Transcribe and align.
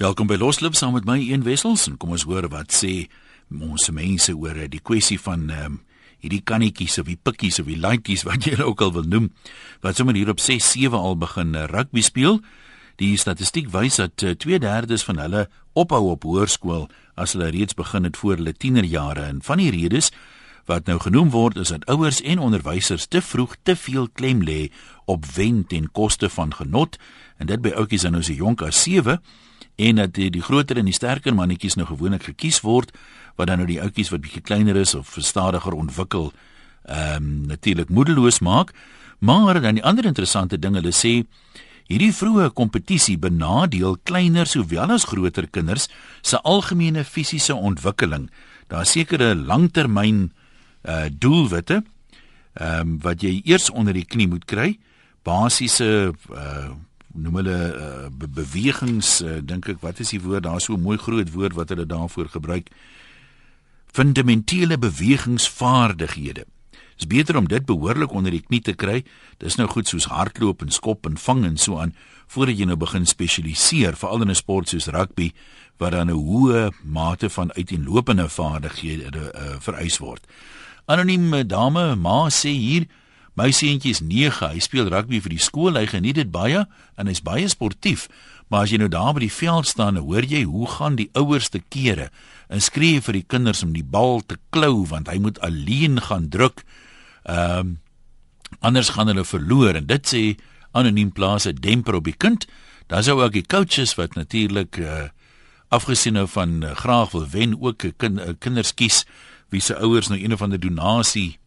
Welkom 0.00 0.30
by 0.30 0.38
Loslip 0.40 0.72
saam 0.78 0.94
met 0.96 1.04
my 1.04 1.18
een 1.20 1.42
wessels 1.44 1.82
en 1.84 1.98
kom 2.00 2.14
ons 2.16 2.22
hoor 2.24 2.46
wat 2.48 2.72
sê 2.72 3.10
ons 3.52 3.90
mense 3.92 4.32
oor 4.32 4.56
eh, 4.56 4.68
die 4.72 4.80
kwessie 4.80 5.18
van 5.20 5.42
ehm 5.52 5.64
um, 5.66 5.74
hierdie 6.24 6.40
kannetjies 6.40 6.94
of 7.02 7.08
die 7.10 7.18
pikkies 7.20 7.58
of 7.60 7.66
die 7.68 7.76
laaitjies 7.76 8.24
wat 8.28 8.46
jy 8.48 8.54
ook 8.64 8.80
al 8.80 8.94
wil 8.94 9.04
noem 9.04 9.26
wat 9.84 10.00
sommer 10.00 10.16
hier 10.16 10.30
op 10.32 10.40
6 10.40 10.70
7 10.72 10.96
al 10.96 11.18
begin 11.20 11.52
uh, 11.52 11.66
rugby 11.68 12.00
speel. 12.00 12.40
Die 12.96 13.10
statistiek 13.20 13.68
wys 13.74 13.98
dat 14.00 14.24
2/3 14.46 15.04
van 15.10 15.20
hulle 15.20 15.42
ophou 15.76 16.00
op 16.14 16.24
hoërskool 16.24 16.88
as 17.20 17.36
hulle 17.36 17.50
reeds 17.52 17.76
begin 17.76 18.08
het 18.08 18.16
voor 18.16 18.40
hulle 18.40 18.56
tienerjare 18.56 19.28
en 19.28 19.44
van 19.44 19.60
die 19.60 19.68
redes 19.68 20.08
wat 20.64 20.88
nou 20.88 20.96
genoem 20.96 21.28
word 21.36 21.60
is 21.60 21.74
dat 21.76 21.84
ouers 21.92 22.22
en 22.24 22.40
onderwysers 22.40 23.04
te 23.04 23.20
vroeg 23.20 23.58
te 23.68 23.76
veel 23.76 24.08
klem 24.08 24.40
lê 24.48 24.72
op 25.04 25.28
wen 25.36 25.60
ten 25.68 25.92
koste 25.92 26.32
van 26.32 26.56
genot 26.56 26.96
en 27.36 27.52
dit 27.52 27.60
by 27.60 27.76
oudjies 27.76 28.08
en 28.08 28.16
nou 28.16 28.24
se 28.24 28.40
jonk 28.40 28.64
as 28.64 28.80
7 28.88 29.20
en 29.80 30.00
dat 30.00 30.14
die, 30.14 30.28
die 30.30 30.44
groter 30.44 30.78
en 30.80 30.88
die 30.88 30.96
sterker 30.96 31.34
mannetjies 31.34 31.78
nou 31.78 31.86
gewoonlik 31.88 32.26
gekies 32.28 32.60
word 32.66 32.92
wat 33.38 33.48
dan 33.48 33.62
nou 33.62 33.68
die 33.68 33.80
ouetjies 33.80 34.10
wat 34.12 34.22
bietjie 34.24 34.44
kleiner 34.44 34.76
is 34.76 34.94
of 34.98 35.08
verstadiger 35.16 35.76
ontwikkel 35.76 36.32
ehm 36.90 37.16
um, 37.16 37.30
natuurlik 37.46 37.88
moedeloos 37.88 38.40
maak. 38.40 38.72
Maar 39.20 39.60
dan 39.60 39.76
die 39.76 39.84
ander 39.84 40.04
interessante 40.04 40.58
ding 40.58 40.74
hulle 40.74 40.92
sê 40.96 41.22
hierdie 41.90 42.12
vroeë 42.14 42.52
kompetisie 42.56 43.18
benadeel 43.20 43.98
kleiner 44.08 44.48
sowel 44.48 44.94
as 44.94 45.04
groter 45.10 45.48
kinders 45.50 45.88
se 46.22 46.40
algemene 46.40 47.04
fisiese 47.04 47.54
ontwikkeling. 47.54 48.30
Daar 48.68 48.86
sekere 48.86 49.34
langtermyn 49.34 50.30
uh 50.88 51.08
doelwitte 51.12 51.82
ehm 52.54 52.80
um, 52.80 52.98
wat 53.04 53.22
jy 53.22 53.40
eers 53.44 53.70
onder 53.70 53.94
die 53.94 54.08
knie 54.08 54.28
moet 54.28 54.44
kry. 54.44 54.78
Basiese 55.22 56.12
uh 56.32 56.70
noem 57.14 57.40
hulle 57.40 57.58
uh, 57.74 58.06
be 58.10 58.28
bewegings 58.28 59.20
uh, 59.22 59.40
dink 59.42 59.68
ek 59.68 59.80
wat 59.82 60.00
is 60.00 60.12
die 60.14 60.20
woord? 60.22 60.44
Daar 60.44 60.60
so 60.60 60.74
'n 60.74 60.82
mooi 60.82 60.98
groot 60.98 61.32
woord 61.32 61.54
wat 61.54 61.68
hulle 61.68 61.86
daarvoor 61.86 62.28
gebruik. 62.28 62.70
Fundamentele 63.86 64.78
bewegingsvaardighede. 64.78 66.44
Is 66.98 67.06
beter 67.06 67.36
om 67.36 67.48
dit 67.48 67.64
behoorlik 67.64 68.12
onder 68.12 68.30
die 68.30 68.44
knie 68.44 68.60
te 68.60 68.72
kry. 68.72 69.04
Dis 69.38 69.56
nou 69.56 69.68
goed 69.68 69.88
soos 69.88 70.04
hardloop 70.04 70.62
en 70.62 70.70
skop 70.70 71.06
en 71.06 71.16
vang 71.16 71.44
en 71.44 71.56
so 71.56 71.78
aan 71.78 71.94
voordat 72.30 72.58
jy 72.58 72.66
nou 72.68 72.76
begin 72.76 73.06
spesialiseer 73.06 73.96
veral 73.96 74.22
in 74.22 74.30
'n 74.30 74.34
sport 74.34 74.68
soos 74.68 74.86
rugby 74.86 75.32
waar 75.78 75.90
dan 75.90 76.10
'n 76.10 76.14
hoë 76.14 76.70
mate 76.84 77.30
van 77.30 77.52
uiteenlopende 77.52 78.28
vaardighede 78.28 79.32
uh, 79.34 79.56
vereis 79.58 79.98
word. 79.98 80.26
Anonieme 80.86 81.46
dame 81.46 81.96
ma 81.96 82.28
sê 82.28 82.50
hier 82.50 82.86
My 83.40 83.54
seentjie 83.56 83.94
is 83.94 84.02
9. 84.04 84.50
Hy 84.52 84.60
speel 84.60 84.90
rugby 84.92 85.20
vir 85.24 85.32
die 85.32 85.40
skool. 85.40 85.78
Hy 85.78 85.86
geniet 85.88 86.18
dit 86.18 86.28
baie 86.32 86.66
en 87.00 87.08
hy's 87.08 87.22
baie 87.24 87.48
sportief. 87.48 88.04
Maar 88.52 88.66
as 88.66 88.74
jy 88.74 88.80
nou 88.82 88.90
daar 88.92 89.14
by 89.16 89.22
die 89.24 89.32
veld 89.32 89.68
staan, 89.70 89.96
hoor 90.02 90.26
jy 90.28 90.42
hoe 90.44 90.66
gaan 90.68 90.98
die 90.98 91.08
ouers 91.16 91.48
te 91.48 91.62
kere 91.72 92.10
en 92.52 92.60
skree 92.60 93.00
vir 93.00 93.20
die 93.20 93.24
kinders 93.24 93.62
om 93.64 93.72
die 93.72 93.86
bal 93.86 94.20
te 94.26 94.36
klou 94.52 94.82
want 94.90 95.08
hy 95.08 95.16
moet 95.22 95.40
alleen 95.46 96.02
gaan 96.10 96.28
druk. 96.32 96.66
Ehm 97.24 97.70
um, 97.70 97.78
anders 98.66 98.88
gaan 98.96 99.06
hulle 99.06 99.22
verloor 99.22 99.76
en 99.78 99.84
dit 99.86 100.08
sê 100.10 100.22
anoniem 100.74 101.12
plaas 101.14 101.46
'n 101.46 101.62
demper 101.62 101.94
op 101.94 102.04
die 102.04 102.18
kind. 102.18 102.48
Daar's 102.90 103.08
ook 103.08 103.32
die 103.32 103.46
coaches 103.46 103.94
wat 103.94 104.18
natuurlik 104.18 104.76
uh, 104.76 105.08
afgesien 105.68 106.18
nou 106.18 106.26
van 106.26 106.64
uh, 106.64 106.74
graag 106.74 107.14
wil 107.14 107.28
wen 107.30 107.54
ook 107.62 107.84
'n 107.84 107.94
kind, 107.96 108.18
uh, 108.18 108.34
kinders 108.38 108.74
kies 108.74 109.06
wie 109.48 109.60
se 109.60 109.78
ouers 109.78 110.08
nou 110.08 110.20
een 110.20 110.32
of 110.32 110.42
ander 110.42 110.60
donasie 110.60 111.39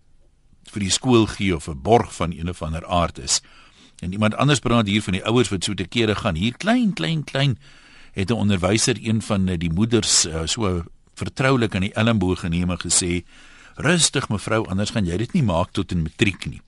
vir 0.74 0.86
die 0.88 0.94
skool 0.94 1.28
gee 1.30 1.56
of 1.56 1.68
'n 1.70 1.82
borg 1.82 2.16
van 2.16 2.32
een 2.32 2.50
of 2.50 2.62
ander 2.62 2.86
aard 2.86 3.20
is. 3.20 3.42
En 4.02 4.12
iemand 4.12 4.36
anders 4.36 4.60
praat 4.60 4.88
hier 4.88 5.02
van 5.02 5.14
die 5.14 5.26
ouers 5.26 5.50
wat 5.50 5.64
so 5.64 5.74
te 5.74 5.88
kere 5.88 6.16
gaan 6.16 6.36
hier 6.36 6.58
klein 6.58 6.94
klein 6.94 7.24
klein 7.24 7.58
het 8.14 8.30
'n 8.30 8.34
onderwyser 8.34 8.98
een 9.00 9.22
van 9.22 9.46
die 9.46 9.72
moeders 9.74 10.26
uh, 10.26 10.42
so 10.46 10.84
vertroulik 11.16 11.76
aan 11.76 11.82
die 11.82 11.94
elmboog 11.94 12.40
geneem 12.40 12.70
en 12.70 12.82
gesê 12.82 13.24
rustig 13.76 14.30
mevrou 14.30 14.68
anders 14.68 14.90
gaan 14.90 15.06
jy 15.06 15.18
dit 15.18 15.34
nie 15.34 15.44
maak 15.44 15.72
tot 15.72 15.92
in 15.92 16.02
matriek 16.02 16.46
nie. 16.46 16.62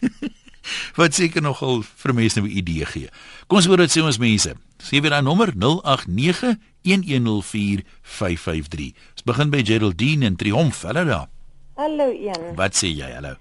wat 1.00 1.14
seker 1.14 1.42
nogal 1.42 1.82
vir 1.82 2.14
mense 2.14 2.40
'n 2.40 2.46
idee 2.46 2.86
gee. 2.86 3.08
Kom 3.46 3.58
ons 3.58 3.66
hoor 3.66 3.78
wat 3.78 3.90
sê 3.90 4.02
ons 4.02 4.18
mense. 4.18 4.54
Sê 4.78 5.00
weer 5.00 5.10
daai 5.10 5.22
nommer 5.22 5.52
089 5.56 6.58
1104 6.82 7.84
553. 8.02 8.92
Ons 9.12 9.22
begin 9.24 9.50
by 9.50 9.62
Geraldine 9.64 10.26
in 10.26 10.36
Triomf. 10.36 10.82
Hallo 10.82 11.04
daar. 11.04 11.41
Hallo 11.82 12.10
een. 12.10 12.54
Wat 12.54 12.76
sê 12.78 12.92
jy? 12.94 13.08
Hallo. 13.10 13.34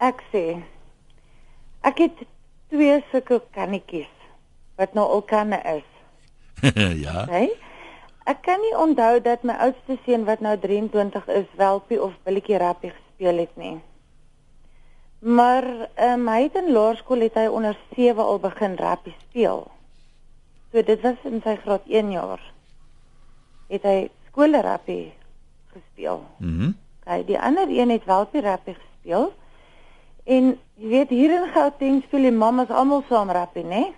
Ek 0.00 0.22
sê 0.32 0.42
ek 1.84 1.98
het 2.00 2.22
twee 2.72 2.94
sulke 3.10 3.36
kannetjies 3.52 4.14
wat 4.80 4.94
nou 4.96 5.04
al 5.16 5.20
kanne 5.28 5.58
is. 5.74 5.90
ja. 7.04 7.26
Nee. 7.28 7.50
Ek 8.32 8.40
kan 8.46 8.64
nie 8.64 8.72
onthou 8.84 9.20
dat 9.26 9.44
my 9.44 9.58
oudste 9.66 9.98
seun 10.06 10.24
wat 10.24 10.40
nou 10.40 10.54
23 10.64 11.28
is, 11.36 11.52
welpie 11.60 12.00
of 12.00 12.16
billetjie 12.24 12.62
rappie 12.64 12.94
gespeel 12.96 13.44
het 13.44 13.54
nie. 13.60 13.76
Maar 15.20 15.68
ehm 16.00 16.24
um, 16.24 16.32
hy 16.32 16.40
het 16.48 16.58
in 16.62 16.72
laerskool 16.72 17.28
het 17.28 17.36
hy 17.36 17.46
onder 17.52 17.76
7 17.92 18.24
al 18.24 18.44
begin 18.48 18.80
rappie 18.80 19.16
speel. 19.28 19.66
So 20.72 20.80
dit 20.80 21.04
was 21.04 21.28
in 21.28 21.44
sy 21.44 21.60
graad 21.60 21.84
1 21.92 22.16
jaar. 22.16 22.52
Het 23.68 23.84
hy 23.84 23.96
skoolrappie 24.32 25.02
gespeel. 25.76 26.24
Mhm. 26.40 26.52
Mm 26.72 26.76
Hy 27.08 27.22
die 27.24 27.38
ander 27.40 27.70
een 27.72 27.90
het 27.90 28.04
wel 28.04 28.26
vir 28.32 28.44
rappie 28.44 28.76
gespeel. 28.76 29.30
En 30.28 30.50
jy 30.76 30.88
weet 30.92 31.12
hier 31.14 31.32
in 31.32 31.46
Gauteng 31.54 32.02
speel 32.04 32.28
die 32.28 32.34
mammas 32.36 32.68
almal 32.68 33.04
saam 33.08 33.30
rappie, 33.32 33.64
né? 33.64 33.68
Nee? 33.68 33.94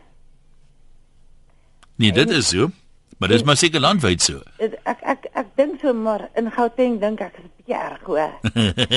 nee, 1.97 2.13
dit 2.13 2.31
is 2.31 2.49
so. 2.49 2.71
Maar 3.19 3.29
dis 3.29 3.43
maar 3.45 3.57
seker 3.57 3.81
landwyd 3.81 4.23
so. 4.23 4.39
Ek 4.65 4.79
ek 4.89 5.03
ek, 5.13 5.27
ek 5.43 5.49
dink 5.59 5.83
so 5.83 5.93
maar 5.93 6.29
in 6.39 6.53
Gauteng 6.55 7.01
dink 7.03 7.21
ek 7.21 7.35
is 7.37 7.45
'n 7.45 7.51
bietjie 7.57 7.77
erg 7.77 8.05
hoor. 8.07 8.33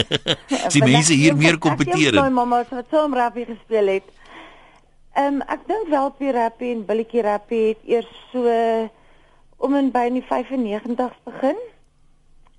Die 0.76 0.84
mense 0.84 1.14
hier 1.14 1.36
meer 1.36 1.58
kompeteer. 1.58 2.14
My 2.16 2.30
mamma 2.30 2.62
het 2.70 2.94
saam 2.94 3.18
rappie 3.18 3.46
gespeel 3.50 3.88
het. 3.98 4.08
Ehm 5.18 5.42
um, 5.42 5.42
ek 5.42 5.66
dink 5.68 5.90
wel 5.90 6.14
vir 6.22 6.34
rappie 6.34 6.72
en 6.76 6.86
billetjie 6.86 7.26
rappie 7.26 7.66
het 7.74 7.82
eers 7.86 8.14
so 8.32 8.46
om 9.58 9.76
en 9.76 9.92
by 9.92 10.06
in 10.08 10.22
die 10.22 10.28
95 10.30 11.20
begin. 11.26 11.60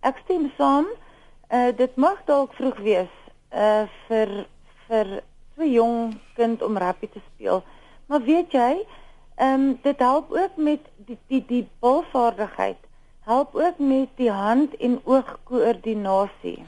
Ek 0.03 0.20
stem 0.25 0.50
saam. 0.59 0.91
Uh 1.54 1.70
dit 1.76 1.97
mag 1.97 2.19
dalk 2.26 2.54
vroeg 2.59 2.78
wees 2.82 3.12
uh 3.54 3.84
vir 4.09 4.31
vir 4.88 5.20
so 5.54 5.66
jong 5.66 6.16
kind 6.34 6.62
om 6.62 6.78
rugby 6.78 7.06
te 7.12 7.22
speel. 7.34 7.62
Maar 8.10 8.25
weet 8.26 8.53
jy, 8.53 8.72
ehm 9.37 9.60
um, 9.60 9.78
dit 9.82 9.98
help 9.98 10.32
ook 10.32 10.56
met 10.56 10.91
die 11.06 11.19
die 11.28 11.44
die 11.47 11.66
balvaardigheid. 11.81 12.81
Help 13.25 13.54
ook 13.54 13.78
met 13.78 14.10
die 14.20 14.31
hand 14.31 14.76
en 14.76 14.98
oogkoördinasie. 15.04 16.59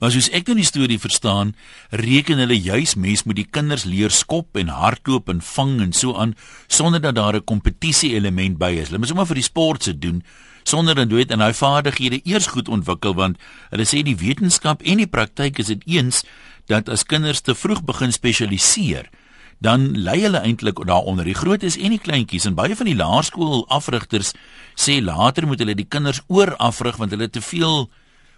Maar 0.00 0.14
soos 0.14 0.30
ek 0.32 0.46
nou 0.48 0.56
die 0.56 0.64
storie 0.64 0.96
verstaan, 0.96 1.52
reken 1.92 2.40
hulle 2.40 2.56
juis 2.56 2.94
mens 2.96 3.26
moet 3.28 3.36
die 3.36 3.50
kinders 3.58 3.84
leer 3.84 4.14
skop 4.14 4.56
en 4.56 4.72
hardloop 4.72 5.28
en 5.28 5.42
vang 5.44 5.74
en 5.84 5.92
so 5.92 6.16
aan 6.16 6.32
sonder 6.66 7.02
dat 7.04 7.18
daar 7.20 7.36
'n 7.36 7.44
kompetisie 7.44 8.14
element 8.14 8.56
by 8.58 8.72
is. 8.80 8.88
Hulle 8.88 8.98
moet 8.98 9.08
sommer 9.08 9.26
vir 9.26 9.42
die 9.42 9.50
sport 9.52 9.82
se 9.82 9.98
doen 9.98 10.22
sonder 10.68 10.94
dat 10.98 11.12
weet 11.14 11.30
en 11.30 11.44
hy 11.44 11.52
vaardighede 11.54 12.20
eers 12.24 12.50
goed 12.54 12.68
ontwikkel 12.68 13.14
want 13.14 13.38
hulle 13.70 13.86
sê 13.86 14.02
die 14.06 14.16
wetenskap 14.18 14.82
en 14.82 15.02
die 15.02 15.10
praktyk 15.10 15.60
is 15.62 15.70
dit 15.72 15.86
eens 15.98 16.24
dat 16.66 16.88
as 16.88 17.06
kinders 17.06 17.40
te 17.40 17.54
vroeg 17.54 17.84
begin 17.86 18.12
spesialiseer 18.12 19.10
dan 19.58 19.96
lei 19.96 20.20
hulle 20.20 20.38
eintlik 20.44 20.86
daaronder. 20.86 21.24
Die 21.24 21.34
grootes 21.34 21.76
en 21.76 21.94
die 21.94 22.00
kleintjies 22.02 22.44
en 22.44 22.56
baie 22.56 22.76
van 22.76 22.88
die 22.90 22.96
laerskool 22.96 23.64
afrigters 23.72 24.34
sê 24.76 24.98
later 25.00 25.46
moet 25.46 25.62
hulle 25.62 25.76
die 25.78 25.88
kinders 25.88 26.20
oor 26.28 26.54
afrig 26.60 26.98
want 27.00 27.14
hulle 27.14 27.30
te 27.30 27.40
veel 27.40 27.88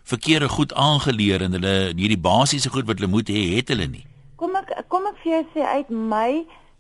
verkeerde 0.09 0.49
goed 0.49 0.73
aangeleer 0.75 1.43
en 1.45 1.59
hulle 1.59 1.75
hierdie 1.97 2.21
basiese 2.21 2.71
goed 2.73 2.87
wat 2.87 3.01
hulle 3.01 3.11
moet 3.11 3.29
hê 3.33 3.49
het 3.57 3.75
hulle 3.75 3.89
nie. 3.91 4.07
Kom 4.39 4.55
ek 4.57 4.71
kom 4.89 5.09
ek 5.11 5.19
vir 5.25 5.33
jou 5.35 5.45
sê 5.57 5.67
uit 5.75 5.91
my 5.91 6.31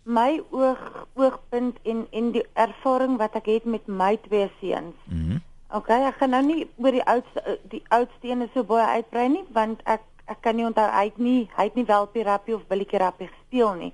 my 0.08 0.40
oog 0.50 1.06
oogpunt 1.14 1.76
en 1.82 2.06
en 2.10 2.30
die 2.32 2.44
ervaring 2.52 3.18
wat 3.20 3.36
ek 3.36 3.50
het 3.52 3.64
met 3.64 3.86
my 3.86 4.16
twee 4.28 4.50
seuns. 4.60 4.96
Mhm. 5.04 5.28
Mm 5.34 5.46
OK, 5.68 5.90
ek 5.92 6.14
gaan 6.16 6.30
nou 6.32 6.40
nie 6.46 6.62
oor 6.80 6.94
die 6.96 7.04
oudste 7.04 7.58
die 7.68 7.82
oudste 7.92 8.28
een 8.28 8.46
so 8.54 8.64
baie 8.64 8.86
uitbrei 8.96 9.26
nie 9.28 9.44
want 9.52 9.82
ek 9.84 10.00
ek 10.32 10.40
kan 10.40 10.56
nie 10.56 10.64
onthou 10.64 10.86
hy 10.88 11.02
het 11.10 11.18
nie 11.20 11.42
hy 11.56 11.66
het 11.68 11.76
nie 11.76 11.84
wel 11.84 12.08
terapie 12.14 12.54
of 12.56 12.64
billetjie 12.70 12.96
terapie 12.96 13.28
gespeel 13.28 13.74
nie. 13.76 13.92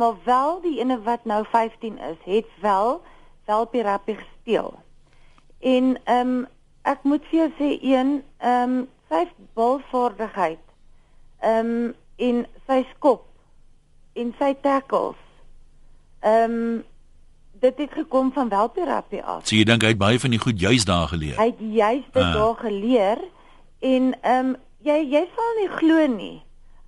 Maar 0.00 0.16
wel 0.24 0.60
die 0.64 0.78
ene 0.80 0.96
wat 1.04 1.24
nou 1.28 1.44
15 1.44 1.98
is, 1.98 2.16
het 2.24 2.48
wel 2.60 3.02
wel 3.44 3.68
terapie 3.68 4.16
gespeel. 4.16 4.72
En 5.60 5.98
ehm 6.04 6.28
um, 6.28 6.46
ek 6.88 7.04
moet 7.04 7.24
vir 7.28 7.38
jou 7.38 7.50
sê 7.60 7.70
een 7.84 8.22
ehm 8.38 8.78
um, 8.78 8.88
sy 9.12 9.26
balvaardigheid 9.54 10.64
ehm 11.40 11.74
um, 11.74 11.94
en 12.16 12.46
sy 12.66 12.84
skop 12.94 13.26
en 14.12 14.32
sy 14.38 14.54
tackles 14.64 15.20
Ehm 16.20 16.50
um, 16.50 16.84
dit 17.60 17.78
het 17.78 17.92
gekom 17.92 18.32
van 18.32 18.48
welterapie 18.48 19.22
af. 19.22 19.46
So 19.46 19.56
jy 19.56 19.64
dink 19.64 19.82
hy 19.82 19.88
het 19.92 19.98
baie 20.00 20.20
van 20.20 20.30
die 20.30 20.40
goed 20.40 20.60
juis 20.60 20.84
daar 20.84 21.08
geleer. 21.08 21.36
Hy 21.36 21.50
het 21.50 21.60
juis 21.60 22.04
dit 22.12 22.22
uh. 22.22 22.34
daar 22.34 22.56
geleer 22.56 23.18
en 23.78 24.14
ehm 24.20 24.46
um, 24.46 24.56
jy 24.80 25.00
jy 25.12 25.26
sal 25.36 25.50
nie 25.60 25.68
glo 25.76 26.06
nie 26.06 26.42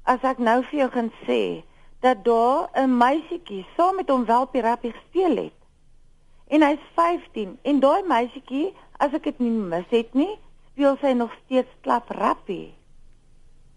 as 0.08 0.23
ek 0.23 0.38
nou 0.38 0.62
vir 0.70 0.79
jou 0.79 0.90
gaan 0.90 1.11
sê 1.26 1.43
dat 2.00 2.25
daar 2.25 2.70
'n 2.75 2.96
meisietjie 2.96 3.67
saam 3.76 3.96
met 3.96 4.08
hom 4.08 4.25
welterapie 4.25 4.93
gespeel 4.93 5.37
het. 5.37 5.62
en 6.52 6.62
hy's 6.62 6.81
15 6.96 7.56
en 7.62 7.81
daai 7.81 8.02
meisietjie 8.08 8.73
as 9.02 9.14
ek 9.17 9.31
dit 9.31 9.38
nie 9.40 9.52
mis 9.73 9.88
het 9.93 10.12
nie 10.19 10.32
speel 10.73 10.99
sy 11.00 11.12
nog 11.17 11.32
steeds 11.44 11.81
klap 11.87 12.11
rappie 12.19 12.75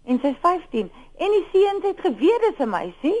en 0.04 0.20
sy's 0.24 0.36
15 0.44 0.90
en 1.26 1.36
die 1.36 1.46
seuns 1.54 1.86
het 1.88 2.02
geweet 2.04 2.44
dis 2.44 2.60
'n 2.64 2.74
meisie 2.74 3.16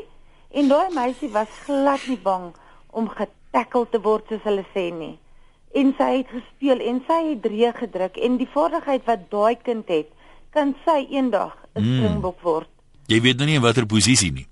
en 0.50 0.68
daai 0.68 0.94
meisie 0.94 1.28
was 1.32 1.48
glad 1.64 2.00
nie 2.08 2.18
bang 2.22 2.52
om 2.90 3.08
getackle 3.08 3.86
te 3.90 4.00
word 4.00 4.24
soos 4.28 4.42
hulle 4.42 4.64
sê 4.74 4.92
nie 4.92 5.18
en 5.74 5.94
sy 5.98 6.10
het 6.18 6.28
gespeel 6.28 6.80
en 6.80 7.02
sy 7.06 7.20
het 7.30 7.42
drie 7.42 7.72
gedruk 7.72 8.16
en 8.16 8.36
die 8.36 8.48
vaardigheid 8.54 9.04
wat 9.06 9.30
daai 9.30 9.56
kind 9.62 9.88
het 9.88 10.08
kan 10.50 10.74
sy 10.84 11.06
eendag 11.10 11.56
'n 11.74 11.82
Hmm. 11.82 11.96
springbok 11.98 12.40
word 12.42 12.68
Jy 13.06 13.20
weet 13.20 13.36
nou 13.38 13.46
nie 13.46 13.54
in 13.54 13.62
watter 13.62 13.86
posisie 13.86 14.32
nie. 14.32 14.46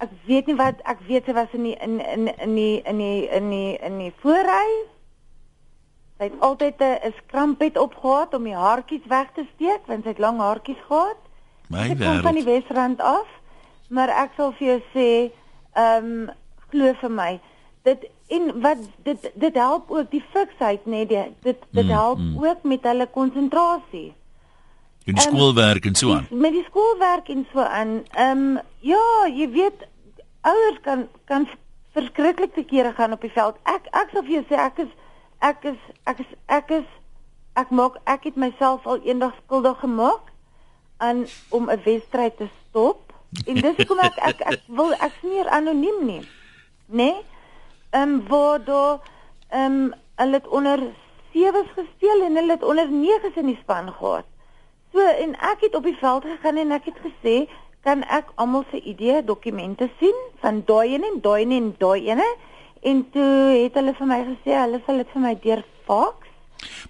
Ek 0.00 0.08
weet 0.26 0.46
nie 0.46 0.56
wat 0.56 0.80
ek 0.88 1.00
weet 1.06 1.26
sy 1.26 1.32
was 1.36 1.48
in 1.52 1.62
die 1.64 1.76
in 1.76 2.00
in 2.00 2.28
in 2.28 2.54
die 2.54 2.80
in 2.88 2.98
die 2.98 3.28
in 3.28 3.50
die 3.50 3.76
in 3.76 3.98
die 3.98 4.12
voorry. 4.22 4.68
Sy 6.16 6.24
het 6.24 6.40
altyd 6.40 6.80
'n 6.80 7.12
skrampet 7.18 7.76
opgehad 7.76 8.34
om 8.34 8.44
die 8.44 8.56
haartjies 8.56 9.06
weg 9.06 9.28
te 9.34 9.44
steek 9.54 9.86
want 9.86 10.04
sy 10.04 10.08
het 10.08 10.18
lang 10.18 10.38
haartjies 10.38 10.80
gehad. 10.88 11.20
My 11.68 11.88
Sy 11.88 11.96
kom 11.96 12.22
van 12.22 12.34
die 12.34 12.44
wêreld. 12.44 12.64
Wesrand 12.68 13.00
af, 13.00 13.28
maar 13.90 14.10
ek 14.22 14.36
sal 14.38 14.52
vir 14.58 14.66
jou 14.68 14.80
sê, 14.94 15.08
ehm 15.74 16.06
um, 16.06 16.30
glo 16.70 16.92
vir 17.00 17.10
my, 17.10 17.32
dit 17.82 18.06
en 18.30 18.52
wat 18.62 18.78
dit 19.06 19.30
dit 19.34 19.54
help 19.58 19.90
ook 19.90 20.10
die 20.10 20.22
fiksheid 20.32 20.84
nê, 20.86 21.02
nee, 21.08 21.24
dit 21.42 21.58
dit 21.70 21.84
Mm, 21.84 21.90
help 21.90 22.18
mm. 22.18 22.44
ook 22.44 22.62
met 22.62 22.82
hulle 22.86 23.06
konsentrasie. 23.06 24.14
Doen 25.04 25.14
die 25.14 25.24
Ehm, 25.24 25.34
skoolwerk 25.34 25.84
en 25.84 25.94
so 25.94 26.12
aan. 26.14 26.26
Met 26.30 26.52
die 26.52 26.64
skoolwerk 26.68 27.28
en 27.28 27.46
so 27.52 27.60
aan. 27.60 28.04
Ehm 28.14 28.58
ja, 28.78 29.26
jy 29.26 29.50
weet 29.50 29.86
ouers 30.40 30.80
kan 30.82 31.08
kan 31.24 31.48
verskriklik 31.92 32.54
te 32.54 32.64
kere 32.64 32.92
gaan 32.92 33.12
op 33.12 33.20
die 33.20 33.32
veld. 33.34 33.56
Ek 33.64 33.86
ek 33.90 34.10
sal 34.12 34.22
vir 34.22 34.32
jou 34.32 34.44
sê 34.50 34.54
ek 34.54 34.78
is 34.78 34.92
ek 35.38 35.64
is 35.64 35.78
ek 36.04 36.18
is 36.18 36.32
ek 36.46 36.70
is 36.70 36.88
ek 37.52 37.70
maak 37.70 37.96
ek 38.04 38.24
het 38.24 38.36
myself 38.36 38.86
al 38.86 39.00
eendag 39.04 39.34
skuldig 39.44 39.78
gemaak 39.80 40.30
aan 40.96 41.26
om 41.48 41.70
'n 41.70 41.80
wedstryd 41.84 42.36
te 42.36 42.48
stop. 42.68 43.09
En 43.46 43.54
dis 43.54 43.76
hoekom 43.76 44.00
ek 44.02 44.16
ek 44.26 44.40
ek 44.52 44.62
wil 44.78 44.92
ek 44.98 45.12
sneer 45.20 45.48
anoniem 45.54 46.00
nie. 46.06 46.20
Né? 46.20 46.96
Nee? 47.02 47.16
Ehm 47.94 48.16
waar 48.28 48.64
daar 48.64 48.98
ehm 49.48 49.92
hulle 50.20 50.38
het 50.40 50.48
onder 50.48 50.82
7's 51.34 51.70
gespeel 51.76 52.22
en 52.26 52.36
hulle 52.36 52.52
het 52.52 52.64
onder 52.66 52.88
9's 52.90 53.36
in 53.42 53.46
die 53.52 53.58
span 53.62 53.92
gehad. 53.92 54.26
So 54.92 55.06
en 55.06 55.36
ek 55.38 55.66
het 55.66 55.74
op 55.74 55.86
die 55.86 55.96
veld 56.00 56.26
gegaan 56.26 56.56
en 56.56 56.74
ek 56.74 56.90
het 56.90 56.98
gesê, 57.06 57.36
kan 57.86 58.02
ek 58.02 58.32
almal 58.34 58.64
se 58.70 58.80
idee 58.82 59.22
dokumente 59.24 59.88
sien 59.98 60.16
van 60.42 60.62
daai 60.66 60.94
een 60.94 61.04
en 61.04 61.20
daai 61.22 61.42
een 61.42 61.52
en 61.58 61.74
daai 61.78 62.10
ene? 62.10 62.26
En 62.82 63.04
toe 63.10 63.30
het 63.62 63.78
hulle 63.78 63.94
vir 63.94 64.10
my 64.10 64.20
gesê 64.32 64.58
hulle 64.58 64.82
sal 64.86 65.02
dit 65.02 65.14
vir 65.14 65.22
my 65.22 65.34
deur 65.44 65.62
fax. 65.86 66.29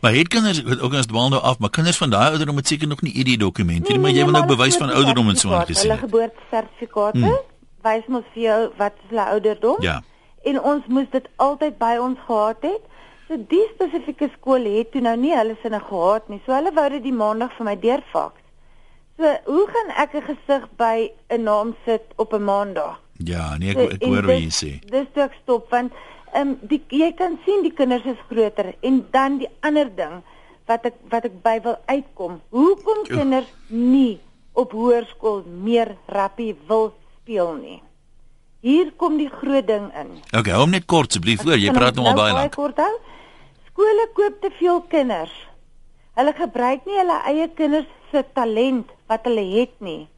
Maar 0.01 0.13
het 0.15 0.29
kinders 0.29 0.65
ook 0.81 0.95
as 0.95 1.07
dwaal 1.07 1.29
nou 1.29 1.43
af, 1.43 1.59
maar 1.59 1.71
kinders 1.71 1.97
van 1.97 2.11
daai 2.11 2.31
ouderdom 2.31 2.57
het 2.57 2.67
seker 2.67 2.89
nog 2.89 3.01
nie 3.03 3.13
ID 3.13 3.41
dokumente 3.41 3.93
nie, 3.93 4.01
maar 4.01 4.11
jy 4.11 4.25
wil 4.25 4.33
nou 4.33 4.47
bewys 4.47 4.77
van 4.77 4.91
ouderdom 4.91 5.29
en 5.29 5.37
so 5.37 5.53
aan 5.53 5.67
gesien. 5.67 5.91
Hulle 5.91 6.01
geboortesertifikate 6.03 7.19
Hmm. 7.19 7.39
wys 7.83 8.07
mos 8.09 8.25
vir 8.35 8.43
jou 8.43 8.71
wat 8.77 8.93
is 9.05 9.09
hulle 9.09 9.25
ouderdom? 9.25 9.77
Ja. 9.83 10.03
En 10.45 10.61
ons 10.63 10.85
moes 10.87 11.07
dit 11.11 11.29
altyd 11.37 11.79
by 11.79 11.97
ons 12.01 12.19
gehad 12.27 12.57
het. 12.61 12.83
So 13.29 13.37
die 13.49 13.67
spesifieke 13.75 14.29
skool 14.39 14.65
het 14.65 14.91
toe 14.93 15.01
nou 15.01 15.17
nie 15.17 15.35
hulle 15.37 15.57
sinne 15.63 15.81
gehad 15.81 16.29
nie. 16.29 16.41
So 16.47 16.53
hulle 16.53 16.73
wou 16.75 16.89
dit 16.91 17.03
die 17.03 17.13
maandag 17.13 17.53
vir 17.57 17.65
my 17.65 17.77
deurfax. 17.79 18.35
So 19.19 19.25
hoe 19.45 19.67
gaan 19.73 19.91
ek 20.03 20.15
'n 20.15 20.23
gesig 20.23 20.69
by 20.77 21.11
'n 21.31 21.43
naam 21.43 21.75
sit 21.85 22.03
op 22.17 22.33
'n 22.35 22.43
maandag? 22.45 22.99
Ja, 23.25 23.57
nee, 23.59 23.73
So, 23.73 23.81
ek 23.81 23.93
ek 23.93 24.03
en 24.03 24.09
hoor 24.09 24.23
wat 24.27 24.39
jy 24.39 24.49
sê. 24.51 24.81
Dis 24.91 25.07
toe 25.15 25.23
ek 25.23 25.33
stop 25.43 25.71
want 25.71 25.93
ehm 26.33 26.49
um, 26.49 26.59
die 26.71 26.81
jy 26.89 27.13
kan 27.19 27.39
sien 27.45 27.63
die 27.63 27.75
kinders 27.75 28.05
is 28.05 28.21
groter 28.29 28.75
en 28.81 29.03
dan 29.11 29.39
die 29.43 29.49
ander 29.67 29.89
ding 29.97 30.21
wat 30.71 30.87
ek 30.91 30.99
wat 31.13 31.27
ek 31.29 31.37
by 31.43 31.59
wil 31.65 31.79
uitkom. 31.91 32.41
Hoekom 32.55 33.05
kinders 33.09 33.51
nie 33.69 34.21
op 34.53 34.75
hoërskool 34.77 35.43
meer 35.47 35.97
rappie 36.07 36.55
wil 36.69 36.93
speel 37.21 37.55
nie? 37.59 37.81
Hier 38.61 38.93
kom 39.01 39.17
die 39.17 39.31
groot 39.33 39.67
ding 39.67 39.89
in. 39.97 40.13
Okay, 40.37 40.53
hou 40.53 40.67
hom 40.67 40.75
net 40.77 40.87
kort 40.91 41.11
asseblief 41.11 41.43
voor. 41.43 41.57
Jy 41.57 41.73
praat 41.73 41.97
nou 41.97 42.05
al 42.05 42.13
baie 42.13 42.35
baie 42.35 42.39
lank. 42.43 42.57
kort 42.59 42.81
hou? 42.83 42.93
Skole 43.71 44.07
koop 44.15 44.41
te 44.43 44.51
veel 44.59 44.83
kinders. 44.93 45.33
Hulle 46.19 46.35
gebruik 46.37 46.85
nie 46.87 46.99
hulle 47.01 47.19
eie 47.31 47.49
kinders 47.57 47.89
se 48.13 48.25
talent 48.37 48.91
wat 49.09 49.25
hulle 49.25 49.47
het 49.55 49.73
nie. 49.81 50.09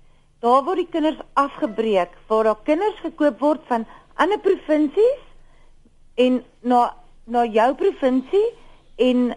Daar 0.42 0.64
word 0.66 0.82
die 0.82 0.90
kinders 0.90 1.20
afgebreek 1.38 2.16
waar 2.26 2.50
daar 2.50 2.64
kinders 2.66 2.98
gekoop 3.04 3.38
word 3.40 3.62
van 3.68 3.86
ander 4.18 4.40
provinsies 4.42 5.20
en 6.16 6.42
na 6.62 6.94
na 7.26 7.44
jou 7.46 7.74
provinsie 7.74 8.46
en 8.98 9.34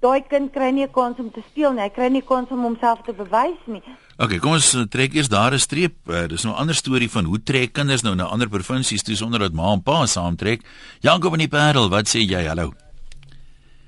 daai 0.00 0.20
kind 0.28 0.52
kry 0.52 0.70
nie 0.72 0.84
'n 0.84 0.92
kans 0.92 1.18
om 1.18 1.30
te 1.30 1.42
speel 1.50 1.72
nie. 1.72 1.82
Hy 1.82 1.88
kry 1.90 2.08
nie 2.08 2.20
'n 2.22 2.26
kans 2.26 2.50
om 2.50 2.62
homself 2.62 3.02
te 3.04 3.12
bewys 3.12 3.58
nie. 3.66 3.82
Okay, 4.18 4.38
kom 4.38 4.52
ons 4.52 4.74
eh, 4.74 4.84
trek 4.88 5.14
eers 5.14 5.28
daar 5.28 5.52
'n 5.52 5.58
streep. 5.58 5.94
Uh, 6.08 6.26
dis 6.26 6.44
nou 6.44 6.54
'n 6.54 6.58
ander 6.58 6.74
storie 6.74 7.10
van 7.10 7.24
hoe 7.24 7.42
trek 7.42 7.72
kinders 7.72 8.02
nou 8.02 8.14
na 8.14 8.24
ander 8.24 8.48
provinsies 8.48 9.02
toe 9.02 9.14
sonder 9.16 9.38
dat 9.38 9.52
ma 9.52 9.72
en 9.72 9.82
pa 9.82 10.06
saamtrek. 10.06 10.62
Jakob 11.00 11.32
in 11.32 11.38
die 11.38 11.48
Parel, 11.48 11.88
wat 11.90 12.06
sê 12.08 12.20
jy? 12.20 12.46
Hallo. 12.46 12.72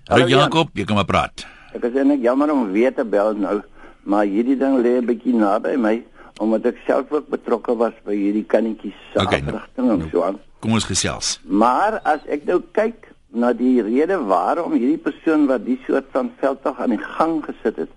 Hallo 0.09 0.25
Hallo, 0.25 0.27
Jan. 0.29 0.41
Jakob, 0.41 0.69
jy 0.75 0.85
kan 0.85 0.97
maar 0.97 1.05
praat. 1.05 1.47
Ek 1.75 1.85
is 1.85 1.95
eintlik 1.95 2.23
jammer 2.23 2.51
om 2.53 2.73
weer 2.73 2.95
te 2.95 3.05
bel 3.05 3.35
nou, 3.35 3.63
maar 4.05 4.25
hierdie 4.25 4.57
ding 4.59 4.79
lê 4.83 4.99
'n 5.01 5.07
bietjie 5.07 5.35
naby 5.35 5.77
my 5.77 6.03
omdat 6.41 6.67
ek 6.67 6.77
self 6.87 7.11
ook 7.13 7.29
betrokke 7.29 7.77
was 7.77 7.93
by 8.05 8.15
hierdie 8.15 8.45
kannetjies 8.47 8.95
se 9.13 9.21
Okay, 9.21 9.41
nou- 9.41 9.55
afrigting 9.57 9.91
en 9.91 9.99
nou- 9.99 10.09
so 10.11 10.23
aan. 10.23 10.39
Kom 10.59 10.75
ons 10.75 10.89
gesels. 10.89 11.37
Maar 11.47 12.01
as 12.09 12.25
ek 12.27 12.47
nou 12.49 12.59
kyk 12.75 13.13
na 13.31 13.53
die 13.55 13.79
rede 13.85 14.17
waarom 14.27 14.75
hierdie 14.75 15.01
persoon 15.03 15.47
wat 15.51 15.67
die 15.67 15.79
soort 15.87 16.09
van 16.15 16.33
veldtog 16.41 16.81
aan 16.83 16.97
die 16.97 17.05
gang 17.05 17.39
gesit 17.45 17.85
het, 17.85 17.93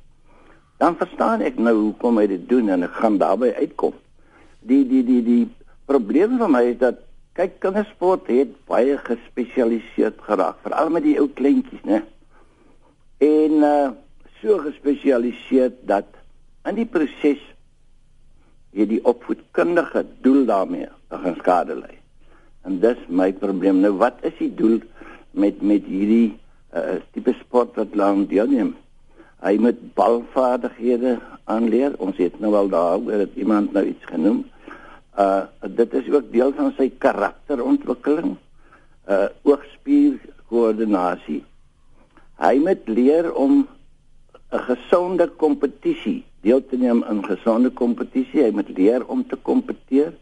dan 0.81 0.97
verstaan 0.97 1.41
ek 1.45 1.57
nou 1.61 1.73
hoekom 1.77 2.19
hy 2.21 2.27
dit 2.29 2.43
doen 2.49 2.69
en 2.73 2.85
ek 2.85 2.99
gaan 3.01 3.17
daarby 3.21 3.51
uitkom. 3.57 3.95
Die 4.65 4.83
die 4.85 5.01
die 5.05 5.21
die 5.25 5.45
probleem 5.89 6.37
vir 6.41 6.51
my 6.53 6.63
is 6.73 6.79
dat 6.81 7.01
kyk 7.37 7.57
kindersport 7.63 8.29
het 8.29 8.53
baie 8.69 8.97
gespesialiseerd 9.07 10.19
geraak, 10.25 10.59
veral 10.65 10.91
met 10.93 11.05
die 11.05 11.17
ou 11.21 11.29
kleintjies, 11.33 11.83
né? 11.87 12.03
En 13.21 13.65
uh 13.65 13.91
so 14.41 14.57
gespesialiseerd 14.57 15.75
dat 15.85 16.07
in 16.65 16.79
die 16.79 16.87
proses 16.89 17.41
jy 18.73 18.87
die 18.89 19.01
opvoedkundige 19.05 20.01
doel 20.25 20.47
daarmee 20.49 20.89
gaan 21.11 21.37
skade 21.37 21.75
lei. 21.77 22.00
En 22.67 22.79
dis 22.79 22.99
my 23.07 23.31
probleem. 23.33 23.81
Nou 23.81 23.95
wat 24.01 24.21
is 24.27 24.37
die 24.39 24.53
doel 24.55 24.79
met 25.31 25.61
met 25.61 25.87
hierdie 25.89 26.37
uh 26.75 26.99
tipe 27.11 27.33
sport 27.39 27.75
wat 27.79 27.95
lang 27.95 28.27
deelneem? 28.29 28.75
Hy 29.41 29.57
moet 29.57 29.79
balvaardighede 29.97 31.17
aanleer. 31.49 31.97
Ons 31.97 32.17
het 32.21 32.39
nou 32.39 32.53
al 32.55 32.69
daaroor 32.69 33.25
dat 33.25 33.35
iemand 33.35 33.73
nou 33.73 33.85
iets 33.89 34.05
genoem. 34.05 34.45
Uh 35.17 35.43
dit 35.67 35.93
is 35.93 36.09
ook 36.13 36.31
deel 36.31 36.53
van 36.57 36.73
sy 36.77 36.91
karakterontwikkeling. 36.97 38.37
Uh 39.09 39.27
oogspierkoördinasie. 39.43 41.43
Hy 42.41 42.57
moet 42.61 42.87
leer 42.87 43.33
om 43.33 43.67
'n 44.51 44.63
gesonde 44.67 45.27
kompetisie 45.27 46.23
deel 46.41 46.65
te 46.65 46.77
neem 46.77 47.03
in 47.09 47.25
gesonde 47.25 47.69
kompetisie. 47.69 48.43
Hy 48.43 48.51
moet 48.51 48.69
leer 48.77 49.05
om 49.05 49.27
te 49.27 49.35
kompeteer 49.35 50.13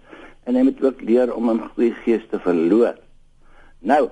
en 0.49 0.57
hy 0.57 0.65
moet 0.65 0.79
ook 0.81 1.01
leer 1.05 1.29
om 1.35 1.51
in 1.51 1.61
goeie 1.75 1.93
gees 2.01 2.23
te 2.31 2.39
verloor. 2.41 2.95
Nou, 3.85 4.07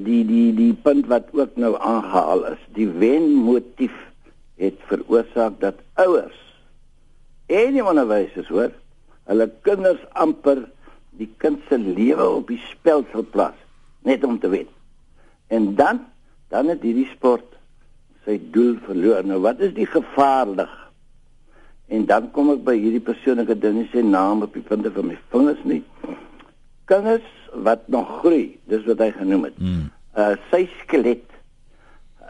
die 0.00 0.22
die 0.24 0.52
die 0.56 0.72
punt 0.72 1.08
wat 1.10 1.28
ook 1.36 1.58
nou 1.60 1.74
aangehaal 1.76 2.46
is, 2.54 2.62
die 2.72 2.88
wenmotief 2.88 3.94
het 4.62 4.78
veroorsaak 4.88 5.58
dat 5.60 5.82
ouers 6.00 6.38
en 7.52 7.74
die 7.76 7.84
onderwysers 7.84 8.48
hoor, 8.48 8.70
hulle 9.28 9.48
kinders 9.66 10.00
amper 10.16 10.64
die 11.20 11.28
kind 11.42 11.60
se 11.68 11.76
lewe 11.76 12.24
op 12.38 12.48
die 12.48 12.60
spel 12.70 13.04
sal 13.12 13.26
plaas 13.34 13.58
net 14.08 14.24
om 14.24 14.38
te 14.40 14.48
wen. 14.48 14.70
En 15.52 15.74
dan 15.76 16.00
dan 16.52 16.68
het 16.68 16.82
hierdie 16.84 17.08
sport 17.12 17.48
sy 18.24 18.38
doel 18.54 18.76
verloor. 18.86 19.24
Nou 19.24 19.40
wat 19.44 19.60
is 19.64 19.72
die 19.76 19.88
gevaarlig? 19.88 20.72
En 21.92 22.06
dan 22.08 22.30
kom 22.32 22.48
ek 22.54 22.62
by 22.64 22.74
hierdie 22.78 23.04
persoon 23.04 23.42
ek 23.42 23.50
het 23.52 23.60
dit 23.60 23.74
nie 23.76 23.88
sy 23.92 24.00
naam 24.06 24.44
op 24.46 24.54
die 24.56 24.64
punte 24.64 24.92
van 24.94 25.10
my 25.10 25.16
vingers 25.34 25.60
nie. 25.68 25.82
Kinders 26.88 27.26
wat 27.66 27.84
nog 27.92 28.08
groei, 28.22 28.56
dis 28.72 28.84
wat 28.88 29.02
hy 29.04 29.10
genoem 29.18 29.50
het. 29.50 29.58
Mm. 29.60 29.90
Uh 30.16 30.32
sy 30.48 30.62
skelet 30.80 31.26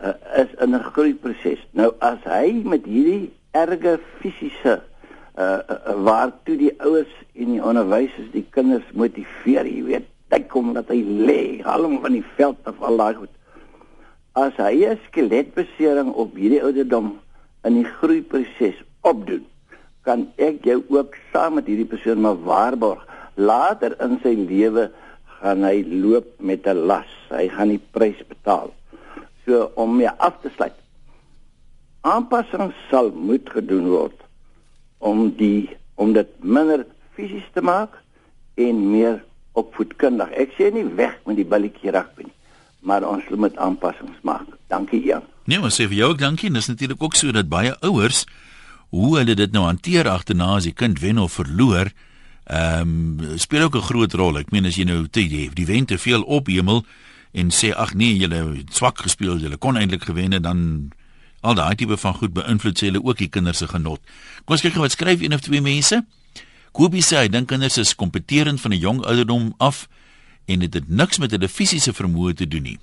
uh, 0.03 0.15
is 0.43 0.51
in 0.65 0.75
'n 0.75 0.83
groeiproses. 0.95 1.63
Nou 1.79 1.93
as 1.99 2.19
hy 2.27 2.63
met 2.67 2.87
hierdie 2.91 3.31
erge 3.55 4.01
fisiese 4.19 4.81
uh, 4.81 5.45
uh, 5.45 5.61
uh 5.71 5.97
waartoe 6.09 6.57
die 6.57 6.75
ouers 6.83 7.15
en 7.35 7.55
die 7.55 7.63
onderwysers 7.63 8.33
die 8.35 8.47
kinders 8.51 8.89
motiveer, 8.99 9.67
jy 9.67 9.85
weet, 9.85 10.11
hy 10.33 10.41
kom 10.51 10.73
dat 10.75 10.91
hy 10.91 11.03
lê, 11.03 11.63
haal 11.63 11.87
hom 11.87 12.01
van 12.03 12.19
die 12.19 12.27
veld 12.37 12.59
af 12.67 12.83
al 12.83 12.97
daai 12.97 13.15
goed. 13.15 13.35
As 14.35 14.59
hy 14.59 14.91
'n 14.91 14.99
skeletbesering 15.07 16.11
op 16.13 16.35
hierdie 16.35 16.63
ouderdom 16.63 17.19
in 17.63 17.75
die 17.83 17.91
groeiproses 18.01 18.83
opdoen, 19.01 19.47
kan 20.07 20.27
ek 20.37 20.65
jou 20.67 20.83
ook 20.89 21.17
saam 21.33 21.59
met 21.59 21.69
hierdie 21.71 21.89
persoon 21.89 22.21
maar 22.21 22.39
waarborg 22.43 23.03
later 23.35 23.95
in 24.03 24.19
sy 24.23 24.35
lewe 24.37 24.91
gaan 25.41 25.65
hy 25.67 25.83
loop 25.87 26.29
met 26.39 26.67
'n 26.67 26.87
las. 26.87 27.11
Hy 27.31 27.49
gaan 27.49 27.69
die 27.69 27.83
prys 27.91 28.21
betaal. 28.29 28.75
So 29.47 29.71
om 29.75 29.97
mee 29.97 30.11
af 30.11 30.35
te 30.43 30.51
sluit. 30.55 30.75
Aanpassings 32.01 32.75
sal 32.91 33.11
moet 33.11 33.51
gedoen 33.51 33.89
word 33.89 34.19
om 34.99 35.35
die 35.37 35.71
om 35.95 36.13
dit 36.13 36.29
minder 36.41 36.87
fisies 37.15 37.49
te 37.53 37.61
maak 37.61 37.99
en 38.55 38.91
meer 38.91 39.25
opvoedkundig. 39.53 40.31
Ek 40.31 40.55
sê 40.59 40.73
nie 40.73 40.85
weg 40.85 41.19
met 41.27 41.37
die 41.37 41.47
balletjie 41.47 41.91
rugby 41.91 42.23
nie, 42.23 42.39
maar 42.81 43.05
ons 43.05 43.29
moet 43.29 43.57
aanpassings 43.57 44.19
maak. 44.23 44.47
Dankie 44.67 45.03
Jan. 45.05 45.23
Nee, 45.45 45.59
maar 45.59 45.71
sê 45.71 45.89
vir 45.91 45.99
jou 45.99 46.11
ook 46.11 46.19
dankie. 46.19 46.51
Dis 46.51 46.67
natuurlik 46.67 47.03
ook 47.03 47.15
so 47.15 47.33
dat 47.33 47.49
baie 47.49 47.75
ouers 47.81 48.27
hoe 48.93 49.13
hulle 49.19 49.35
dit 49.35 49.53
nou 49.53 49.65
hanteer 49.65 50.09
agterna 50.09 50.51
as 50.59 50.69
die 50.69 50.77
kind 50.77 51.01
wen 51.01 51.19
of 51.19 51.39
verloor, 51.41 51.93
ehm 52.53 52.91
um, 53.23 53.39
speel 53.41 53.63
ook 53.63 53.77
'n 53.77 53.89
groot 53.89 54.13
rol. 54.13 54.39
Ek 54.39 54.51
meen 54.51 54.67
as 54.67 54.77
jy 54.77 54.85
nou 54.85 55.07
die, 55.11 55.51
die 55.55 55.67
wen 55.67 55.85
te 55.87 55.99
veel 55.99 56.23
op 56.23 56.47
hemel 56.47 56.85
en 57.33 57.51
sê 57.51 57.73
ag 57.73 57.95
nee, 57.95 58.17
julle 58.17 58.65
swak 58.71 58.99
gespeel, 58.99 59.39
julle 59.39 59.57
kon 59.57 59.77
eintlik 59.77 60.05
gewen 60.05 60.33
en 60.33 60.43
dan 60.43 60.91
al 61.41 61.55
daai 61.55 61.75
tipe 61.75 61.97
van 61.97 62.15
goed 62.15 62.33
beïnvloed 62.33 62.79
sê 62.79 62.91
hulle 62.91 63.05
ook 63.05 63.19
die 63.19 63.29
kinders 63.29 63.59
se 63.59 63.69
genot. 63.69 64.01
Kom 64.45 64.55
ons 64.55 64.61
kyk 64.61 64.73
gou 64.73 64.83
wat 64.83 64.93
skryf 64.93 65.23
een 65.23 65.35
of 65.35 65.41
twee 65.41 65.61
mense. 65.61 66.05
Kobie 66.73 67.03
sê 67.03 67.17
hy 67.17 67.29
dink 67.29 67.49
kinders 67.49 67.79
is 67.79 67.95
kompeterend 67.95 68.61
van 68.61 68.73
'n 68.73 68.79
jong 68.79 69.01
ouderdom 69.05 69.55
af 69.59 69.89
en 70.47 70.59
dit 70.59 70.75
het 70.75 70.89
niks 70.89 71.19
met 71.19 71.31
hulle 71.31 71.49
fisiese 71.49 71.93
vermoë 71.93 72.35
te 72.35 72.49
doen 72.49 72.63
nie. 72.63 72.79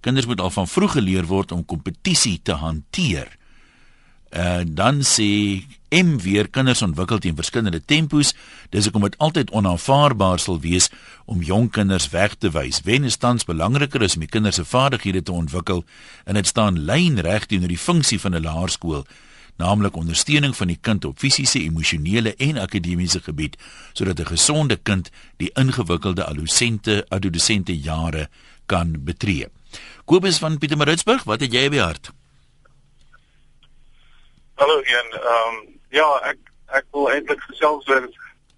Kinders 0.00 0.26
moet 0.26 0.40
al 0.40 0.50
van 0.50 0.68
vroeg 0.68 0.92
geleer 0.92 1.26
word 1.26 1.52
om 1.52 1.64
kompetisie 1.64 2.40
te 2.42 2.52
hanteer. 2.52 3.39
Uh 4.30 4.62
dan 4.64 5.02
sê 5.02 5.62
M 5.90 6.18
weer 6.22 6.46
kinders 6.48 6.82
ontwikkel 6.86 7.18
teen 7.18 7.34
verskillende 7.34 7.80
tempos, 7.84 8.30
dis 8.70 8.84
hoekom 8.86 9.08
dit 9.08 9.16
altyd 9.18 9.50
onaanvaarbaar 9.50 10.38
sal 10.38 10.60
wees 10.62 10.86
om 11.26 11.42
jong 11.42 11.66
kinders 11.74 12.06
weg 12.14 12.36
te 12.38 12.52
wys. 12.54 12.78
Wen 12.86 13.04
is 13.04 13.18
tans 13.18 13.44
belangriker 13.44 14.04
as 14.06 14.14
om 14.14 14.22
die 14.22 14.30
kinders 14.30 14.60
se 14.60 14.64
vaardighede 14.64 15.24
te 15.26 15.34
ontwikkel 15.34 15.82
en 16.24 16.38
dit 16.38 16.46
staan 16.46 16.78
lynreg 16.78 17.48
teenoor 17.50 17.74
die 17.74 17.78
funksie 17.78 18.20
van 18.22 18.36
'n 18.38 18.42
laerskool, 18.46 19.02
naamlik 19.58 19.96
ondersteuning 19.96 20.54
van 20.56 20.66
die 20.66 20.78
kind 20.80 21.04
op 21.04 21.18
fisiese, 21.18 21.58
emosionele 21.58 22.34
en 22.36 22.58
akademiese 22.58 23.20
gebied 23.20 23.58
sodat 23.92 24.20
'n 24.20 24.30
gesonde 24.30 24.76
kind 24.76 25.10
die 25.36 25.50
ingewikkelde 25.54 26.24
adolessente 26.24 27.04
adolessente 27.08 27.78
jare 27.78 28.28
kan 28.66 28.94
betree. 29.04 29.48
Kobus 30.04 30.38
van 30.38 30.58
Pietermaritzburg, 30.58 31.24
wat 31.24 31.40
het 31.40 31.52
jy 31.52 31.68
by 31.68 31.78
hart? 31.78 32.12
Hallo 34.60 34.82
Jan, 34.84 35.06
ehm 35.12 35.54
um, 35.56 35.60
ja, 35.88 36.06
ek 36.28 36.38
ek 36.78 36.84
wil 36.92 37.06
eintlik 37.08 37.40
gesels 37.48 37.86
oor 37.88 38.08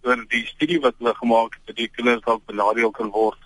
oor 0.03 0.25
die 0.33 0.43
studie 0.49 0.81
wat 0.83 0.97
hulle 0.99 1.13
gemaak 1.15 1.55
het 1.55 1.71
dat 1.71 1.79
die 1.79 1.87
kinders 1.95 2.25
dalk 2.25 2.43
benadeel 2.51 2.91
kan 2.91 3.13
word. 3.15 3.39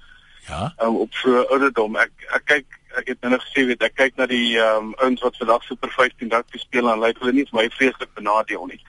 Ja. 0.46 0.70
Um, 0.80 0.96
op 1.04 1.12
so 1.20 1.42
ouderdom. 1.52 1.98
Ek 2.00 2.24
ek 2.38 2.46
kyk 2.52 2.78
ek 2.96 3.10
het 3.12 3.28
nou 3.28 3.36
gesê 3.42 3.66
weet 3.68 3.84
ek 3.84 3.98
kyk 4.00 4.16
na 4.16 4.28
die 4.30 4.56
ehm 4.56 4.88
um, 4.88 4.94
ouens 5.04 5.26
wat 5.26 5.36
vandag 5.42 5.68
Super 5.68 5.92
15 5.98 6.32
rugby 6.32 6.62
speel 6.64 6.88
en 6.92 7.04
lyk 7.04 7.20
hulle 7.20 7.36
nie 7.36 7.44
vir 7.50 7.58
my 7.60 7.66
vreeslik 7.76 8.16
benadeel 8.16 8.64
nie 8.72 8.80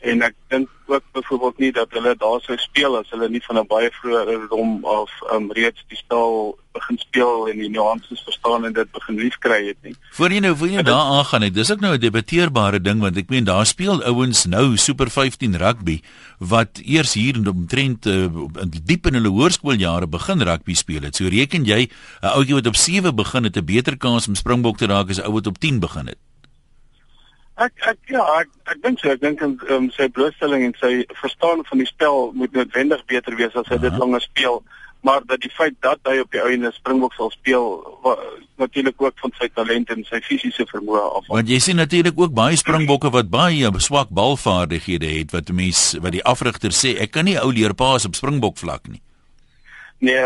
en 0.00 0.22
ek 0.22 0.34
dink 0.48 0.68
ook 0.90 1.04
byvoorbeeld 1.12 1.58
nie 1.58 1.72
dat 1.72 1.92
hulle 1.94 2.14
daar 2.18 2.40
sou 2.40 2.56
speel 2.58 2.96
as 2.98 3.10
hulle 3.14 3.28
nie 3.28 3.42
van 3.46 3.58
'n 3.58 3.66
baie 3.66 3.90
vroeë 3.90 4.24
ouderdom 4.24 4.84
of 4.84 5.10
um, 5.32 5.52
reeds 5.52 5.84
die 5.88 5.96
stal 5.96 6.58
begin 6.72 6.98
speel 6.98 7.48
en 7.50 7.58
die 7.58 7.70
nuances 7.70 8.22
verstaan 8.22 8.64
en 8.64 8.72
dit 8.72 8.90
begin 8.92 9.16
liefkry 9.18 9.66
het 9.66 9.76
nie. 9.82 9.94
Voor 10.12 10.30
jy 10.30 10.38
nou 10.38 10.56
voor 10.56 10.68
jy 10.68 10.82
daar 10.82 11.10
aangaan 11.18 11.42
het, 11.42 11.54
dis 11.54 11.70
ook 11.70 11.80
nou 11.80 11.94
'n 11.94 12.00
debatteerbare 12.00 12.80
ding 12.80 13.00
want 13.00 13.16
ek 13.16 13.28
meen 13.28 13.44
daar 13.44 13.66
speel 13.66 14.02
ouens 14.02 14.44
nou 14.44 14.76
Super 14.76 15.10
15 15.10 15.56
rugby 15.56 16.00
wat 16.38 16.80
eers 16.84 17.14
hier 17.14 17.36
in 17.36 17.48
omtrent 17.48 18.06
uh, 18.06 18.26
diep 18.84 19.06
in 19.06 19.14
hulle 19.14 19.28
hoërskooljare 19.28 20.06
begin 20.06 20.42
rugby 20.42 20.74
speel 20.74 21.02
het. 21.02 21.16
So 21.16 21.28
reken 21.28 21.64
jy 21.64 21.90
'n 22.22 22.26
ouetjie 22.26 22.54
wat 22.54 22.66
op 22.66 22.76
7 22.76 23.14
begin 23.14 23.44
het 23.44 23.56
'n 23.56 23.64
beter 23.64 23.96
kans 23.96 24.28
om 24.28 24.34
Springbok 24.34 24.76
te 24.76 24.86
raak 24.86 25.10
as 25.10 25.18
'n 25.18 25.26
ou 25.26 25.32
wat 25.32 25.46
op 25.46 25.58
10 25.58 25.80
begin 25.80 26.06
het? 26.06 26.18
Ek 27.60 27.72
ek 27.90 27.98
ja, 28.08 28.22
ek 28.40 28.48
ek 28.72 28.78
dink 28.84 29.00
so, 29.02 29.10
ek 29.12 29.20
dink 29.20 29.42
in 29.44 29.58
um, 29.74 29.88
sy 29.92 30.06
blootstelling 30.16 30.62
en 30.64 30.76
sy 30.80 30.92
verstaan 31.20 31.60
van 31.68 31.82
die 31.82 31.88
spel 31.88 32.30
moet 32.32 32.54
noodwendig 32.56 33.02
beter 33.10 33.36
wees 33.36 33.56
as 33.58 33.68
hy 33.68 33.76
dit 33.82 33.98
langer 34.00 34.22
speel, 34.24 34.62
maar 35.04 35.20
dat 35.28 35.42
die 35.44 35.52
feit 35.52 35.76
dat 35.84 36.00
hy 36.08 36.22
op 36.22 36.32
die 36.32 36.40
einde 36.40 36.72
Springbok 36.72 37.12
sal 37.18 37.32
speel 37.34 37.68
natuurlik 38.60 39.04
ook 39.04 39.20
van 39.20 39.36
sy 39.36 39.50
talent 39.52 39.92
en 39.92 40.04
sy 40.08 40.22
fisiese 40.24 40.64
vermoë 40.72 41.04
af. 41.20 41.28
Want 41.28 41.52
jy 41.52 41.60
sien 41.60 41.80
natuurlik 41.80 42.16
ook 42.20 42.32
baie 42.36 42.56
Springbokke 42.60 43.12
wat 43.12 43.28
baie 43.32 43.68
swak 43.80 44.08
balvaardighede 44.08 45.12
het 45.18 45.36
wat 45.36 45.52
mense 45.52 46.00
wat 46.00 46.16
die 46.16 46.24
afrigter 46.24 46.72
sê, 46.76 46.96
ek 46.96 47.12
kan 47.16 47.28
nie 47.28 47.38
ou 47.40 47.52
leer 47.52 47.76
paas 47.76 48.08
op 48.08 48.16
Springbok 48.16 48.56
vlak 48.60 48.88
nie. 48.88 49.02
Nee, 50.00 50.24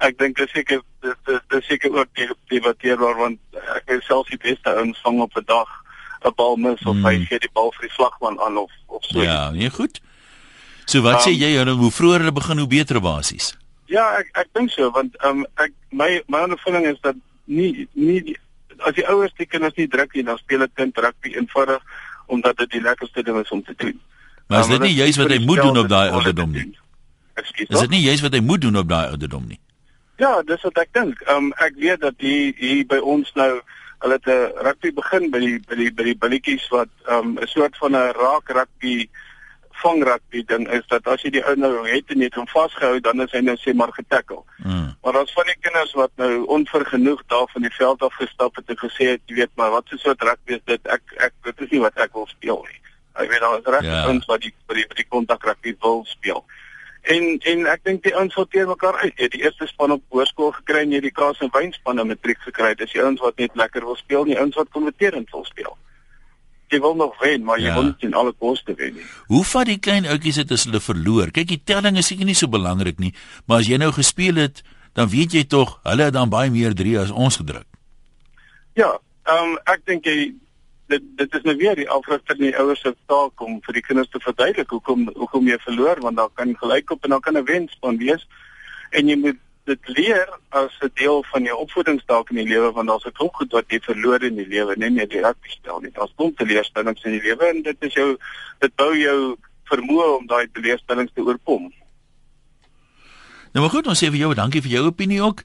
ek 0.00 0.16
dink 0.20 0.40
seker 0.48 0.80
dit 1.04 1.56
is 1.60 1.66
seker 1.68 1.92
ook 1.92 2.24
debatteerbaar 2.48 3.20
want 3.20 3.64
ek 3.76 3.98
is 3.98 4.08
self 4.08 4.32
die 4.32 4.40
beste 4.40 4.72
ouens 4.72 5.00
vang 5.04 5.20
op 5.20 5.36
'n 5.36 5.44
dag 5.44 5.82
'n 6.24 6.32
bal 6.36 6.56
mis 6.56 6.80
of 6.84 6.94
hmm. 6.94 7.04
hy 7.04 7.24
gee 7.28 7.38
die 7.38 7.52
bal 7.52 7.72
vir 7.76 7.88
die 7.88 7.94
vlagman 7.94 8.40
aan 8.40 8.56
of 8.56 8.72
of 8.86 9.04
so. 9.04 9.22
Ja, 9.22 9.50
nee 9.50 9.70
goed. 9.70 10.00
So 10.86 11.02
wat 11.02 11.20
um, 11.20 11.22
sê 11.26 11.34
jy 11.34 11.64
nou 11.64 11.76
hoe 11.76 11.90
vroeër 11.90 12.24
hulle 12.24 12.32
begin 12.32 12.58
hoe 12.58 12.70
beter 12.70 13.00
basies? 13.00 13.54
Ja, 13.86 14.06
ek 14.18 14.30
ek 14.32 14.48
dink 14.52 14.70
so 14.70 14.90
want 14.90 15.16
ehm 15.22 15.42
um, 15.42 15.46
ek 15.62 15.72
my 15.90 16.22
my 16.26 16.42
ondervinding 16.46 16.86
is 16.86 17.00
dat 17.02 17.16
nie 17.44 17.88
nie 17.92 18.36
as 18.78 18.94
die 18.94 19.06
ouers 19.08 19.34
die 19.38 19.46
kinders 19.46 19.76
nie 19.76 19.88
druk 19.88 20.14
nie 20.14 20.24
dan 20.24 20.38
speel 20.38 20.62
'n 20.62 20.72
kind 20.74 20.98
rugby 20.98 21.34
eenvoudig 21.34 21.82
omdat 22.26 22.56
dit 22.56 22.70
die 22.70 22.82
lekkerste 22.82 23.22
ding 23.22 23.38
is 23.38 23.50
om 23.50 23.62
te 23.62 23.74
doen. 23.76 24.00
Maar 24.46 24.60
is 24.60 24.66
dit 24.66 24.80
nie 24.80 24.94
juist 24.94 25.18
wat 25.18 25.30
hy 25.30 25.38
moet 25.38 25.62
doen 25.62 25.78
op 25.78 25.88
daai 25.88 26.10
ouderdom 26.10 26.50
nie? 26.50 26.78
Ekskuus. 27.34 27.68
Is 27.68 27.80
dit 27.80 27.90
nie 27.90 28.02
juist 28.02 28.22
wat 28.22 28.32
hy 28.32 28.40
moet 28.40 28.60
doen 28.60 28.76
op 28.76 28.88
daai 28.88 29.08
ouderdom 29.08 29.46
nie? 29.46 29.58
Ja, 30.16 30.42
dis 30.42 30.62
wat 30.62 30.78
ek 30.78 30.92
dink. 30.92 31.20
Ehm 31.26 31.50
um, 31.50 31.52
ek 31.52 31.74
weet 31.82 32.00
dat 32.00 32.14
hier 32.18 32.54
hier 32.56 32.86
by 32.86 32.98
ons 33.02 33.32
nou 33.34 33.60
hulle 33.98 34.18
het 34.18 34.26
'n 34.26 34.64
rugby 34.66 34.92
begin 34.92 35.30
by 35.30 35.38
die 35.38 35.60
by 35.68 35.74
die 35.74 35.92
by 35.92 36.02
die 36.02 36.18
billetjies 36.24 36.68
wat 36.68 36.88
um 37.08 37.38
'n 37.38 37.46
soort 37.46 37.76
van 37.76 37.96
'n 37.96 38.12
raak 38.12 38.48
rugby 38.48 39.08
vang 39.82 40.04
rugby 40.04 40.42
ding 40.44 40.68
is 40.68 40.86
dat 40.88 41.06
as 41.06 41.22
jy 41.22 41.30
die 41.30 41.44
ou 41.44 41.54
nou 41.56 41.72
het 41.88 42.10
en 42.12 42.22
jy 42.22 42.28
het 42.30 42.38
hom 42.38 42.48
vasgehou 42.48 43.00
dan 43.00 43.20
is 43.20 43.32
hy 43.32 43.42
nou 43.44 43.56
sê 43.60 43.74
maar 43.74 43.92
getackle. 43.92 44.42
Mm. 44.64 44.96
Maar 45.02 45.12
daar's 45.12 45.32
van 45.32 45.50
die 45.50 45.58
kinders 45.60 45.92
wat 45.92 46.10
nou 46.16 46.44
onvergenoeg 46.58 47.22
daar 47.26 47.48
van 47.52 47.62
die 47.62 47.74
veld 47.78 48.02
af 48.02 48.14
gestap 48.14 48.56
het 48.56 48.72
en 48.72 48.78
gesê 48.78 49.10
het 49.14 49.22
jy 49.26 49.36
weet 49.42 49.54
maar 49.54 49.70
wat 49.70 49.84
so 49.88 49.94
'n 49.94 49.98
soort 49.98 50.22
rugby 50.22 50.52
is 50.58 50.64
dit 50.64 50.86
ek 50.86 51.02
ek 51.16 51.32
dit 51.42 51.60
is 51.60 51.70
nie 51.70 51.80
wat 51.80 51.96
ek 51.96 52.12
wil 52.12 52.26
speel 52.26 52.64
nie. 52.70 52.80
Ek 53.14 53.30
weet 53.30 53.40
daar 53.40 53.58
is 53.58 53.64
regtig 53.64 53.90
yeah. 53.90 54.04
Ja. 54.04 54.08
ons 54.08 54.26
wat 54.26 54.40
die 54.40 54.54
vir 54.66 54.76
die, 54.76 54.86
die 54.94 55.08
kontak 55.08 55.44
rugby 55.44 55.76
wil 55.80 56.04
speel. 56.04 56.44
En 57.06 57.26
en 57.38 57.66
ek 57.70 57.84
dink 57.86 58.02
die 58.02 58.14
ouens 58.18 58.34
sal 58.34 58.48
teer 58.50 58.66
mekaar 58.66 58.96
uit. 59.04 59.12
Jy 59.14 59.28
het 59.28 59.34
die 59.36 59.42
eerste 59.44 59.68
span 59.70 59.94
op 59.94 60.02
hoërskool 60.14 60.52
gekry 60.58 60.82
en 60.82 60.94
jy 60.96 61.00
die 61.04 61.14
Kaas 61.14 61.38
en 61.44 61.52
Wynspan 61.54 62.02
op 62.02 62.08
matriek 62.10 62.40
gekry. 62.42 62.72
Dis 62.78 62.94
die 62.96 63.02
ouens 63.02 63.22
wat 63.22 63.38
net 63.38 63.54
lekker 63.54 63.86
wil 63.86 63.98
speel, 63.98 64.24
nie 64.26 64.38
ouens 64.38 64.58
wat 64.58 64.72
kompeterend 64.74 65.30
wil 65.34 65.44
speel. 65.46 65.76
Jy 66.74 66.80
wil 66.82 66.96
nog 66.98 67.14
wen, 67.22 67.44
maar 67.46 67.60
jy 67.62 67.68
ja. 67.68 67.76
wil 67.78 67.92
nie 67.92 67.98
teen 68.00 68.16
alle 68.18 68.32
koste 68.34 68.74
wen 68.74 68.96
nie. 68.98 69.06
Hoe 69.30 69.44
vat 69.46 69.70
die 69.70 69.78
klein 69.78 70.08
ouetjies 70.10 70.40
dit 70.42 70.54
as 70.56 70.66
hulle 70.66 70.82
verloor? 70.82 71.30
Kyk, 71.30 71.52
die 71.52 71.62
telling 71.62 72.00
is 72.00 72.10
seker 72.10 72.26
nie 72.26 72.34
so 72.34 72.50
belangrik 72.50 72.98
nie, 72.98 73.12
maar 73.46 73.62
as 73.62 73.70
jy 73.70 73.78
nou 73.78 73.92
gespeel 73.94 74.42
het, 74.42 74.64
dan 74.98 75.06
weet 75.12 75.36
jy 75.36 75.44
tog 75.46 75.76
hulle 75.86 76.08
het 76.08 76.16
dan 76.16 76.32
baie 76.32 76.50
meer 76.50 76.74
3 76.74 76.96
as 77.04 77.14
ons 77.14 77.38
gedruk. 77.38 77.68
Ja, 78.74 78.96
ehm 79.30 79.52
um, 79.52 79.56
ek 79.70 79.86
dink 79.86 80.10
jy 80.10 80.32
dit 80.86 81.02
dit 81.16 81.34
is 81.34 81.42
nou 81.42 81.56
weer 81.56 81.74
die 81.74 81.88
afrigter 81.90 82.36
en 82.36 82.46
die 82.46 82.58
ouers 82.58 82.80
se 82.80 82.94
taak 83.10 83.40
om 83.42 83.58
vir 83.66 83.78
die 83.78 83.82
kinders 83.86 84.10
te 84.10 84.20
verduidelik 84.22 84.70
hoekom 84.70 85.08
hoekom 85.14 85.48
jy 85.50 85.58
verloor 85.64 86.00
want 86.04 86.20
daar 86.20 86.30
kan 86.34 86.54
gelyk 86.58 86.90
op 86.94 87.04
en 87.04 87.16
dan 87.16 87.20
kan 87.20 87.38
'n 87.38 87.44
wenspan 87.44 87.98
wees. 87.98 88.26
En 88.90 89.08
jy 89.08 89.16
moet 89.16 89.40
dit 89.64 89.88
leer 89.88 90.28
as 90.48 90.74
'n 90.80 90.90
deel 90.94 91.24
van 91.32 91.42
jou 91.42 91.56
opvoedingsstaak 91.58 92.30
in 92.30 92.36
die 92.36 92.48
lewe 92.48 92.72
want 92.72 92.88
daar's 92.88 93.04
'n 93.04 93.12
klomp 93.12 93.34
goed 93.34 93.52
wat 93.52 93.64
jy 93.68 93.80
verloor 93.80 94.22
in 94.22 94.36
die 94.36 94.46
lewe 94.46 94.76
net 94.76 94.92
nie 94.92 95.06
die 95.06 95.20
rugby 95.20 95.48
spel 95.48 95.80
nie. 95.80 95.90
Daar's 95.90 96.14
klomp 96.16 96.38
teleurstellings 96.38 97.04
in 97.04 97.12
die 97.12 97.22
lewe 97.22 97.44
en 97.46 97.62
dit 97.62 97.76
is 97.80 97.94
jou 97.94 98.16
dit 98.58 98.74
bou 98.76 98.96
jou 98.96 99.36
vermoë 99.64 100.16
om 100.18 100.26
daai 100.26 100.46
teleurstellings 100.52 101.12
te 101.14 101.20
oorkom. 101.20 101.72
Nou 103.52 103.64
maar 103.64 103.74
goed 103.74 103.86
ons 103.86 104.04
sê 104.04 104.10
vir 104.10 104.18
jou 104.18 104.34
dankie 104.34 104.62
vir 104.62 104.70
jou 104.70 104.86
opinie 104.86 105.22
ook 105.22 105.42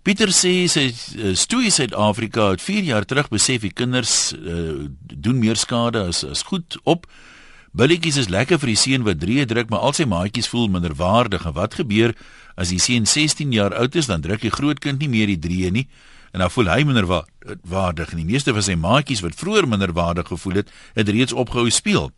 Pieter 0.00 0.30
sê 0.32 0.64
sy 0.72 0.86
uh, 0.88 1.32
stoei 1.36 1.68
Suid-Afrika 1.68 2.46
het 2.54 2.62
4 2.64 2.86
jaar 2.88 3.04
terug 3.04 3.28
besef 3.28 3.66
die 3.66 3.72
kinders 3.76 4.32
uh, 4.32 4.88
doen 4.96 5.42
meer 5.42 5.60
skade 5.60 6.00
as 6.08 6.22
as 6.24 6.46
goed 6.48 6.78
op. 6.88 7.04
Billetjies 7.76 8.16
is 8.22 8.30
lekker 8.32 8.58
vir 8.62 8.72
die 8.72 8.80
seun 8.80 9.04
wat 9.04 9.20
drie 9.20 9.44
druk, 9.46 9.68
maar 9.70 9.84
al 9.84 9.92
sy 9.94 10.06
maatjies 10.08 10.48
voel 10.50 10.70
minderwaardig. 10.72 11.44
En 11.46 11.54
wat 11.54 11.76
gebeur 11.78 12.16
as 12.56 12.72
die 12.72 12.80
seun 12.80 13.04
16 13.06 13.52
jaar 13.52 13.76
oud 13.76 13.94
is, 13.94 14.08
dan 14.08 14.24
druk 14.24 14.40
die 14.40 14.54
groot 14.54 14.80
kind 14.80 15.04
nie 15.04 15.10
meer 15.12 15.28
die 15.30 15.38
drie 15.38 15.70
nie 15.70 15.86
en 16.30 16.44
dan 16.44 16.50
voel 16.50 16.70
hy 16.70 16.82
minderwaardig. 16.86 18.12
En 18.12 18.20
die 18.22 18.28
meeste 18.28 18.54
van 18.54 18.64
sy 18.64 18.76
maatjies 18.78 19.22
wat 19.24 19.38
vroeër 19.38 19.66
minderwaardig 19.68 20.30
gevoel 20.30 20.62
het, 20.62 20.68
het 20.94 21.08
reeds 21.10 21.34
opgehou 21.34 21.70
speel. 21.74 22.10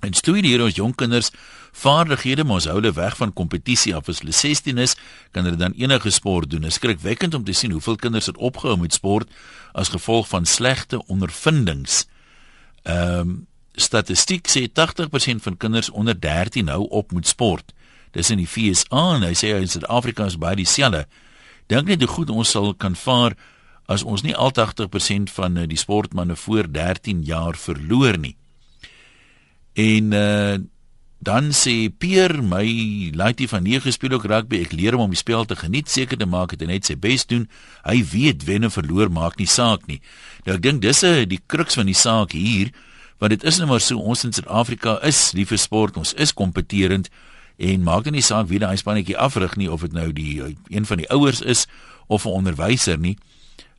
En 0.00 0.14
stoei 0.16 0.40
hier 0.46 0.62
ons 0.64 0.76
jong 0.76 0.94
kinders 0.96 1.30
vaardighede 1.76 2.44
mos 2.44 2.66
hou 2.66 2.78
hulle 2.78 2.92
weg 2.96 3.16
van 3.18 3.32
kompetisie 3.36 3.94
af 3.96 4.08
as 4.08 4.22
hulle 4.24 4.34
16 4.34 4.80
is, 4.80 4.96
kan 5.30 5.44
hulle 5.44 5.60
dan 5.60 5.76
enige 5.78 6.10
sport 6.10 6.50
doen. 6.50 6.64
Dit 6.64 6.74
is 6.74 6.80
skrikwekkend 6.80 7.34
om 7.34 7.44
te 7.44 7.52
sien 7.52 7.74
hoeveel 7.76 7.96
kinders 7.96 8.30
het 8.30 8.40
opgehou 8.40 8.78
met 8.80 8.96
sport 8.96 9.28
as 9.72 9.92
gevolg 9.92 10.28
van 10.28 10.46
slegte 10.46 11.04
ondervindings. 11.06 12.06
Ehm 12.82 13.20
um, 13.20 13.38
statistiek 13.80 14.48
sê 14.50 14.66
80% 14.66 15.40
van 15.40 15.56
kinders 15.56 15.90
onder 15.90 16.20
13 16.20 16.68
hou 16.68 16.88
op 16.88 17.12
met 17.12 17.26
sport. 17.26 17.72
dis 18.10 18.30
in 18.30 18.40
die 18.42 18.48
FSA 18.48 19.02
en 19.14 19.22
hy 19.22 19.34
sê 19.38 19.52
in 19.54 19.70
Suid-Afrika 19.70 20.26
is 20.26 20.38
baie 20.40 20.58
dieselfde. 20.58 21.04
Dink 21.70 21.90
net 21.90 22.02
hoe 22.02 22.10
goed 22.10 22.32
ons 22.34 22.50
sal 22.50 22.72
kan 22.74 22.96
vaar 22.98 23.36
as 23.90 24.02
ons 24.06 24.24
nie 24.26 24.34
al 24.34 24.52
80% 24.54 25.30
van 25.34 25.56
eh, 25.56 25.68
die 25.70 25.78
sportmense 25.78 26.36
voor 26.44 26.70
13 26.70 27.22
jaar 27.26 27.58
verloor 27.58 28.18
nie. 28.18 28.36
En 29.74 30.12
uh 30.12 30.58
dan 31.20 31.50
sê 31.52 31.90
Peer 31.92 32.32
my 32.40 32.64
laaitjie 33.12 33.48
van 33.48 33.62
9 33.62 33.92
speel 33.92 34.14
ook 34.16 34.24
rugby. 34.24 34.62
Ek 34.64 34.72
leer 34.72 34.96
hom 34.96 35.04
om 35.04 35.12
die 35.12 35.20
spel 35.20 35.44
te 35.44 35.56
geniet, 35.56 35.90
seker 35.92 36.16
te 36.16 36.24
maak 36.24 36.54
dat 36.54 36.64
hy 36.64 36.70
net 36.70 36.88
sy 36.88 36.96
bes 36.96 37.26
doen. 37.28 37.44
Hy 37.84 37.98
weet 38.08 38.46
wen 38.48 38.64
of 38.64 38.78
verloor 38.78 39.12
maak 39.12 39.36
nie 39.36 39.48
saak 39.48 39.84
nie. 39.84 39.98
Nou 40.46 40.56
ek 40.56 40.64
dink 40.64 40.80
dis 40.80 41.04
'n 41.04 41.28
die 41.28 41.42
kruks 41.46 41.76
van 41.76 41.92
die 41.92 41.94
saak 41.94 42.32
hier, 42.32 42.72
want 43.20 43.36
dit 43.36 43.44
is 43.44 43.58
nou 43.58 43.68
maar 43.68 43.84
so 43.84 44.00
ons 44.00 44.24
in 44.24 44.32
Suid-Afrika 44.32 44.98
is 45.04 45.32
lief 45.36 45.52
vir 45.52 45.58
sport, 45.58 45.96
ons 45.96 46.14
is 46.14 46.32
kompeterend 46.32 47.10
en 47.58 47.82
maak 47.84 48.04
dit 48.04 48.12
nie 48.12 48.24
saak 48.24 48.48
wie 48.48 48.58
daai 48.58 48.76
spannetjie 48.76 49.18
afrig 49.18 49.56
nie 49.56 49.68
of 49.68 49.80
dit 49.84 49.92
nou 49.92 50.12
die 50.12 50.40
een 50.68 50.86
van 50.86 50.96
die 50.96 51.10
ouers 51.10 51.42
is 51.42 51.66
of 52.08 52.24
'n 52.24 52.32
onderwyser 52.32 52.98
nie. 52.98 53.18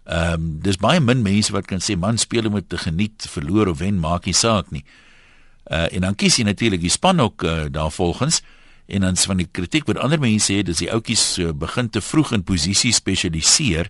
Ehm 0.05 0.33
um, 0.33 0.59
dis 0.61 0.77
baie 0.77 0.99
min 0.99 1.21
mense 1.21 1.51
wat 1.51 1.65
kan 1.65 1.79
sê 1.79 1.97
man 1.97 2.17
speel 2.17 2.45
om 2.45 2.61
te 2.67 2.77
geniet, 2.77 3.25
verloor 3.29 3.67
of 3.67 3.79
wen 3.79 3.99
maak 3.99 4.25
nie 4.25 4.33
saak 4.33 4.71
nie. 4.71 4.85
Uh 5.71 5.87
en 5.95 6.03
dan 6.03 6.15
kies 6.19 6.35
jy 6.35 6.43
natuurlik 6.43 6.81
die 6.83 6.91
span 6.91 7.19
ook 7.23 7.43
uh, 7.47 7.65
daar 7.71 7.91
volgens 7.91 8.41
en 8.91 9.01
dan 9.01 9.17
van 9.17 9.39
die 9.39 9.47
kritiek 9.51 9.85
wat 9.87 9.97
ander 10.03 10.19
mense 10.19 10.51
sê 10.51 10.63
dis 10.67 10.83
die 10.83 10.91
ouetjies 10.91 11.37
uh, 11.39 11.53
begin 11.55 11.89
te 11.89 12.01
vroeg 12.03 12.33
in 12.35 12.43
posisie 12.43 12.91
spesialiseer 12.91 13.87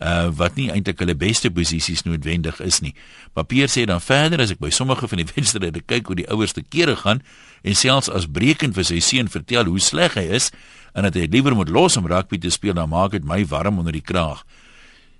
uh 0.00 0.28
wat 0.36 0.54
nie 0.56 0.70
eintlik 0.72 1.02
hulle 1.02 1.16
beste 1.18 1.50
posisies 1.52 2.06
noodwendig 2.06 2.60
is 2.64 2.78
nie. 2.80 2.94
Papier 3.36 3.68
sê 3.68 3.84
dan 3.84 4.00
verder 4.00 4.40
as 4.40 4.54
ek 4.54 4.62
by 4.62 4.70
sommige 4.72 5.08
van 5.10 5.20
die 5.20 5.28
wedstryde 5.34 5.82
kyk 5.82 6.08
hoe 6.08 6.16
die 6.22 6.28
ouers 6.32 6.54
te 6.56 6.62
kere 6.62 6.96
gaan 7.02 7.20
en 7.66 7.76
selfs 7.76 8.08
as 8.08 8.30
breekend 8.30 8.78
vir 8.78 8.86
sy 8.88 9.00
seun 9.04 9.28
vertel 9.28 9.68
hoe 9.68 9.82
sleg 9.82 10.16
hy 10.16 10.30
is 10.38 10.48
en 10.94 11.04
dat 11.04 11.18
hy 11.18 11.26
liewer 11.28 11.58
moet 11.58 11.68
los 11.68 11.98
om 12.00 12.08
rugby 12.08 12.38
te 12.40 12.54
speel 12.54 12.78
dan 12.78 12.88
maak 12.88 13.12
dit 13.18 13.26
my 13.26 13.42
warm 13.50 13.82
onder 13.82 13.92
die 13.92 14.04
kraag. 14.04 14.46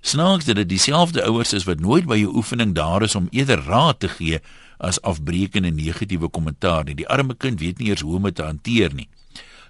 Snaaks 0.01 0.47
dat 0.49 0.57
dit 0.63 0.71
dieselfde 0.71 1.21
ouers 1.29 1.53
is 1.53 1.67
wat 1.69 1.79
nooit 1.79 2.07
by 2.09 2.17
jou 2.23 2.31
oefening 2.41 2.73
daar 2.73 3.05
is 3.05 3.15
om 3.15 3.29
eerder 3.29 3.61
raad 3.67 3.99
te 4.01 4.09
gee 4.09 4.41
as 4.81 4.99
afbreekende 5.05 5.71
negatiewe 5.71 6.29
kommentaar 6.33 6.87
nie. 6.87 6.97
Die 6.97 7.07
arme 7.07 7.35
kind 7.37 7.61
weet 7.61 7.79
nie 7.79 7.91
eers 7.91 8.01
hoe 8.05 8.17
om 8.17 8.27
dit 8.29 8.35
te 8.35 8.45
hanteer 8.47 8.95
nie. 8.97 9.07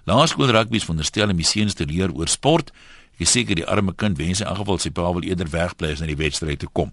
Laerskool 0.08 0.50
rugby 0.50 0.80
is 0.80 0.88
veronderstel 0.88 1.30
om 1.30 1.38
die 1.38 1.46
seuns 1.46 1.76
te 1.78 1.86
leer 1.86 2.10
oor 2.16 2.30
sport. 2.32 2.72
Ek 3.20 3.28
seker 3.28 3.58
die 3.58 3.66
arme 3.68 3.92
kind 3.94 4.18
wens 4.18 4.40
in 4.40 4.48
elk 4.48 4.62
geval 4.64 4.80
sy 4.82 4.90
pa 4.90 5.06
wil 5.12 5.22
eerder 5.26 5.50
wegbly 5.52 5.92
as 5.94 6.02
na 6.02 6.08
die 6.10 6.18
wedstryd 6.18 6.64
toe 6.64 6.70
kom. 6.74 6.90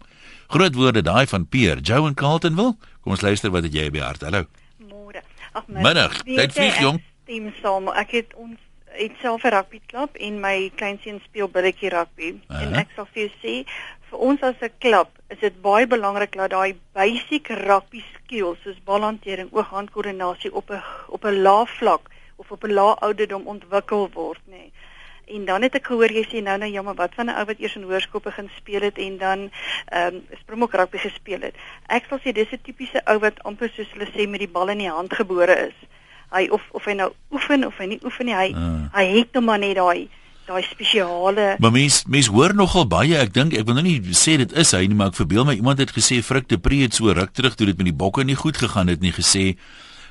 Groot 0.54 0.76
woorde 0.78 1.02
daai 1.06 1.26
van 1.32 1.48
Peer, 1.48 1.80
Joe 1.82 2.06
en 2.08 2.18
Carlton 2.18 2.58
wil. 2.60 2.76
Kom 3.02 3.16
ons 3.16 3.26
luister 3.26 3.54
wat 3.56 3.66
het 3.66 3.74
jy 3.74 3.88
by 3.94 4.04
hart. 4.04 4.26
Hallo. 4.28 4.46
Môre. 4.92 5.24
Ag 5.54 5.70
my. 5.70 5.82
Middag. 5.88 6.20
Tyd 6.28 6.54
vlieg 6.54 6.82
jong. 6.84 7.00
Stem 7.24 7.54
saam. 7.64 7.90
Ek 7.98 8.14
het 8.20 8.36
ons 8.38 8.60
het 9.00 9.16
self 9.22 9.44
'n 9.44 9.54
rugby 9.54 9.80
klub 9.86 10.16
en 10.16 10.40
my 10.40 10.72
kleinseun 10.76 11.22
speel 11.24 11.50
billetjie 11.50 11.90
rugby 11.90 12.30
uh 12.30 12.58
-huh. 12.58 12.62
en 12.62 12.74
ek 12.76 12.88
sal 12.96 13.08
vir 13.14 13.22
jou 13.24 13.32
sê 13.42 13.70
vir 14.10 14.20
ons 14.28 14.42
as 14.42 14.56
'n 14.62 14.72
klub 14.80 15.10
is 15.30 15.40
dit 15.40 15.62
baie 15.62 15.88
belangrik 15.88 16.36
dat 16.36 16.52
daai 16.52 16.76
basic 16.94 17.50
rugby 17.50 18.04
skills 18.14 18.58
soos 18.64 18.80
balhantering, 18.86 19.50
ooghandkoördinasie 19.52 20.54
op 20.54 20.72
'n 20.72 20.84
op 21.08 21.26
'n 21.26 21.42
lae 21.42 21.66
vlak 21.66 22.10
of 22.36 22.52
op 22.52 22.64
'n 22.64 22.74
lae 22.74 22.96
ouderdom 23.08 23.48
ontwikkel 23.48 24.10
word 24.14 24.42
nê. 24.46 24.52
Nee. 24.52 24.72
En 25.36 25.46
dan 25.46 25.62
het 25.62 25.76
ek 25.76 25.86
gehoor 25.86 26.12
jy 26.12 26.26
sê 26.26 26.42
nou 26.42 26.58
nou 26.58 26.72
jammer 26.72 26.96
wat 26.96 27.14
van 27.16 27.26
'n 27.26 27.38
ou 27.40 27.46
wat 27.46 27.60
eers 27.60 27.76
in 27.76 27.84
hoërskool 27.84 28.22
begin 28.22 28.50
speel 28.56 28.82
het 28.82 28.98
en 28.98 29.18
dan 29.18 29.52
ehm 29.86 30.16
um, 30.16 30.26
Springbok 30.42 30.74
rugby 30.74 30.98
gespeel 30.98 31.42
het. 31.42 31.56
Ek 31.88 32.06
sal 32.10 32.20
sê 32.20 32.32
dis 32.32 32.52
'n 32.52 32.62
tipiese 32.62 33.02
ou 33.06 33.20
wat 33.20 33.44
amper 33.44 33.70
soos 33.70 33.92
hulle 33.94 34.10
sê 34.16 34.28
met 34.28 34.40
die 34.40 34.54
bal 34.56 34.70
in 34.70 34.78
die 34.78 34.90
hand 34.90 35.14
gebore 35.14 35.68
is 35.68 35.78
hy 36.30 36.48
of 36.54 36.62
of 36.72 36.86
hy 36.86 36.96
nou 36.98 37.10
oefen 37.34 37.66
of 37.66 37.78
hy 37.82 37.86
nie 37.86 38.00
oefen 38.06 38.30
nie, 38.30 38.36
hy 38.36 38.50
uh. 38.54 38.88
hy 38.94 39.06
het 39.18 39.38
hom 39.38 39.50
maar 39.50 39.62
net 39.62 39.78
daai 39.80 40.10
daai 40.50 40.64
spesiale 40.66 41.52
Maar 41.62 41.74
mens 41.76 42.02
mens 42.08 42.32
hoor 42.34 42.56
nogal 42.58 42.88
baie, 42.90 43.16
ek 43.22 43.34
dink 43.36 43.56
ek 43.58 43.68
wil 43.70 43.80
nou 43.80 43.86
nie 43.86 44.00
sê 44.18 44.40
dit 44.42 44.56
is 44.58 44.74
hy 44.76 44.86
nie, 44.88 44.98
maar 44.98 45.14
ek 45.14 45.20
verbeel 45.22 45.48
my 45.48 45.56
iemand 45.60 45.82
het 45.84 45.94
gesê 45.96 46.20
Frik 46.26 46.50
de 46.52 46.60
Pre 46.62 46.82
het 46.84 46.98
so 46.98 47.14
ruk 47.16 47.32
terug 47.38 47.56
toe 47.56 47.70
dit 47.70 47.78
met 47.80 47.92
die 47.92 47.96
bokke 48.04 48.26
nie 48.26 48.38
goed 48.40 48.60
gegaan 48.60 48.92
het 48.92 49.06
nie 49.06 49.14
gesê 49.16 49.54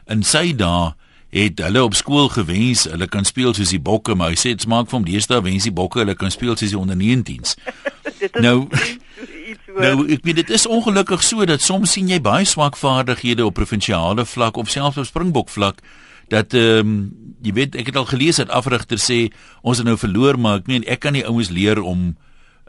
in 0.09 0.25
sy 0.25 0.53
dae 0.57 0.95
het 1.35 1.61
hulle 1.61 1.83
op 1.85 1.97
skool 1.99 2.31
gewens 2.33 2.87
hulle 2.89 3.09
kan 3.13 3.27
speel 3.29 3.53
soos 3.55 3.75
die 3.75 3.83
bokke 3.83 4.17
maar 4.17 4.33
hy 4.33 4.41
sê 4.41 4.55
dit 4.57 4.65
smaak 4.65 4.89
vir 4.89 4.99
hom 5.01 5.09
deesdae 5.09 5.43
wens 5.45 5.69
die 5.69 5.75
bokke 5.75 6.01
hulle 6.01 6.17
kan 6.17 6.33
speel 6.33 6.57
soos 6.57 6.73
die 6.73 6.81
onder 6.81 6.97
19s. 6.97 7.59
nou 8.47 8.65
Nou 9.79 10.09
ek 10.11 10.25
weet 10.27 10.41
dit 10.41 10.51
is 10.57 10.67
ongelukkig 10.67 11.23
so 11.23 11.45
dat 11.49 11.63
soms 11.63 11.93
sien 11.95 12.09
jy 12.11 12.19
baie 12.25 12.47
swak 12.49 12.77
vaardighede 12.77 13.45
op 13.47 13.55
provinsiale 13.59 14.25
vlak 14.27 14.57
of 14.61 14.71
selfs 14.73 14.99
op 14.99 15.07
springbok 15.07 15.53
vlak 15.53 15.83
dat 16.29 16.55
ehm 16.55 16.79
um, 16.79 16.95
jy 17.43 17.53
weet 17.55 17.77
ek 17.79 17.87
het 17.87 17.97
al 17.97 18.09
gelees 18.09 18.37
dat 18.37 18.51
afrigter 18.51 18.99
sê 18.99 19.19
ons 19.63 19.79
het 19.79 19.87
nou 19.87 19.97
verloor 19.97 20.39
maar 20.39 20.59
ek 20.59 20.67
meen 20.67 20.85
ek 20.85 21.01
kan 21.01 21.15
nie 21.15 21.27
ouens 21.27 21.51
leer 21.55 21.81
om 21.83 22.17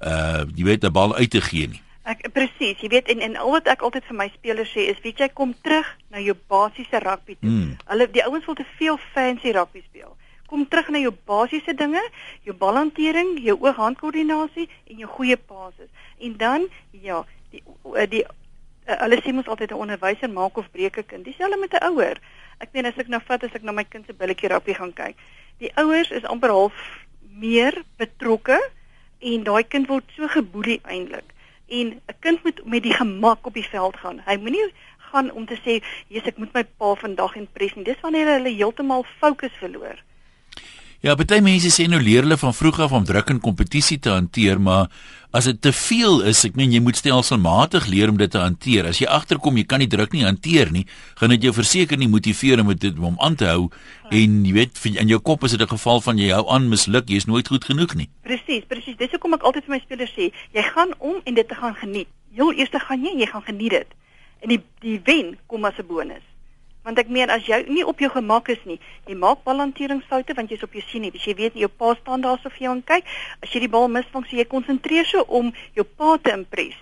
uh 0.03 0.45
jy 0.55 0.63
weet 0.63 0.83
'n 0.83 0.91
bal 0.91 1.15
uit 1.15 1.29
te 1.29 1.41
gee 1.41 1.67
nie. 1.67 1.81
Ek 2.03 2.31
presies, 2.33 2.79
jy 2.81 2.89
weet 2.89 3.09
en 3.13 3.19
en 3.19 3.35
al 3.35 3.51
wat 3.51 3.67
ek 3.67 3.81
altyd 3.81 4.05
vir 4.05 4.15
my 4.15 4.29
spelers 4.33 4.71
sê 4.71 4.87
is 4.89 5.01
weet 5.03 5.19
jy 5.19 5.29
kom 5.33 5.53
terug 5.61 5.85
na 6.09 6.19
jou 6.19 6.35
basiese 6.47 6.99
rugby 6.99 7.35
toe. 7.39 7.49
Hmm. 7.49 7.75
Hulle 7.85 8.07
die 8.11 8.23
ouens 8.25 8.45
wil 8.45 8.55
te 8.55 8.65
veel 8.77 8.97
fancy 9.13 9.51
rugby 9.51 9.83
speel. 9.85 10.15
Kom 10.47 10.67
terug 10.67 10.89
na 10.89 10.97
jou 10.97 11.13
basiese 11.25 11.75
dinge, 11.77 12.01
jou 12.43 12.55
balhantering, 12.57 13.37
jou 13.45 13.57
oog-handkoördinasie 13.59 14.69
en 14.89 14.97
jou 14.97 15.09
goeie 15.09 15.37
passes. 15.37 15.89
En 16.17 16.37
dan 16.37 16.67
ja, 16.91 17.25
die 17.51 17.63
die 18.09 18.23
uh, 18.23 18.97
hulle 19.03 19.21
sê 19.21 19.33
mos 19.33 19.47
altyd 19.47 19.71
'n 19.71 19.83
onderwyser 19.85 20.29
maak 20.29 20.57
of 20.57 20.71
breek 20.71 20.97
'n 20.97 21.05
kind. 21.05 21.23
Dieselfde 21.25 21.57
met 21.57 21.73
'n 21.73 21.85
ouer. 21.91 22.17
Ek 22.59 22.73
meen 22.73 22.85
as 22.89 22.97
ek 22.99 23.07
nou 23.07 23.21
vat 23.27 23.43
as 23.43 23.55
ek 23.55 23.63
na 23.63 23.71
my 23.75 23.85
kind 23.87 24.05
se 24.05 24.13
billetjie 24.13 24.51
rappie 24.51 24.75
gaan 24.75 24.91
kyk. 24.95 25.15
Die 25.63 25.71
ouers 25.79 26.11
is 26.11 26.27
amper 26.27 26.51
half 26.51 26.75
meer 27.39 27.75
betrokke 28.01 28.59
en 29.19 29.45
daai 29.47 29.63
kind 29.63 29.87
word 29.91 30.07
so 30.15 30.27
geboelie 30.31 30.79
eintlik. 30.83 31.31
En 31.67 31.95
'n 31.95 32.19
kind 32.25 32.43
moet 32.43 32.59
met 32.65 32.83
die 32.83 32.93
gemak 32.93 33.45
op 33.47 33.53
die 33.53 33.67
veld 33.67 33.97
gaan. 33.97 34.21
Hy 34.25 34.35
moenie 34.37 34.67
gaan 35.11 35.31
om 35.31 35.45
te 35.45 35.57
sê, 35.65 35.79
"Jesus, 36.07 36.27
ek 36.27 36.37
moet 36.37 36.53
my 36.53 36.63
pa 36.63 36.95
vandag 36.95 37.35
impres 37.35 37.75
nie." 37.75 37.83
Dis 37.83 38.01
wanneer 38.01 38.27
hulle 38.27 38.55
heeltemal 38.55 39.05
fokus 39.19 39.53
verloor. 39.59 39.97
Ja, 40.99 41.13
baie 41.15 41.39
mense 41.39 41.69
sê 41.71 41.85
nou 41.87 42.01
leer 42.03 42.25
hulle 42.25 42.35
van 42.35 42.51
vroeg 42.51 42.81
af 42.83 42.91
om 42.91 43.05
druk 43.07 43.29
en 43.31 43.37
kompetisie 43.39 43.95
te 44.03 44.11
hanteer, 44.11 44.59
maar 44.59 44.89
as 45.31 45.45
dit 45.47 45.59
te 45.63 45.71
veel 45.71 46.25
is, 46.27 46.41
ek 46.43 46.57
meen 46.59 46.73
jy 46.75 46.81
moet 46.83 46.97
stelselmatig 46.99 47.85
leer 47.87 48.11
om 48.11 48.17
dit 48.19 48.27
te 48.27 48.41
hanteer. 48.41 48.89
As 48.89 48.99
jy 48.99 49.07
agterkom 49.07 49.55
jy 49.55 49.63
kan 49.63 49.79
nie 49.79 49.87
druk 49.87 50.11
nie 50.11 50.25
hanteer 50.25 50.73
nie, 50.75 50.83
gaan 51.21 51.31
dit 51.31 51.45
jou 51.47 51.53
verseker 51.55 51.95
nie 51.95 52.09
motiveer 52.11 52.59
om 52.59 52.73
dit 52.75 52.99
om 52.99 53.15
aan 53.23 53.37
te 53.39 53.47
hou 53.47 53.69
en 54.11 54.33
jy 54.43 54.51
weet 54.57 54.81
in 54.91 55.13
jou 55.13 55.21
kop 55.23 55.45
is 55.47 55.55
dit 55.55 55.63
'n 55.63 55.71
geval 55.71 56.03
van 56.03 56.19
jy 56.19 56.33
hou 56.35 56.43
aan 56.51 56.67
misluk, 56.67 57.07
jy 57.07 57.15
is 57.15 57.31
nooit 57.31 57.47
goed 57.47 57.63
genoeg 57.63 57.95
nie. 57.95 58.09
Presies, 58.27 58.67
presies. 58.67 58.97
Dis 58.97 59.11
hoekom 59.11 59.35
ek 59.35 59.43
altyd 59.43 59.63
vir 59.71 59.75
my 59.75 59.79
spelers 59.79 60.11
sê, 60.11 60.33
jy 60.51 60.63
gaan 60.75 60.91
om 60.99 61.15
en 61.23 61.33
dit 61.33 61.47
te 61.47 61.55
gaan 61.55 61.75
geniet. 61.75 62.07
Heel 62.35 62.51
eers 62.51 62.75
gaan 62.75 63.05
jy, 63.05 63.15
jy 63.19 63.25
gaan 63.25 63.47
geniet 63.47 63.71
dit. 63.71 63.87
En 64.41 64.49
die 64.49 64.61
die 64.81 64.99
wen 65.05 65.37
kom 65.47 65.63
as 65.63 65.79
'n 65.79 65.87
bonus 65.87 66.27
want 66.83 66.99
ek 67.01 67.09
meen 67.11 67.31
as 67.33 67.45
jy 67.47 67.59
nie 67.67 67.85
op 67.87 67.99
jou 67.99 68.09
gemak 68.13 68.49
is 68.53 68.61
nie, 68.65 68.79
jy 69.07 69.15
maak 69.19 69.43
balanteringsfoute 69.47 70.35
want 70.37 70.51
jy's 70.51 70.63
op 70.65 70.75
jou 70.75 70.83
sien 70.87 71.03
nie. 71.05 71.11
As 71.15 71.25
jy 71.27 71.35
weet 71.37 71.57
jou 71.59 71.69
pa 71.69 71.93
staan 71.99 72.23
daar 72.25 72.39
so 72.41 72.51
vir 72.53 72.67
jou 72.67 72.75
en 72.77 72.83
kyk, 72.85 73.09
as 73.43 73.53
jy 73.53 73.63
die 73.65 73.71
bal 73.71 73.89
misvang, 73.91 74.25
so 74.27 74.37
jy 74.39 74.47
konsentreer 74.49 75.07
so 75.09 75.25
om 75.27 75.51
jou 75.77 75.85
pa 75.85 76.17
te 76.23 76.33
impres. 76.35 76.77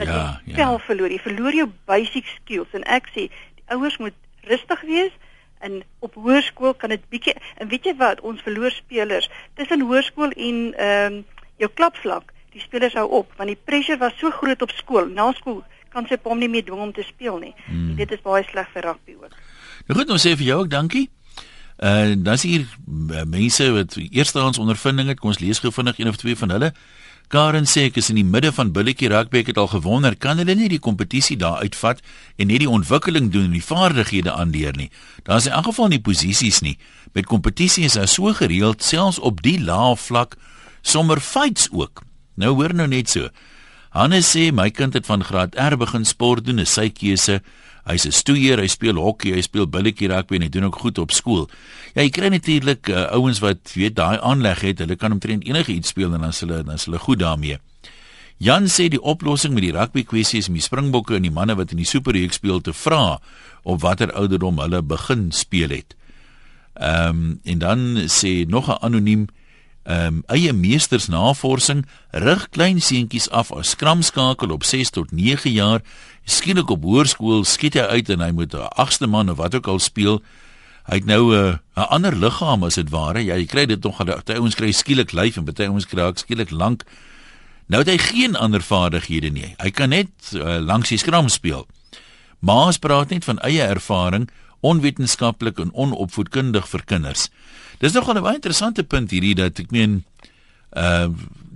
Dat 0.00 0.08
ja, 0.08 0.22
jy 0.48 0.56
ja. 0.58 0.70
verloor, 0.86 1.12
jy 1.12 1.20
verloor 1.22 1.58
jou 1.58 1.68
basic 1.90 2.30
skills 2.38 2.72
en 2.78 2.86
ek 2.88 3.10
sê 3.12 3.28
die 3.28 3.66
ouers 3.76 3.98
moet 4.02 4.16
rustig 4.48 4.86
wees 4.88 5.12
en 5.62 5.82
op 6.02 6.16
hoërskool 6.18 6.74
kan 6.74 6.90
dit 6.90 7.02
bietjie 7.12 7.36
en 7.60 7.68
weet 7.70 7.86
jy 7.86 7.94
wat, 8.00 8.22
ons 8.26 8.40
verloor 8.42 8.72
spelers 8.74 9.28
tussen 9.58 9.84
hoërskool 9.86 10.34
en 10.34 10.64
ehm 10.72 11.20
um, 11.20 11.22
jou 11.60 11.68
klapvlak. 11.78 12.32
Die 12.50 12.60
spelers 12.60 12.96
hou 12.98 13.04
op 13.20 13.36
want 13.38 13.52
die 13.52 13.60
pressure 13.68 14.00
was 14.00 14.16
so 14.18 14.32
groot 14.34 14.62
op 14.64 14.72
skool. 14.74 15.06
Na 15.06 15.28
skool 15.36 15.60
kan 15.92 16.06
sy 16.08 16.18
hom 16.24 16.40
nie 16.40 16.50
meer 16.50 16.64
dwing 16.66 16.80
om 16.88 16.92
te 16.92 17.04
speel 17.06 17.38
nie. 17.42 17.54
Hmm. 17.66 17.94
Dit 17.96 18.12
is 18.12 18.22
baie 18.24 18.44
sleg 18.48 18.68
vir 18.74 18.88
rugby 18.88 19.16
ook. 19.20 19.36
Nou 19.88 19.98
goed, 19.98 20.10
ons 20.14 20.24
sê 20.26 20.36
vir 20.36 20.46
jou 20.52 20.62
ook 20.64 20.72
dankie. 20.72 21.08
Uh 21.82 22.14
dan's 22.16 22.44
hier 22.46 22.64
uh, 22.64 23.22
mense 23.26 23.70
wat 23.74 23.96
eerstehands 23.98 24.60
ondervinding 24.62 25.08
het. 25.10 25.20
Kom 25.20 25.32
ons 25.32 25.40
lees 25.42 25.62
gou 25.62 25.72
vinnig 25.72 25.98
een 25.98 26.08
of 26.08 26.20
twee 26.20 26.36
van 26.38 26.54
hulle. 26.54 26.72
Karen 27.32 27.64
sê 27.64 27.86
ek 27.88 27.96
is 27.96 28.10
in 28.12 28.18
die 28.20 28.26
midde 28.28 28.50
van 28.52 28.74
billetjie 28.76 29.08
rugby 29.08 29.40
ek 29.40 29.54
het 29.54 29.58
al 29.60 29.70
gewonder 29.72 30.12
kan 30.20 30.36
hulle 30.36 30.52
nie 30.58 30.68
die 30.68 30.82
kompetisie 30.84 31.38
daar 31.40 31.62
uitvat 31.64 32.02
en 32.36 32.50
net 32.52 32.60
die 32.60 32.68
ontwikkeling 32.68 33.30
doen 33.32 33.46
en 33.48 33.54
die 33.56 33.64
vaardighede 33.64 34.34
aanleer 34.36 34.76
nie. 34.76 34.90
Daar's 35.24 35.48
in 35.48 35.56
elk 35.56 35.70
geval 35.70 35.88
nie 35.94 36.02
posisies 36.04 36.60
nie. 36.60 36.76
Met 37.16 37.30
kompetisie 37.30 37.86
is 37.88 37.96
daar 37.96 38.10
so 38.10 38.34
gereeld 38.36 38.84
selfs 38.84 39.18
op 39.18 39.40
die 39.40 39.56
lae 39.64 39.96
vlak 39.96 40.36
sommer 40.82 41.24
fights 41.24 41.70
ook. 41.72 42.04
Nou 42.36 42.52
hoor 42.58 42.74
nou 42.76 42.88
net 42.88 43.08
so. 43.08 43.32
Hannes 43.92 44.30
sê 44.32 44.48
my 44.56 44.70
kind 44.72 44.94
het 44.96 45.04
van 45.04 45.20
graad 45.24 45.56
R 45.60 45.76
begin 45.76 46.06
sport 46.08 46.46
doen, 46.46 46.62
is 46.64 46.72
sy 46.72 46.88
keuse. 46.88 47.42
Hy's 47.84 48.06
'n 48.06 48.14
stoeier, 48.14 48.58
hy 48.58 48.66
speel 48.66 48.96
hokkie, 48.96 49.34
hy 49.34 49.42
speel 49.42 49.66
billetjie 49.66 50.08
rugby 50.08 50.36
en 50.36 50.42
hy 50.42 50.48
doen 50.48 50.64
ook 50.64 50.78
goed 50.80 50.98
op 50.98 51.10
skool. 51.10 51.50
Ja, 51.94 52.02
jy 52.02 52.10
kry 52.10 52.28
natuurlik 52.28 52.88
uh, 52.88 53.10
ouens 53.12 53.40
wat 53.40 53.74
weet 53.74 53.96
daai 53.96 54.18
aanleg 54.22 54.60
het, 54.60 54.78
hulle 54.78 54.96
kan 54.96 55.12
omtrent 55.12 55.44
enige 55.44 55.72
iets 55.72 55.88
speel 55.88 56.14
en 56.14 56.20
dan 56.20 56.32
hulle 56.32 56.62
dan 56.64 56.78
hulle 56.78 56.98
goed 56.98 57.18
daarmee. 57.18 57.58
Jan 58.38 58.64
sê 58.66 58.88
die 58.88 59.02
oplossing 59.02 59.52
met 59.54 59.62
die 59.62 59.74
rugby 59.76 60.04
kwessie 60.04 60.38
is 60.38 60.48
om 60.48 60.54
die 60.54 60.62
springbokke 60.62 61.14
en 61.14 61.22
die 61.22 61.30
manne 61.30 61.54
wat 61.54 61.70
in 61.70 61.76
die 61.76 61.86
superreeks 61.86 62.40
speel 62.40 62.60
te 62.60 62.72
vra 62.72 63.20
op 63.62 63.80
watter 63.82 64.12
ouderdom 64.12 64.58
hulle 64.58 64.82
begin 64.82 65.30
speel 65.32 65.70
het. 65.70 65.94
Ehm 66.80 67.08
um, 67.08 67.40
en 67.44 67.58
dan 67.58 68.08
sê 68.08 68.46
nog 68.48 68.70
'n 68.70 68.80
anoniem 68.80 69.28
ehm 69.82 70.06
um, 70.06 70.22
eie 70.26 70.52
meesters 70.52 71.08
navorsing 71.10 71.86
rig 72.10 72.48
klein 72.54 72.80
seentjies 72.80 73.30
af 73.30 73.50
as 73.52 73.74
skramskakel 73.74 74.52
op 74.54 74.64
6 74.64 74.90
tot 74.90 75.10
9 75.10 75.50
jaar 75.50 75.82
skielik 76.24 76.70
op 76.70 76.82
hoërskool 76.86 77.42
skiet 77.44 77.74
hy 77.74 77.86
uit 77.98 78.10
en 78.10 78.20
hy 78.20 78.30
moet 78.30 78.54
'n 78.54 78.70
agste 78.78 79.06
man 79.06 79.30
of 79.30 79.36
wat 79.36 79.54
ook 79.54 79.66
al 79.66 79.78
speel. 79.78 80.22
Hy 80.86 80.94
het 80.94 81.04
nou 81.04 81.34
'n 81.34 81.34
uh, 81.34 81.58
'n 81.76 81.88
ander 81.90 82.16
liggaam 82.16 82.64
as 82.64 82.74
dit 82.74 82.90
ware 82.90 83.24
ja 83.24 83.34
jy 83.34 83.46
kry 83.46 83.66
dit 83.66 83.82
nog 83.82 84.04
baie 84.04 84.38
ouens 84.38 84.54
kry 84.54 84.72
skielik 84.72 85.12
lyf 85.12 85.36
en 85.36 85.44
baie 85.44 85.68
ouens 85.68 85.86
kry 85.86 86.12
skielik 86.14 86.50
lank. 86.50 86.84
Nou 87.66 87.82
het 87.82 87.88
hy 87.88 87.98
geen 87.98 88.36
ander 88.36 88.62
vaardighede 88.62 89.30
nie. 89.30 89.54
Hy 89.58 89.70
kan 89.70 89.88
net 89.88 90.10
uh, 90.34 90.58
langs 90.58 90.88
die 90.88 90.98
skram 90.98 91.28
speel. 91.28 91.66
Maas 92.38 92.78
praat 92.78 93.10
net 93.10 93.24
van 93.24 93.38
eie 93.38 93.62
ervaring 93.62 94.30
onwetenskaplik 94.62 95.58
en 95.58 95.74
onopvoedkundig 95.74 96.68
vir 96.68 96.84
kinders. 96.84 97.28
Dis 97.82 97.92
nogal 97.92 98.16
'n 98.16 98.22
baie 98.22 98.38
interessante 98.38 98.84
punt 98.84 99.10
hierdie 99.10 99.34
dat 99.34 99.58
ek 99.58 99.70
meen 99.70 100.04
uh 100.76 101.08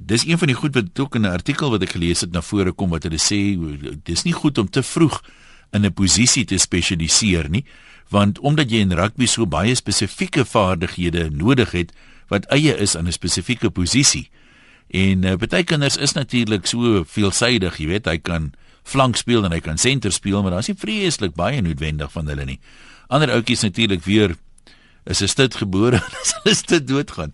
dis 0.07 0.27
een 0.27 0.39
van 0.39 0.47
die 0.47 0.57
goed 0.57 0.75
wat 0.75 0.99
ook 0.99 1.15
in 1.15 1.23
'n 1.23 1.35
artikel 1.39 1.71
wat 1.71 1.83
ek 1.83 1.95
gelees 1.95 2.21
het 2.21 2.33
na 2.33 2.43
vore 2.43 2.73
kom 2.73 2.91
wat 2.91 3.03
hulle 3.03 3.19
sê 3.19 3.59
dis 4.05 4.23
nie 4.23 4.33
goed 4.33 4.59
om 4.59 4.69
te 4.71 4.83
vroeg 4.83 5.23
in 5.73 5.85
'n 5.85 5.93
posisie 5.93 6.45
te 6.45 6.59
spesialiseer 6.59 7.49
nie 7.51 7.65
want 8.09 8.39
omdat 8.39 8.71
jy 8.71 8.83
in 8.85 8.93
rugby 8.93 9.27
so 9.27 9.47
baie 9.47 9.75
spesifieke 9.75 10.45
vaardighede 10.45 11.31
nodig 11.31 11.71
het 11.71 11.93
wat 12.31 12.47
eie 12.55 12.75
is 12.75 12.97
aan 12.97 13.07
'n 13.07 13.13
spesifieke 13.13 13.71
posisie. 13.71 14.31
En 14.91 15.25
uh, 15.25 15.35
baie 15.35 15.65
kinders 15.65 15.97
is 15.97 16.13
natuurlik 16.13 16.67
so 16.67 17.05
veelsidig, 17.05 17.79
jy 17.79 17.87
weet, 17.87 18.07
hy 18.07 18.19
kan 18.19 18.53
flank 18.83 19.17
speel 19.17 19.45
en 19.45 19.53
hy 19.53 19.61
kan 19.61 19.79
senter 19.79 20.13
speel, 20.13 20.43
maar 20.43 20.51
daar's 20.51 20.69
nie 20.69 20.79
vreeslik 20.79 21.35
baie 21.35 21.61
noodwendig 21.63 22.13
van 22.13 22.27
hulle 22.27 22.45
nie. 22.45 22.61
Ander 23.09 23.31
ouetjies 23.31 23.63
natuurlik 23.63 24.05
weer 24.05 24.37
is 25.07 25.23
'n 25.23 25.29
stit 25.29 25.55
gebore 25.55 25.97
en 26.07 26.13
hulle 26.13 26.51
is 26.51 26.61
te 26.61 26.85
doodgaan. 26.85 27.31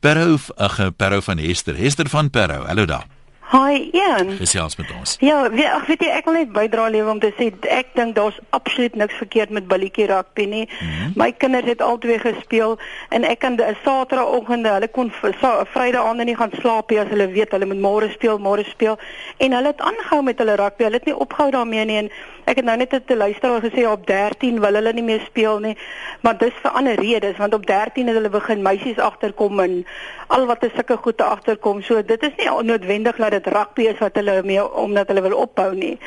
Perhou 0.00 0.38
ag 0.56 0.96
Perhou 0.96 1.22
van 1.22 1.38
Hester, 1.38 1.76
Hester 1.76 2.08
van 2.08 2.30
Perhou. 2.30 2.66
Hallo 2.66 2.84
daar. 2.84 3.06
Hi 3.52 3.90
Ian. 3.92 4.30
Gesels 4.38 4.76
met 4.76 4.88
ons. 4.98 5.16
Ja, 5.20 5.50
wie, 5.52 5.66
ach, 5.68 5.84
weet 5.86 6.00
jy, 6.00 6.08
ek 6.16 6.24
wil 6.24 6.38
net 6.38 6.52
bydra 6.56 6.86
lewe 6.88 7.10
om 7.12 7.18
te 7.20 7.28
sê 7.36 7.50
ek 7.68 7.90
dink 7.98 8.14
daar's 8.16 8.38
absoluut 8.56 8.94
niks 8.96 9.18
verkeerd 9.20 9.52
met 9.52 9.66
billetjie 9.68 10.06
rugby 10.08 10.46
nie. 10.48 10.62
Mm 10.64 10.88
-hmm. 10.88 11.12
My 11.20 11.28
kinders 11.36 11.68
het 11.68 11.84
albei 11.84 12.16
gespeel 12.22 12.78
en 13.10 13.28
ek 13.28 13.38
kan 13.44 13.60
'n 13.60 13.76
Saterdagoggende, 13.84 14.72
hulle 14.72 14.88
kon 14.88 15.12
Vrydag 15.12 16.04
aande 16.04 16.24
nie 16.24 16.36
gaan 16.36 16.52
slaap 16.60 16.90
nie 16.90 17.00
as 17.00 17.08
hulle 17.12 17.28
weet 17.28 17.52
hulle 17.52 17.66
moet 17.66 17.84
môre 17.88 18.08
speel, 18.10 18.38
môre 18.38 18.64
speel 18.64 18.98
en 19.36 19.52
hulle 19.52 19.66
het 19.66 19.80
aangehou 19.80 20.22
met 20.22 20.38
hulle 20.38 20.56
rugby. 20.56 20.84
Hulle 20.84 20.96
het 20.96 21.04
nie 21.04 21.16
opgehou 21.16 21.50
daarmee 21.50 21.84
nie 21.84 21.96
en 21.96 22.10
ek 22.44 22.56
het 22.56 22.64
nou 22.64 22.76
net 22.76 22.94
te 23.06 23.16
luister 23.16 23.50
wat 23.50 23.64
gesê 23.64 23.84
op 23.88 24.06
13 24.06 24.60
wil 24.60 24.74
hulle 24.74 24.92
nie 24.92 25.02
meer 25.02 25.20
speel 25.26 25.58
nie. 25.58 25.76
Maar 26.20 26.38
dis 26.38 26.58
vir 26.62 26.70
ander 26.70 26.94
redes 27.00 27.36
want 27.36 27.54
op 27.54 27.66
13 27.66 28.06
het 28.06 28.16
hulle 28.16 28.32
begin 28.32 28.62
meisies 28.62 28.98
agterkom 28.98 29.60
en 29.60 29.86
al 30.26 30.46
wat 30.46 30.64
'n 30.64 30.72
sulke 30.74 30.96
goede 30.96 31.24
agterkom. 31.24 31.82
So 31.82 32.02
dit 32.02 32.22
is 32.22 32.34
nie 32.36 32.62
noodwendig 32.62 33.16
dat 33.16 33.30
dit 33.30 33.46
rugby 33.46 33.82
is 33.82 33.98
wat 33.98 34.14
hulle 34.14 34.42
mee 34.42 34.74
omdat 34.74 35.08
hulle 35.08 35.22
wil 35.22 35.36
opbou 35.36 35.74
nie. 35.74 35.98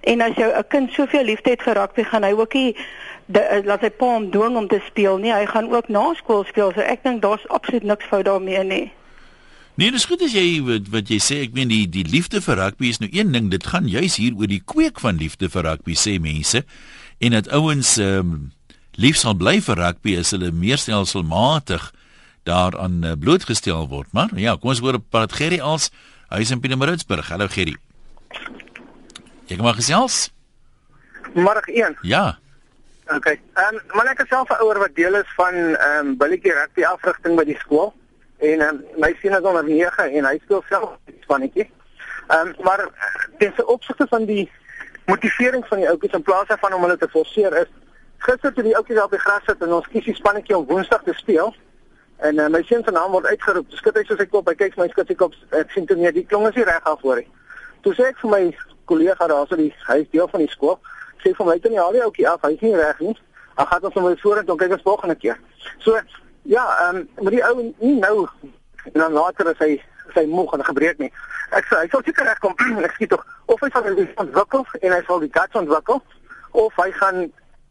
En 0.00 0.20
as 0.20 0.34
jou 0.34 0.50
'n 0.52 0.66
kind 0.68 0.92
soveel 0.92 1.24
liefde 1.24 1.50
het 1.50 1.62
vir 1.62 1.74
rugby, 1.74 2.02
gaan 2.02 2.22
hy 2.22 2.32
ook 2.32 2.54
nie 2.54 2.76
laat 3.64 3.80
sy 3.80 3.90
pa 3.90 4.04
hom 4.04 4.30
dwing 4.30 4.56
om 4.56 4.68
te 4.68 4.80
speel 4.86 5.16
nie. 5.16 5.32
Hy 5.32 5.46
gaan 5.46 5.74
ook 5.74 5.88
na 5.88 6.14
skool 6.14 6.44
speel. 6.44 6.72
So 6.74 6.80
ek 6.80 7.02
dink 7.02 7.22
daar's 7.22 7.48
absoluut 7.48 7.82
niks 7.82 8.04
fout 8.04 8.24
daarmee 8.24 8.64
nie. 8.64 8.92
Nee, 9.80 9.88
dis 9.88 10.04
goed 10.04 10.20
as 10.20 10.34
jy 10.36 10.60
wat, 10.66 10.88
wat 10.92 11.08
jy 11.08 11.16
sê, 11.22 11.38
ek 11.46 11.54
meen 11.56 11.70
die 11.70 11.86
die 11.88 12.04
liefde 12.04 12.42
vir 12.44 12.58
rugby 12.60 12.90
is 12.92 12.98
nou 13.00 13.08
een 13.08 13.30
ding, 13.32 13.46
dit 13.52 13.64
gaan 13.64 13.86
juis 13.88 14.18
hier 14.20 14.34
oor 14.36 14.50
die 14.50 14.60
kweek 14.60 15.00
van 15.00 15.16
liefde 15.16 15.48
vir 15.48 15.64
rugby 15.64 15.96
sê 15.96 16.18
mense. 16.20 16.60
En 17.24 17.36
dat 17.38 17.48
ouens 17.56 17.94
ehm 18.02 18.34
um, 18.34 18.42
lief 19.00 19.16
sal 19.16 19.32
bly 19.40 19.54
vir 19.64 19.80
rugby 19.80 20.18
as 20.20 20.34
hulle 20.36 20.50
meer 20.52 20.76
stelselmatig 20.76 21.86
daaraan 22.44 22.98
uh, 23.00 23.14
blootgestel 23.16 23.88
word. 23.88 24.10
Maar 24.12 24.34
ja, 24.36 24.58
kom 24.60 24.74
ons 24.74 24.82
hoor 24.84 24.98
op 25.00 25.06
pad 25.08 25.32
Gerry 25.32 25.62
als 25.64 25.88
hy 26.28 26.42
is 26.44 26.52
in 26.52 26.60
Pietermaritzburg. 26.60 27.32
Hallo 27.32 27.48
Gerry. 27.48 27.78
Jy 29.48 29.56
kom 29.56 29.64
maar 29.64 29.80
gesels. 29.80 30.26
Môre 31.32 31.64
1. 31.64 31.96
Ja. 32.04 32.36
OK. 33.08 33.32
Ehm 33.32 33.80
um, 33.80 33.80
maar 33.96 34.12
ek 34.12 34.20
is 34.26 34.28
self 34.28 34.52
'n 34.52 34.60
ouer 34.60 34.84
wat 34.84 34.94
deel 35.00 35.16
is 35.16 35.34
van 35.40 35.56
ehm 35.56 36.12
um, 36.12 36.14
billetjie 36.20 36.52
rugby 36.60 36.84
afrigting 36.84 37.40
by 37.40 37.48
die 37.48 37.58
skool 37.64 37.94
en 38.42 38.64
um, 38.66 38.80
my 38.98 39.12
seun 39.20 39.36
is 39.38 39.46
onder 39.46 39.64
9 39.64 40.08
en 40.18 40.26
hy 40.26 40.34
speel 40.42 40.64
self 40.68 40.96
spannetjie. 41.20 41.68
Ehm 42.28 42.48
um, 42.48 42.54
maar 42.66 42.88
eh, 43.38 43.66
opsigte 43.66 44.06
van 44.08 44.24
die 44.24 44.50
motivering 45.06 45.66
van 45.66 45.78
die 45.78 45.88
ouetjies 45.88 46.18
in 46.18 46.22
plaas 46.22 46.48
daarvan 46.50 46.74
om 46.74 46.82
hulle 46.86 46.96
te 46.98 47.08
forceer 47.10 47.54
is 47.60 47.70
gister 48.22 48.52
toe 48.54 48.62
die 48.62 48.74
ouetjies 48.76 49.02
op 49.02 49.10
die 49.10 49.20
gras 49.20 49.44
sit 49.46 49.62
en 49.62 49.74
ons 49.78 49.88
kies 49.90 50.06
die 50.06 50.14
spannetjie 50.14 50.56
om 50.56 50.66
Woensdag 50.66 51.02
te 51.06 51.14
speel. 51.18 51.54
En 52.22 52.38
uh, 52.38 52.48
my 52.54 52.62
seun 52.68 52.84
se 52.86 52.94
naam 52.94 53.10
word 53.14 53.26
uitgeroep. 53.26 53.70
Skud 53.74 53.98
hy 53.98 54.04
so 54.06 54.18
sy 54.18 54.28
kop, 54.30 54.46
hy 54.46 54.54
kyk 54.58 54.76
my 54.78 54.86
skud 54.92 55.10
sy 55.10 55.16
kop. 55.18 55.34
Ek 55.58 55.72
sien 55.74 55.88
toe 55.90 55.96
nee, 55.98 56.12
die 56.14 56.26
klong 56.30 56.46
is 56.50 56.58
nie 56.58 56.66
reg 56.68 56.86
af 56.86 57.00
voor 57.02 57.18
nie. 57.18 57.26
Toe 57.82 57.94
sê 57.98 58.06
ek 58.12 58.20
vir 58.22 58.30
my 58.30 58.42
kollega 58.90 59.26
daar 59.30 59.48
so 59.50 59.58
die 59.58 59.72
hy 59.88 59.98
is 60.04 60.10
deel 60.14 60.30
van 60.30 60.44
die 60.44 60.50
skool, 60.52 60.78
sê 61.24 61.32
vir 61.34 61.48
my 61.48 61.56
toe 61.62 61.72
nie 61.72 61.80
al 61.82 61.94
die 61.96 62.04
ouetjie 62.04 62.28
af, 62.30 62.44
hy 62.46 62.52
is 62.54 62.62
nie 62.62 62.76
reg 62.78 63.02
nie. 63.02 63.16
Ag 63.58 63.72
gaan 63.72 63.88
ons 63.88 63.98
hom 63.98 64.06
vorentoe 64.22 64.58
kyk 64.60 64.76
ons 64.78 64.86
volgende 64.86 65.18
keer. 65.18 65.40
So 65.82 65.98
ja, 66.42 66.64
ehm 66.78 66.96
um, 66.96 67.08
maar 67.22 67.32
die 67.32 67.44
ou 67.44 67.74
nie 67.78 67.98
nou 67.98 68.28
en 68.84 69.00
dan 69.00 69.12
later 69.12 69.50
is 69.50 69.58
hy 69.58 69.82
sy 70.14 70.24
moeg 70.26 70.52
en 70.52 70.64
gebreek 70.64 70.98
nie. 70.98 71.12
Ek 71.50 71.68
sê 71.68 71.82
hy 71.82 71.88
sal 71.92 72.02
seker 72.04 72.26
regkom. 72.26 72.54
ek 72.86 72.96
skiet 72.96 73.12
tog 73.14 73.26
of 73.46 73.60
hy 73.60 73.70
sal 73.72 73.86
dit 73.86 74.18
ontwikkel 74.20 74.66
en 74.80 74.92
hy 74.92 75.02
sal 75.06 75.22
die 75.22 75.32
guts 75.32 75.60
ontwikkel 75.60 76.02
of 76.50 76.80
hy 76.82 76.90
gaan 76.98 77.26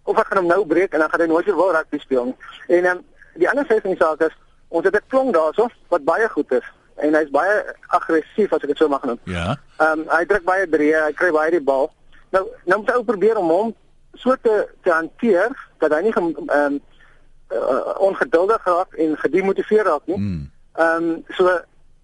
of 0.09 0.17
hy 0.17 0.23
gaan 0.27 0.41
hom 0.41 0.49
nou 0.49 0.61
breek 0.65 0.93
en 0.93 1.03
dan 1.03 1.09
gaan 1.09 1.25
hy 1.25 1.29
nooit 1.31 1.49
weer 1.49 1.59
wil 1.59 1.73
rugby 1.75 1.99
speel 1.99 2.31
nie. 2.31 2.37
En 2.67 2.85
ehm 2.85 2.97
um, 2.97 3.03
die 3.39 3.49
ander 3.49 3.65
sê 3.67 3.79
van 3.79 3.93
die 3.93 4.01
saak 4.01 4.23
is 4.27 4.37
ons 4.67 4.85
het 4.85 4.95
'n 4.95 5.07
klong 5.07 5.33
daarso 5.33 5.67
wat 5.89 6.03
baie 6.03 6.29
goed 6.29 6.51
is 6.51 6.67
en 6.95 7.15
hy's 7.15 7.29
baie 7.31 7.75
aggressief 7.87 8.53
as 8.53 8.63
ek 8.63 8.71
dit 8.73 8.77
so 8.77 8.87
mag 8.87 9.03
noem. 9.03 9.19
Ja. 9.23 9.57
Ehm 9.77 9.99
um, 9.99 10.07
hy 10.09 10.25
druk 10.25 10.43
baie 10.43 10.67
breë, 10.67 11.05
hy 11.07 11.13
kry 11.13 11.31
baie 11.31 11.51
die 11.51 11.63
bal. 11.71 11.91
Nou 12.31 12.47
nou 12.65 12.79
moet 12.79 12.93
ou 12.95 13.03
probeer 13.03 13.37
om 13.37 13.49
hom 13.49 13.75
so 14.13 14.35
te 14.41 14.67
te 14.83 14.91
hanteer 14.91 15.51
dat 15.79 15.91
hy 15.91 16.01
nie 16.01 16.15
ehm 16.15 16.49
um, 16.49 16.81
uh, 17.51 17.99
ongeduldig 17.99 18.63
raak 18.65 18.93
en 18.93 19.17
gedemotiveer 19.17 19.83
raak 19.83 20.05
nie. 20.05 20.15
Hmm. 20.15 20.51
Ehm 20.73 21.03
mm. 21.03 21.09
um, 21.09 21.23
so 21.37 21.59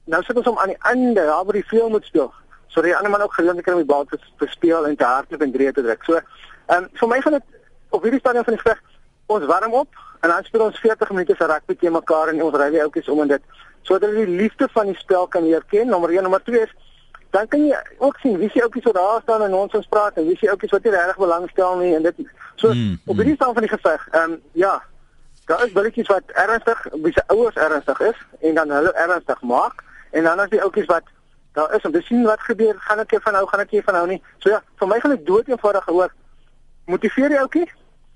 nou 0.05 0.23
sit 0.23 0.37
ons 0.37 0.45
hom 0.45 0.59
aan 0.59 0.73
die 0.73 0.81
einde, 0.91 1.25
daar 1.25 1.45
waar 1.45 1.53
die 1.53 1.67
veld 1.67 1.89
moet 1.89 2.05
speel. 2.05 2.33
So 2.67 2.81
die 2.81 2.95
ander 2.95 3.11
man 3.11 3.21
ook 3.21 3.33
geleentheid 3.33 3.65
kry 3.65 3.73
om 3.73 3.83
die 3.83 3.93
bal 3.93 4.05
te, 4.05 4.19
te 4.37 4.47
speel 4.47 4.87
en 4.87 4.95
te 4.95 5.03
hardloop 5.03 5.41
en 5.41 5.51
breë 5.51 5.73
te 5.73 5.83
druk. 5.83 6.03
So 6.03 6.19
ehm 6.19 6.83
um, 6.83 6.89
vir 6.93 7.07
my 7.07 7.21
gaan 7.21 7.39
dit 7.39 7.55
op 7.89 8.03
hierdie 8.03 8.19
stadium 8.19 8.43
van 8.43 8.53
die 8.53 8.61
geveg 8.61 8.83
ons 9.25 9.45
warm 9.45 9.73
op 9.73 10.03
en 10.21 10.29
dan 10.29 10.43
speel 10.43 10.65
ons 10.65 10.79
40 10.79 11.09
minute 11.09 11.35
se 11.37 11.45
rugby 11.45 11.75
teen 11.75 11.91
mekaar 11.91 12.27
en 12.33 12.43
ons 12.43 12.55
ry 12.59 12.69
die 12.71 12.83
ouetjies 12.83 13.09
om 13.09 13.21
en 13.21 13.31
dit 13.35 13.43
sodat 13.87 14.09
hulle 14.09 14.25
die 14.25 14.35
liefde 14.41 14.67
van 14.71 14.91
die 14.91 14.99
spel 14.99 15.27
kan 15.27 15.43
leer 15.43 15.63
ken. 15.71 15.87
Nommer 15.87 16.11
1, 16.11 16.21
nommer 16.21 16.43
2 16.43 16.61
is 16.61 16.75
dan 17.29 17.47
kan 17.47 17.65
jy 17.67 17.77
ook 17.97 18.17
sien 18.23 18.37
wie 18.37 18.49
se 18.49 18.61
ouetjies 18.61 18.83
wat 18.83 18.93
daar 18.93 19.21
staan 19.21 19.43
en 19.45 19.53
ons 19.53 19.73
ons 19.73 19.87
praat 19.87 20.15
en 20.17 20.27
wie 20.27 20.37
se 20.37 20.49
ouetjies 20.49 20.71
wat 20.71 20.83
nie 20.83 20.93
regtig 20.93 21.17
belangstel 21.17 21.77
nie 21.81 21.95
en 21.95 22.05
dit 22.07 22.21
so 22.55 22.71
mm, 22.71 22.79
mm. 22.79 22.99
op 23.05 23.15
hierdie 23.15 23.35
staan 23.35 23.53
van 23.53 23.65
die 23.67 23.73
geveg. 23.73 24.07
Ehm 24.11 24.31
um, 24.31 24.39
ja, 24.51 24.75
daar 25.47 25.63
is 25.65 25.71
billetjies 25.71 26.07
wat 26.07 26.23
ernstig, 26.35 26.87
wie 26.91 27.13
se 27.13 27.23
ouers 27.27 27.55
ernstig 27.55 27.99
is 27.99 28.17
en 28.39 28.55
dan 28.55 28.69
hulle 28.69 28.91
ernstig 28.93 29.41
maak. 29.41 29.83
En 30.11 30.23
dan 30.23 30.39
as 30.39 30.49
die 30.49 30.61
ouetjies 30.61 30.85
wat 30.85 31.03
daar 31.51 31.75
is 31.75 31.85
om 31.87 31.91
te 31.91 32.01
sien 32.01 32.23
wat 32.23 32.41
gebeur, 32.43 32.75
gaan 32.77 32.99
ek 32.99 33.15
van 33.23 33.33
nou 33.33 33.47
gaan 33.47 33.63
ek 33.63 33.71
hier 33.71 33.83
van 33.83 33.95
nou 33.95 34.07
nie. 34.07 34.19
So 34.43 34.49
ja, 34.49 34.59
vir 34.79 34.87
my 34.91 34.99
gaan 34.99 35.15
dit 35.15 35.25
dood 35.25 35.47
eenvoudig 35.47 35.83
gehoor. 35.83 36.11
Motiveer 36.85 37.31
die 37.31 37.39
ouetjie 37.39 37.71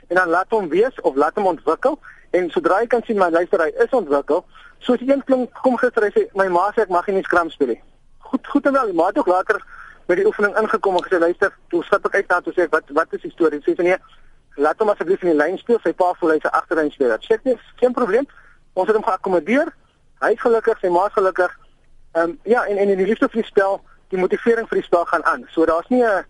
en 0.08 0.20
dan 0.20 0.30
laat 0.30 0.52
hom 0.52 0.68
wees 0.70 1.02
of 1.02 1.16
laat 1.16 1.40
hom 1.40 1.48
ontwikkel. 1.54 2.00
En 2.36 2.50
sodra 2.52 2.82
jy 2.84 2.92
kan 2.92 3.04
sien 3.08 3.20
my 3.20 3.30
luister 3.32 3.64
hy 3.64 3.72
is 3.84 3.96
ontwikkel. 3.96 4.44
Soos 4.84 5.00
een 5.08 5.24
klink 5.24 5.56
kom 5.64 5.78
gister 5.80 6.04
hy 6.04 6.12
sê 6.16 6.26
my 6.36 6.50
ma 6.52 6.68
sê 6.76 6.84
ek 6.84 6.92
mag 6.92 7.08
nie 7.08 7.24
skram 7.24 7.52
speel 7.54 7.76
nie. 7.76 7.82
Goed 8.28 8.48
goed 8.48 8.68
en 8.68 8.76
wel 8.76 8.92
die 8.92 9.00
ma 9.00 9.08
het 9.08 9.24
ook 9.24 9.32
later 9.32 9.64
by 10.08 10.20
die 10.20 10.28
oefening 10.28 10.58
ingekom 10.60 11.00
en 11.00 11.08
gesê 11.08 11.20
luister 11.20 11.56
toe 11.72 11.84
stap 11.88 12.12
ek 12.12 12.20
uit 12.20 12.28
na 12.28 12.42
toe 12.44 12.52
sê 12.58 12.68
ek 12.68 12.76
wat 12.76 12.92
wat 13.00 13.16
is 13.16 13.24
die 13.24 13.32
storie? 13.32 13.64
Sê 13.64 13.78
sy 13.80 13.88
nee 13.88 14.00
laat 14.56 14.80
hom 14.80 14.90
asseblief 14.90 15.22
in 15.24 15.32
die 15.34 15.38
lyn 15.38 15.58
speel 15.58 15.80
sy 15.84 15.94
pa 15.94 16.14
voel 16.20 16.36
hy's 16.36 16.44
'n 16.44 16.58
agterlyn 16.60 16.92
speler 16.92 17.20
sê 17.20 17.40
nee 17.44 17.58
geen 17.76 17.94
probleem 17.94 18.28
ons 18.74 18.88
het 18.88 18.96
hom 18.96 19.06
geakkommodeer 19.06 19.74
hy 20.22 20.32
is 20.32 20.42
gelukkig 20.42 20.80
sy 20.80 20.90
ma 20.90 21.06
is 21.06 21.14
gelukkig 21.14 21.58
ehm 22.16 22.30
um, 22.30 22.40
ja 22.44 22.66
en 22.66 22.78
en 22.78 22.90
in 22.90 22.98
die 22.98 23.08
liefde 23.08 23.30
vir 23.30 23.42
die 23.42 23.50
spel 23.50 23.82
die 24.10 24.20
motivering 24.20 24.68
vir 24.68 24.82
die 24.82 24.88
spel 24.90 25.06
gaan 25.06 25.24
aan 25.24 25.48
so 25.52 25.66
daar's 25.66 25.90
nie 25.90 26.04
'n 26.04 26.26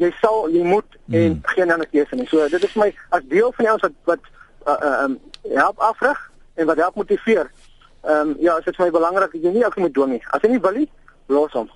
jy 0.00 0.10
sal 0.20 0.48
jy 0.52 0.62
moet 0.64 0.96
en 1.10 1.34
hmm. 1.36 1.40
geen 1.54 1.72
ander 1.72 1.88
keuse 1.88 2.16
nie. 2.16 2.26
So 2.30 2.48
dit 2.48 2.64
is 2.64 2.76
my 2.80 2.88
as 3.12 3.24
deel 3.28 3.52
van 3.56 3.72
ons 3.74 3.84
wat 3.84 3.98
wat 4.08 4.30
uh, 4.66 4.76
uh, 4.76 4.96
um, 5.04 5.18
help 5.52 5.78
afrig 5.84 6.18
en 6.54 6.66
wat 6.70 6.80
help 6.80 6.96
motiveer. 7.02 7.50
Ehm 8.02 8.32
um, 8.32 8.36
ja, 8.40 8.56
dit 8.60 8.72
is 8.72 8.78
vir 8.78 8.88
my 8.88 8.94
belangrik 8.94 9.32
dat 9.34 9.44
jy 9.44 9.52
nie 9.52 9.64
ook 9.66 9.76
moet 9.76 9.94
dwing 9.94 10.16
nie. 10.16 10.22
As 10.30 10.44
jy 10.44 10.54
nie 10.54 10.62
wil 10.64 10.78
nie, 10.80 10.88
los 11.28 11.52
hom. 11.58 11.68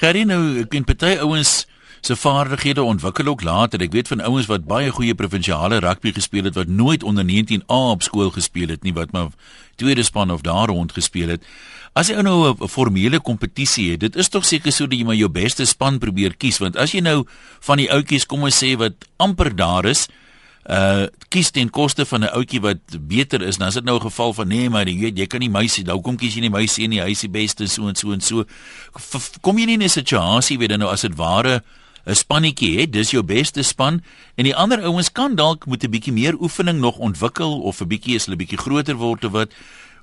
Gary 0.00 0.24
nou 0.28 0.64
kan 0.70 0.86
party 0.88 1.14
ouens 1.22 1.64
se 2.06 2.16
vaardighede 2.16 2.82
ontwikkel 2.82 3.26
ook 3.26 3.42
later. 3.42 3.80
Ek 3.80 3.92
weet 3.92 4.08
van 4.08 4.20
ouens 4.20 4.48
wat 4.50 4.66
baie 4.68 4.90
goeie 4.92 5.14
provinsiale 5.14 5.78
rugby 5.80 6.12
gespeel 6.12 6.44
het 6.44 6.58
wat 6.58 6.68
nooit 6.68 7.02
onder 7.02 7.24
19A 7.24 7.78
op 7.94 8.02
skool 8.02 8.30
gespeel 8.30 8.68
het 8.68 8.82
nie, 8.82 8.92
wat 8.92 9.12
maar 9.12 9.30
tweede 9.80 10.02
span 10.02 10.30
of 10.30 10.44
daar 10.44 10.68
rond 10.68 10.92
gespeel 10.92 11.28
het. 11.28 11.46
As 11.94 12.10
jy 12.10 12.20
nou 12.22 12.52
'n 12.52 12.68
formele 12.68 13.20
kompetisie 13.20 13.90
het, 13.92 14.00
dit 14.00 14.16
is 14.16 14.28
tog 14.28 14.44
seker 14.44 14.72
so 14.72 14.86
dat 14.86 14.98
jy 14.98 15.04
maar 15.04 15.14
jou 15.14 15.28
beste 15.28 15.64
span 15.64 15.98
probeer 15.98 16.36
kies 16.36 16.58
want 16.58 16.76
as 16.76 16.92
jy 16.92 17.00
nou 17.00 17.24
van 17.60 17.78
die 17.78 17.90
ouetjies 17.90 18.26
kom 18.26 18.42
ons 18.42 18.64
sê 18.64 18.76
wat 18.76 18.94
amper 19.16 19.56
daar 19.56 19.84
is, 19.84 20.08
uh 20.64 21.06
kies 21.28 21.50
ten 21.50 21.70
koste 21.70 22.06
van 22.06 22.20
'n 22.20 22.34
ouetjie 22.34 22.60
wat 22.60 22.78
beter 23.00 23.42
is, 23.42 23.56
dan 23.56 23.68
is 23.68 23.74
dit 23.74 23.84
nou 23.84 23.96
'n 23.96 24.10
geval 24.10 24.32
van 24.32 24.48
nee, 24.48 24.68
maar 24.70 24.88
jy 24.88 24.98
weet, 24.98 25.18
jy 25.18 25.26
kan 25.26 25.40
nie 25.40 25.50
meisie, 25.50 25.84
nou 25.84 26.00
kom 26.00 26.16
kies 26.16 26.34
jy 26.34 26.40
nie 26.40 26.50
meisie 26.50 26.88
nie, 26.88 27.00
hy 27.00 27.10
is 27.10 27.20
die 27.20 27.28
beste 27.28 27.66
so 27.66 27.88
en 27.88 27.94
so 27.94 28.12
en 28.12 28.20
so. 28.20 28.44
Kom 29.40 29.58
jy 29.58 29.64
nie 29.64 29.74
in 29.74 29.82
'n 29.82 29.88
situasie 29.88 30.58
waar 30.58 30.68
dan 30.68 30.78
nou 30.78 30.90
as 30.90 31.00
dit 31.00 31.14
ware 31.14 31.62
'n 32.04 32.14
spannetjie 32.14 32.80
het, 32.80 32.92
dis 32.92 33.10
jou 33.10 33.22
beste 33.22 33.62
span 33.62 34.02
en 34.36 34.44
die 34.44 34.56
ander 34.56 34.82
ouens 34.82 35.12
kan 35.12 35.34
dalk 35.34 35.66
met 35.66 35.84
'n 35.84 35.90
bietjie 35.90 36.12
meer 36.12 36.34
oefening 36.40 36.78
nog 36.78 36.98
ontwikkel 36.98 37.60
of 37.60 37.80
'n 37.80 37.88
bietjie 37.88 38.16
as 38.16 38.24
hulle 38.26 38.36
bietjie 38.36 38.58
groter 38.58 38.94
word 38.96 39.24
of 39.24 39.32
wat. 39.32 39.50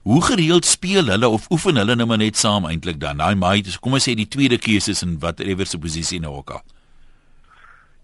Hoe 0.02 0.22
gereeld 0.22 0.66
speel 0.66 1.06
hulle 1.06 1.30
of 1.30 1.50
oefen 1.52 1.76
hulle 1.76 1.96
nou 1.96 2.08
maar 2.08 2.18
net 2.18 2.38
saam 2.38 2.66
eintlik 2.66 3.00
dan? 3.00 3.18
Daai 3.18 3.36
maai, 3.36 3.64
kom 3.80 3.94
ons 3.94 4.10
sê 4.10 4.16
die 4.16 4.28
tweede 4.28 4.58
keuses 4.58 5.02
in 5.02 5.20
watter 5.20 5.68
se 5.68 5.78
posisie 5.78 6.20
nou 6.20 6.36
ook 6.36 6.50
al. 6.50 6.62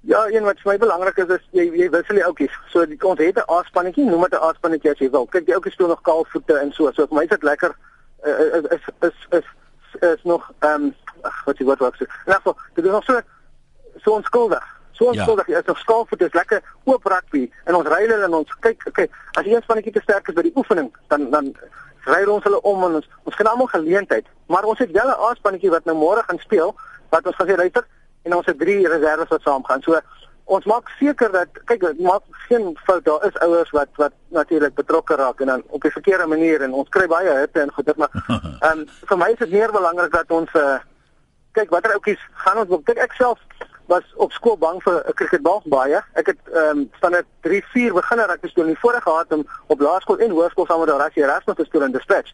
Ja, 0.02 0.28
een 0.30 0.44
wat 0.44 0.60
vir 0.64 0.72
my 0.72 0.78
belangrik 0.78 1.18
is 1.18 1.28
is 1.36 1.48
jy 1.52 1.64
jy 1.76 1.90
wissel 1.90 2.16
die 2.16 2.26
ouetjies. 2.26 2.54
So 2.72 2.86
die 2.86 3.00
ons 3.02 3.20
het 3.20 3.38
'n 3.38 3.52
A-spannetjie, 3.52 4.06
noem 4.06 4.22
dit 4.22 4.34
'n 4.34 4.44
A-spannetjie 4.44 4.92
as 4.92 5.00
jy 5.00 5.10
wil. 5.10 5.26
Kyk, 5.26 5.46
die 5.46 5.54
ouetjies 5.54 5.74
speel 5.74 5.88
nog 5.88 6.02
kaalvoete 6.02 6.54
en 6.54 6.72
so. 6.72 6.92
So 6.92 7.08
vir 7.08 7.16
my 7.18 7.24
is 7.24 7.30
dit 7.30 7.44
lekker 7.44 7.76
uh, 8.26 8.56
is, 8.56 8.64
is 8.72 8.86
is 9.10 9.16
is 9.32 9.46
is 10.00 10.24
nog 10.24 10.52
ehm 10.60 10.84
um, 10.84 10.96
wat 11.46 11.58
jy 11.58 11.66
wat 11.66 11.80
wou 11.80 11.92
sê. 11.92 12.06
Nou, 12.26 12.56
dit 12.76 12.86
is 12.86 12.92
nog 12.92 13.04
so 13.04 13.22
so 14.08 14.16
onskuldig. 14.16 14.64
So 14.92 15.04
ja. 15.04 15.10
onskuldig. 15.12 15.48
Ja. 15.48 15.60
Is 15.60 15.66
nog 15.66 15.80
skaalvoete, 15.80 16.26
is 16.26 16.34
lekker 16.34 16.62
oop 16.84 17.06
rugby 17.06 17.52
en 17.64 17.76
ons 17.76 17.88
ry 17.88 18.02
hulle 18.06 18.24
en 18.24 18.40
ons 18.40 18.56
kyk, 18.66 18.88
kyk, 18.94 19.12
as 19.36 19.44
die 19.46 19.56
een 19.56 19.66
spannetjie 19.66 19.94
te 19.98 20.06
sterk 20.06 20.32
is 20.32 20.38
by 20.38 20.46
die 20.48 20.56
oefening, 20.56 20.90
dan 21.12 21.30
dan 21.34 21.52
ry 22.08 22.24
ons 22.32 22.46
hulle 22.48 22.62
om 22.62 22.86
en 22.88 23.02
ons 23.02 23.10
ons 23.28 23.36
kry 23.36 23.50
almal 23.52 23.70
geleentheid. 23.74 24.28
Maar 24.48 24.70
ons 24.72 24.80
het 24.80 24.92
wel 24.96 25.12
'n 25.12 25.20
A-spannetjie 25.30 25.74
wat 25.76 25.86
nou 25.86 25.98
môre 25.98 26.24
gaan 26.24 26.40
speel 26.40 26.76
wat 27.10 27.28
ons 27.28 27.36
gesê 27.36 27.58
luister 27.58 27.84
en 28.24 28.36
ons 28.36 28.46
het 28.46 28.60
drie 28.60 28.88
reserves 28.88 29.30
wat 29.30 29.42
saamgaan. 29.42 29.82
So 29.82 30.00
ons 30.46 30.66
maak 30.66 30.90
seker 31.00 31.32
dat 31.32 31.50
kyk, 31.68 31.84
maak 32.00 32.24
geen 32.48 32.78
fout 32.88 33.06
daar 33.06 33.26
is 33.28 33.40
ouers 33.44 33.72
wat 33.76 33.90
wat 33.96 34.14
natuurlik 34.32 34.76
betrokke 34.76 35.16
raak 35.16 35.42
en 35.44 35.48
dan 35.48 35.64
op 35.68 35.84
'n 35.84 35.92
verkeerde 35.92 36.28
manier 36.28 36.62
en 36.62 36.74
ons 36.74 36.90
kry 36.90 37.08
baie 37.08 37.34
hitte 37.40 37.60
en 37.62 37.72
goeie 37.72 37.94
maar 37.98 38.12
ehm 38.68 38.80
um, 38.80 38.88
vir 39.10 39.18
my 39.18 39.30
is 39.32 39.38
dit 39.38 39.52
meer 39.52 39.72
belangrik 39.72 40.12
dat 40.12 40.32
ons 40.32 40.54
uh, 40.54 40.80
kyk 41.52 41.70
watter 41.70 41.92
ouetjies 41.92 42.24
gaan 42.34 42.58
ons 42.58 42.84
kyk 42.84 42.98
ek 42.98 43.14
self 43.14 43.40
was 43.88 44.04
op 44.16 44.32
skool 44.32 44.58
bang 44.58 44.82
vir 44.84 45.04
'n 45.08 45.14
cricketbal 45.14 45.62
baie. 45.66 46.02
Ek 46.14 46.26
het 46.26 46.40
ehm 46.54 46.78
um, 46.78 46.90
standaard 46.98 47.26
3 47.42 47.64
4 47.74 47.94
begin 47.94 48.20
rugby 48.20 48.48
speel 48.48 48.64
in 48.64 48.70
die 48.70 48.80
vorige 48.80 49.02
gehad 49.02 49.32
om 49.32 49.48
op 49.68 49.80
laerskool 49.80 50.20
en 50.20 50.32
hoërskool 50.32 50.66
saam 50.66 50.80
met 50.80 50.90
Rassie 50.90 51.24
Erasmus 51.24 51.56
te 51.56 51.66
speel 51.66 51.82
in 51.82 51.92
dispatch. 51.92 52.32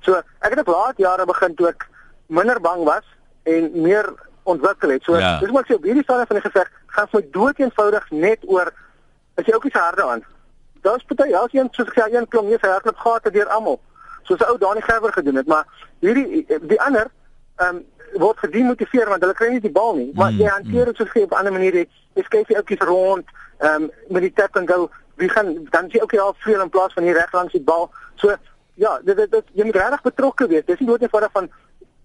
So 0.00 0.14
ek 0.38 0.50
het 0.50 0.58
op 0.58 0.66
laat 0.66 0.96
jare 0.96 1.24
begin 1.24 1.54
toe 1.54 1.68
ek 1.68 1.88
minder 2.26 2.60
bang 2.60 2.84
was 2.84 3.04
en 3.42 3.70
meer 3.82 4.14
ontwikkel 4.42 4.90
het. 4.90 5.02
So 5.02 5.16
ja. 5.16 5.38
dis 5.38 5.50
maar 5.50 5.64
so 5.66 5.78
hierdie 5.82 6.02
stadium 6.02 6.26
van 6.26 6.36
die 6.36 6.50
geveg 6.50 6.70
gaan 6.86 7.08
my 7.10 7.20
dood 7.30 7.58
eenvoudig 7.58 8.10
net 8.10 8.38
oor 8.46 8.72
as 9.34 9.44
jy 9.44 9.54
ook 9.54 9.64
nie 9.64 9.72
se 9.72 9.78
harde 9.78 10.04
aan. 10.04 10.24
Daar's 10.82 11.04
baie 11.04 11.28
ja, 11.28 11.42
as 11.42 11.52
jy 11.52 11.66
soos 11.70 11.90
gesê 11.90 12.14
een 12.14 12.28
klom 12.28 12.46
nie 12.46 12.58
sy 12.60 12.68
hardloop 12.68 12.96
gehad 12.96 13.32
deur 13.32 13.48
almal. 13.48 13.80
Soos 14.22 14.42
ou 14.46 14.58
Dani 14.58 14.82
Gerber 14.82 15.12
gedoen 15.12 15.36
het, 15.36 15.46
maar 15.46 15.66
hierdie 16.00 16.46
die 16.46 16.80
ander 16.80 17.10
ehm 17.56 17.76
um, 17.76 17.84
word 18.14 18.38
gedemotiveer 18.38 19.08
want 19.08 19.22
hulle 19.22 19.34
kry 19.34 19.48
nie 19.50 19.60
die 19.60 19.72
bal 19.72 19.94
nie. 19.94 20.10
Maar 20.14 20.32
mm, 20.32 20.38
jy 20.38 20.46
hanteer 20.46 20.84
dit 20.84 20.98
mm. 20.98 21.00
soos 21.00 21.14
jy 21.14 21.22
op 21.22 21.32
'n 21.32 21.38
ander 21.40 21.52
manier 21.52 21.74
het. 21.74 21.90
Jy 22.14 22.22
skuif 22.22 22.46
die 22.46 22.56
ouetjies 22.56 22.86
rond 22.88 23.26
ehm 23.58 23.82
um, 23.82 23.90
met 24.08 24.22
die 24.22 24.32
tap 24.32 24.56
en 24.56 24.68
go. 24.68 24.90
Wie 25.16 25.28
gaan 25.28 25.66
dan 25.70 25.90
sien 25.90 26.02
ook 26.02 26.12
jy 26.12 26.20
al 26.20 26.34
veel 26.38 26.60
in 26.60 26.68
plaas 26.68 26.92
van 26.92 27.02
hier 27.02 27.14
reg 27.14 27.32
langs 27.32 27.52
die 27.52 27.62
bal. 27.62 27.90
So 28.14 28.34
ja, 28.74 29.00
dit 29.04 29.16
dit 29.16 29.44
jy 29.52 29.64
moet 29.64 29.76
regtig 29.76 30.02
betrokke 30.02 30.46
wees. 30.46 30.64
Dis 30.64 30.78
nie 30.78 30.88
net 30.88 31.02
eenvoudig 31.02 31.32
van 31.32 31.50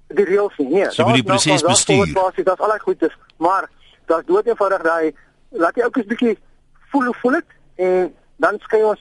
die 0.08 0.26
reëls 0.26 0.58
nie. 0.58 0.68
Nee, 0.68 0.92
so 0.92 1.12
die 1.12 1.24
proses 1.24 1.62
bestuur. 1.62 2.06
Dit 2.06 2.48
is 2.48 2.60
al 2.60 2.80
goed 2.80 3.02
is, 3.02 3.18
maar 3.38 3.70
daar's 4.06 4.26
dood 4.26 4.48
eenvoudig 4.48 4.82
daai 4.82 5.14
laat 5.50 5.76
jy 5.76 5.84
ook 5.84 5.98
'n 5.98 6.08
bietjie 6.08 6.38
voel 6.92 7.06
hoe 7.06 7.16
voel 7.22 7.32
dit 7.32 7.50
en 7.76 8.14
dan 8.36 8.60
skei 8.60 8.84
ons 8.84 9.00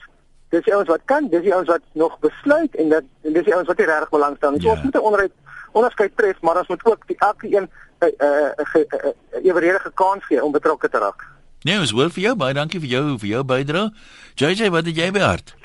dis 0.49 0.63
die 0.63 0.73
ouens 0.75 0.87
wat 0.87 1.01
kan, 1.05 1.27
dis 1.27 1.41
die 1.41 1.53
ouens 1.53 1.67
wat 1.67 1.81
nog 1.93 2.19
besluit 2.19 2.75
en 2.75 2.89
dat 2.89 3.03
en 3.23 3.33
dis 3.33 3.43
die 3.43 3.55
ouens 3.55 3.67
wat 3.67 3.79
regtig 3.79 4.09
belangstel. 4.09 4.59
So 4.59 4.67
ja. 4.67 4.73
ons 4.73 4.83
moet 4.83 4.95
'n 4.95 5.07
onderheid 5.09 5.31
onderskeid 5.71 6.15
tref, 6.15 6.41
maar 6.41 6.57
ons 6.57 6.67
moet 6.67 6.85
ook 6.85 7.07
die 7.07 7.17
elke 7.19 7.47
een 7.47 7.69
'n 8.01 8.05
uh, 8.05 8.27
uh, 8.27 8.75
uh, 8.75 8.81
uh, 8.81 9.45
eweredige 9.45 9.91
kans 9.93 10.25
gee 10.25 10.43
om 10.43 10.51
betrokke 10.51 10.89
te 10.89 10.97
raak. 10.97 11.27
Nee, 11.61 11.79
ons 11.79 11.91
wil 11.91 12.09
vir 12.09 12.23
jou 12.23 12.35
baie 12.35 12.53
dankie 12.53 12.79
vir 12.79 12.89
jou 12.89 13.17
vir 13.19 13.27
jou 13.27 13.43
bydrae. 13.43 13.93
JJ, 14.35 14.69
wat 14.69 14.85
het 14.85 14.95
jy 14.95 15.11
behart? 15.11 15.55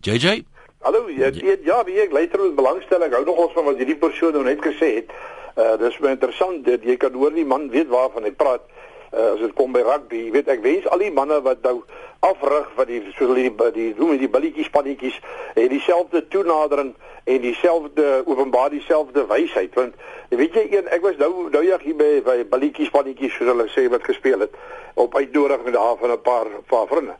JJ 0.00 0.44
Hallo, 0.78 1.08
jy 1.08 1.30
weet 1.32 1.64
ja, 1.64 1.84
wie 1.84 2.00
ek 2.00 2.12
luister 2.12 2.40
met 2.40 2.54
belangstelling. 2.54 3.12
Hou 3.12 3.24
nog 3.24 3.36
ons 3.36 3.52
van 3.52 3.64
wat 3.64 3.76
hierdie 3.76 3.96
persoon 3.96 4.32
nou 4.32 4.44
net 4.44 4.60
gesê 4.60 4.94
het. 4.94 5.12
Uh 5.56 5.76
dis 5.76 5.98
baie 5.98 6.12
interessant 6.12 6.64
dat 6.64 6.82
jy 6.82 6.96
kan 6.96 7.12
hoor 7.12 7.32
die 7.32 7.44
man 7.44 7.70
weet 7.70 7.88
waarvan 7.88 8.22
hy 8.22 8.32
praat. 8.32 8.60
Uh 8.60 8.83
as 9.14 9.40
dit 9.40 9.52
kom 9.54 9.72
by 9.72 9.80
rugby, 9.86 10.30
weet 10.34 10.48
ek 10.48 10.62
wens 10.62 10.88
al 10.88 11.02
die 11.02 11.12
manne 11.14 11.40
wat 11.42 11.62
nou 11.62 11.82
afrig 12.24 12.70
wat 12.76 12.88
die 12.88 13.00
so 13.18 13.34
die 13.36 13.50
die 13.74 13.90
noem 13.98 14.16
die 14.18 14.30
balletjies 14.30 14.70
spannetjies 14.70 15.18
het 15.54 15.70
dieselfde 15.70 16.24
toenadering 16.28 16.94
en 17.24 17.40
dieselfde 17.40 18.22
openbaar 18.24 18.70
dieselfde 18.70 19.26
wysheid 19.28 19.74
want 19.74 19.94
weet 20.28 20.56
jy 20.56 20.64
een 20.72 20.88
ek 20.96 21.04
was 21.04 21.20
nou 21.20 21.50
nou 21.50 21.64
ja 21.64 21.78
hier 21.82 21.96
by 21.96 22.22
by 22.24 22.38
balletjies 22.48 22.88
spannetjies 22.92 23.36
soos 23.36 23.52
hulle 23.52 23.68
sê 23.74 23.86
wat 23.92 24.08
gespeel 24.08 24.46
het 24.46 24.56
op 24.94 25.16
uitnodiging 25.16 25.76
daar 25.76 25.96
van 25.96 26.10
'n 26.10 26.20
paar 26.20 26.46
paar 26.66 26.86
vriende. 26.86 27.16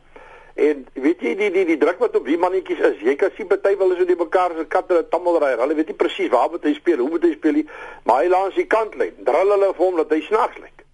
En 0.55 0.87
weet 0.93 1.21
jy 1.21 1.35
die 1.35 1.51
die 1.51 1.65
die 1.65 1.77
druk 1.77 1.97
wat 1.99 2.15
op 2.15 2.25
die 2.25 2.37
mannetjies 2.37 2.79
is, 2.79 2.99
jy 2.99 3.15
kan 3.15 3.31
sien 3.35 3.47
party 3.47 3.77
wil 3.77 3.91
is 3.91 3.99
in 3.99 4.05
die 4.05 4.15
mekaar 4.15 4.51
se 4.57 4.65
katte 4.65 5.07
tammel 5.09 5.39
ry. 5.39 5.51
Hulle 5.59 5.75
weet 5.75 5.87
nie 5.87 5.95
presies 5.95 6.29
waar 6.29 6.49
moet 6.49 6.63
hy 6.63 6.73
speel, 6.73 6.97
hoe 6.97 7.09
moet 7.09 7.23
hy 7.23 7.31
speel 7.31 7.59
nie, 7.59 7.67
maar 8.03 8.23
hy 8.23 8.27
langs 8.27 8.55
die 8.55 8.67
kant 8.67 8.95
lê. 8.95 9.11
Drul 9.17 9.51
hulle 9.51 9.73
vir 9.73 9.85
hom 9.85 9.95
dat 9.95 10.09
hy 10.09 10.21
snaaks 10.21 10.57
lyk. 10.57 10.84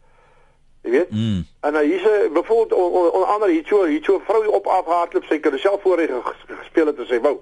Jy 0.82 0.92
weet? 0.92 1.10
Mm. 1.14 1.44
En 1.62 1.76
hy 1.76 1.98
sê 2.02 2.14
byvoorbeeld 2.34 2.74
onder 2.74 3.28
andere 3.30 3.52
hier 3.52 3.66
so 3.70 3.84
hier 3.86 4.04
so 4.04 4.22
vrou 4.26 4.48
op 4.48 4.68
afhardloop 4.68 5.26
sy 5.30 5.38
kan 5.40 5.58
self 5.60 5.82
voor 5.82 6.00
hy 6.02 6.08
gespeel 6.62 6.90
het 6.90 6.98
en 6.98 7.10
sê 7.10 7.20
wou. 7.22 7.38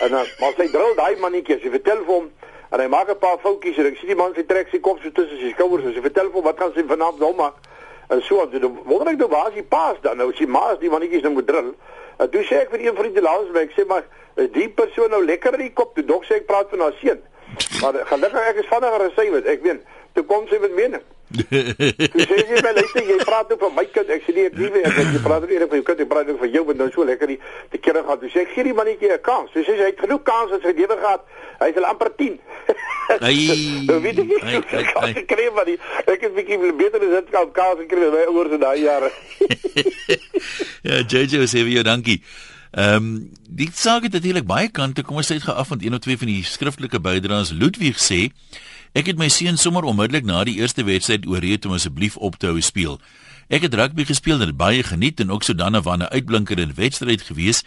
En 0.00 0.10
dan 0.10 0.30
maar 0.40 0.54
sy 0.56 0.68
drul 0.72 0.94
daai 0.96 1.16
mannetjies, 1.20 1.60
jy 1.62 1.70
vertel 1.76 2.00
vir 2.06 2.14
hom 2.14 2.30
en 2.70 2.80
hy 2.80 2.86
maak 2.88 3.10
'n 3.10 3.18
paar 3.18 3.36
foutjies 3.42 3.76
en 3.76 3.90
ek 3.90 3.98
sien 4.00 4.08
die 4.08 4.16
man 4.16 4.32
sy 4.34 4.46
trek 4.48 4.72
sy 4.72 4.80
kop 4.80 5.02
so 5.02 5.10
tussen 5.10 5.36
sy 5.40 5.52
skouers 5.52 5.84
en 5.84 5.94
sy 5.94 6.00
vertel 6.00 6.30
vir 6.32 6.40
hom 6.40 6.48
wat 6.48 6.58
gaan 6.58 6.72
sy 6.74 6.86
vanaand 6.88 7.18
nou 7.18 7.34
maak. 7.34 7.60
En 8.08 8.22
so 8.22 8.46
dan 8.48 8.78
wonder 8.84 9.12
ek 9.12 9.18
nou 9.18 9.28
waar 9.28 9.48
is 9.48 9.60
die 9.60 9.68
paas 9.76 10.00
dan 10.00 10.16
nou 10.16 10.30
as 10.30 10.38
die 10.38 10.46
maas 10.46 10.78
die 10.78 10.90
mannetjies 10.90 11.22
nou 11.22 11.32
moet 11.32 11.46
drill. 11.46 11.74
En 12.16 12.30
toe 12.30 12.42
sê 12.44 12.64
ek 12.64 12.70
vir 12.70 12.80
een 12.80 12.96
vriend 12.96 13.14
die 13.14 13.22
laas 13.22 13.52
my 13.52 13.60
ek 13.60 13.76
sê 13.76 13.84
maar 13.86 14.04
die 14.36 14.68
persoon 14.68 15.10
nou 15.10 15.24
lekker 15.24 15.52
in 15.54 15.68
die 15.68 15.76
kop 15.76 15.94
toe 15.94 16.04
dog 16.04 16.24
sê 16.24 16.40
ek 16.40 16.46
praat 16.46 16.70
van 16.70 16.80
haar 16.80 16.96
seun. 17.00 17.20
Maar 17.82 18.04
gelukkig 18.08 18.48
ek 18.48 18.56
is 18.56 18.72
vinniger 18.72 19.04
as 19.04 19.14
sy 19.14 19.30
weet. 19.30 19.46
Ek 19.46 19.62
weet 19.62 19.84
toe 20.14 20.24
kom 20.24 20.48
sy 20.48 20.58
met 20.58 20.72
mening. 20.74 21.02
Jy 21.30 22.24
sê 22.26 22.38
jy 22.50 22.60
maar 22.64 22.74
net 22.74 22.94
jy 22.96 23.16
praat 23.22 23.52
oor 23.54 23.70
my 23.74 23.84
kind. 23.94 24.08
Ek 24.10 24.24
sê 24.26 24.34
nie 24.34 24.46
ek 24.48 24.56
nie 24.58 24.70
weet 24.74 24.88
ek 24.90 25.12
jy 25.14 25.20
praat 25.22 25.44
oor 25.46 25.52
jou 25.54 25.82
kind, 25.86 26.02
jy 26.02 26.08
praat 26.10 26.32
oor 26.32 26.50
jou 26.50 26.64
want 26.66 26.80
nou 26.82 26.88
so 26.94 27.06
lekker 27.06 27.30
die 27.30 27.38
die 27.74 27.82
kere 27.82 28.02
gaan. 28.06 28.24
Sê 28.34 28.42
ek 28.42 28.54
gee 28.54 28.66
die 28.66 28.74
mannetjie 28.74 29.12
'n 29.14 29.22
kans. 29.22 29.52
Sy 29.54 29.62
sê 29.68 29.78
hy 29.78 29.90
het 29.92 30.02
genoeg 30.02 30.22
kans 30.26 30.52
as 30.58 30.66
hy 30.66 30.74
lewe 30.74 30.96
gehad. 30.98 31.22
Hy 31.60 31.70
is 31.70 31.76
al 31.78 31.88
amper 31.92 32.10
10. 32.18 32.38
Ai. 33.20 33.36
Weet 34.04 34.18
jy? 34.18 34.40
Ek 35.06 35.26
kry 35.30 35.48
maar 35.54 35.68
die 35.70 35.78
ek 36.06 36.20
het 36.26 36.34
bietjie 36.34 36.72
beter 36.74 37.02
as 37.06 37.16
dit 37.20 37.30
kan 37.30 37.50
kans 37.52 37.82
gekry 37.84 38.10
by 38.10 38.26
oor 38.34 38.50
se 38.50 38.58
daai 38.58 38.80
jare. 38.82 39.10
ja, 40.88 41.02
JJ 41.06 41.46
sê 41.46 41.62
vir 41.62 41.78
jou 41.78 41.86
dankie. 41.86 42.22
Ehm 42.70 42.94
um, 42.96 43.30
die 43.50 43.70
saak 43.74 44.02
het 44.02 44.12
natuurlik 44.12 44.46
baie 44.46 44.68
kante. 44.68 45.02
Kom 45.02 45.16
ons 45.16 45.26
sê 45.26 45.40
dit 45.40 45.42
gaan 45.42 45.56
af 45.56 45.68
want 45.68 45.82
een 45.82 45.94
of 45.94 46.00
twee 46.00 46.18
van 46.18 46.26
die 46.30 46.44
skriftelike 46.44 47.00
bydraes 47.00 47.50
Ludwig 47.50 47.98
sê 47.98 48.30
Ek 48.90 49.06
het 49.06 49.18
my 49.18 49.28
seun 49.30 49.54
sommer 49.54 49.86
onmiddellik 49.86 50.24
na 50.26 50.40
die 50.42 50.56
eerste 50.58 50.82
wedstryd 50.82 51.26
ooreed 51.26 51.66
om 51.66 51.76
asseblief 51.76 52.16
op 52.16 52.38
te 52.42 52.48
hou 52.50 52.58
speel. 52.60 52.98
Ek 53.46 53.62
het 53.62 53.74
rugby 53.74 54.02
gespeel 54.06 54.40
en 54.40 54.50
dit 54.50 54.56
baie 54.58 54.82
geniet 54.82 55.20
en 55.22 55.30
ook 55.30 55.46
sodanige 55.46 55.86
wanneer 55.86 56.08
'n 56.10 56.14
uitblinker 56.14 56.58
in 56.58 56.74
wedstryd 56.74 57.22
gewees. 57.22 57.62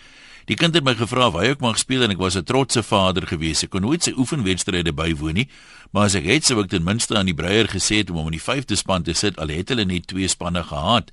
Die 0.46 0.56
kind 0.56 0.76
het 0.76 0.84
my 0.84 0.96
gevra 0.96 1.32
waar 1.32 1.44
ek 1.44 1.62
mag 1.63 1.78
speel 1.78 2.04
en 2.04 2.12
ek 2.12 2.18
was 2.18 2.36
'n 2.36 2.44
trotse 2.44 2.84
vader 2.84 3.28
gewees. 3.28 3.63
Ek 3.63 3.70
kon 3.70 3.82
nooit 3.82 4.04
sy 4.04 4.12
oefenwedstryde 4.12 4.94
bywoon 4.94 5.34
nie, 5.34 5.48
maar 5.92 6.06
as 6.06 6.16
ek 6.16 6.26
het 6.26 6.46
sou 6.46 6.62
ek 6.62 6.70
ten 6.70 6.84
minste 6.84 7.18
aan 7.18 7.26
die 7.26 7.36
breier 7.36 7.68
gesê 7.68 7.98
het 7.98 8.10
om 8.10 8.16
hom 8.16 8.26
in 8.26 8.39
die 8.39 8.48
5de 8.52 8.76
span 8.76 9.04
te 9.04 9.13
sit 9.13 9.39
al 9.39 9.48
het 9.48 9.70
hulle 9.70 9.86
net 9.86 10.08
twee 10.08 10.28
spanne 10.28 10.63
gehad. 10.63 11.12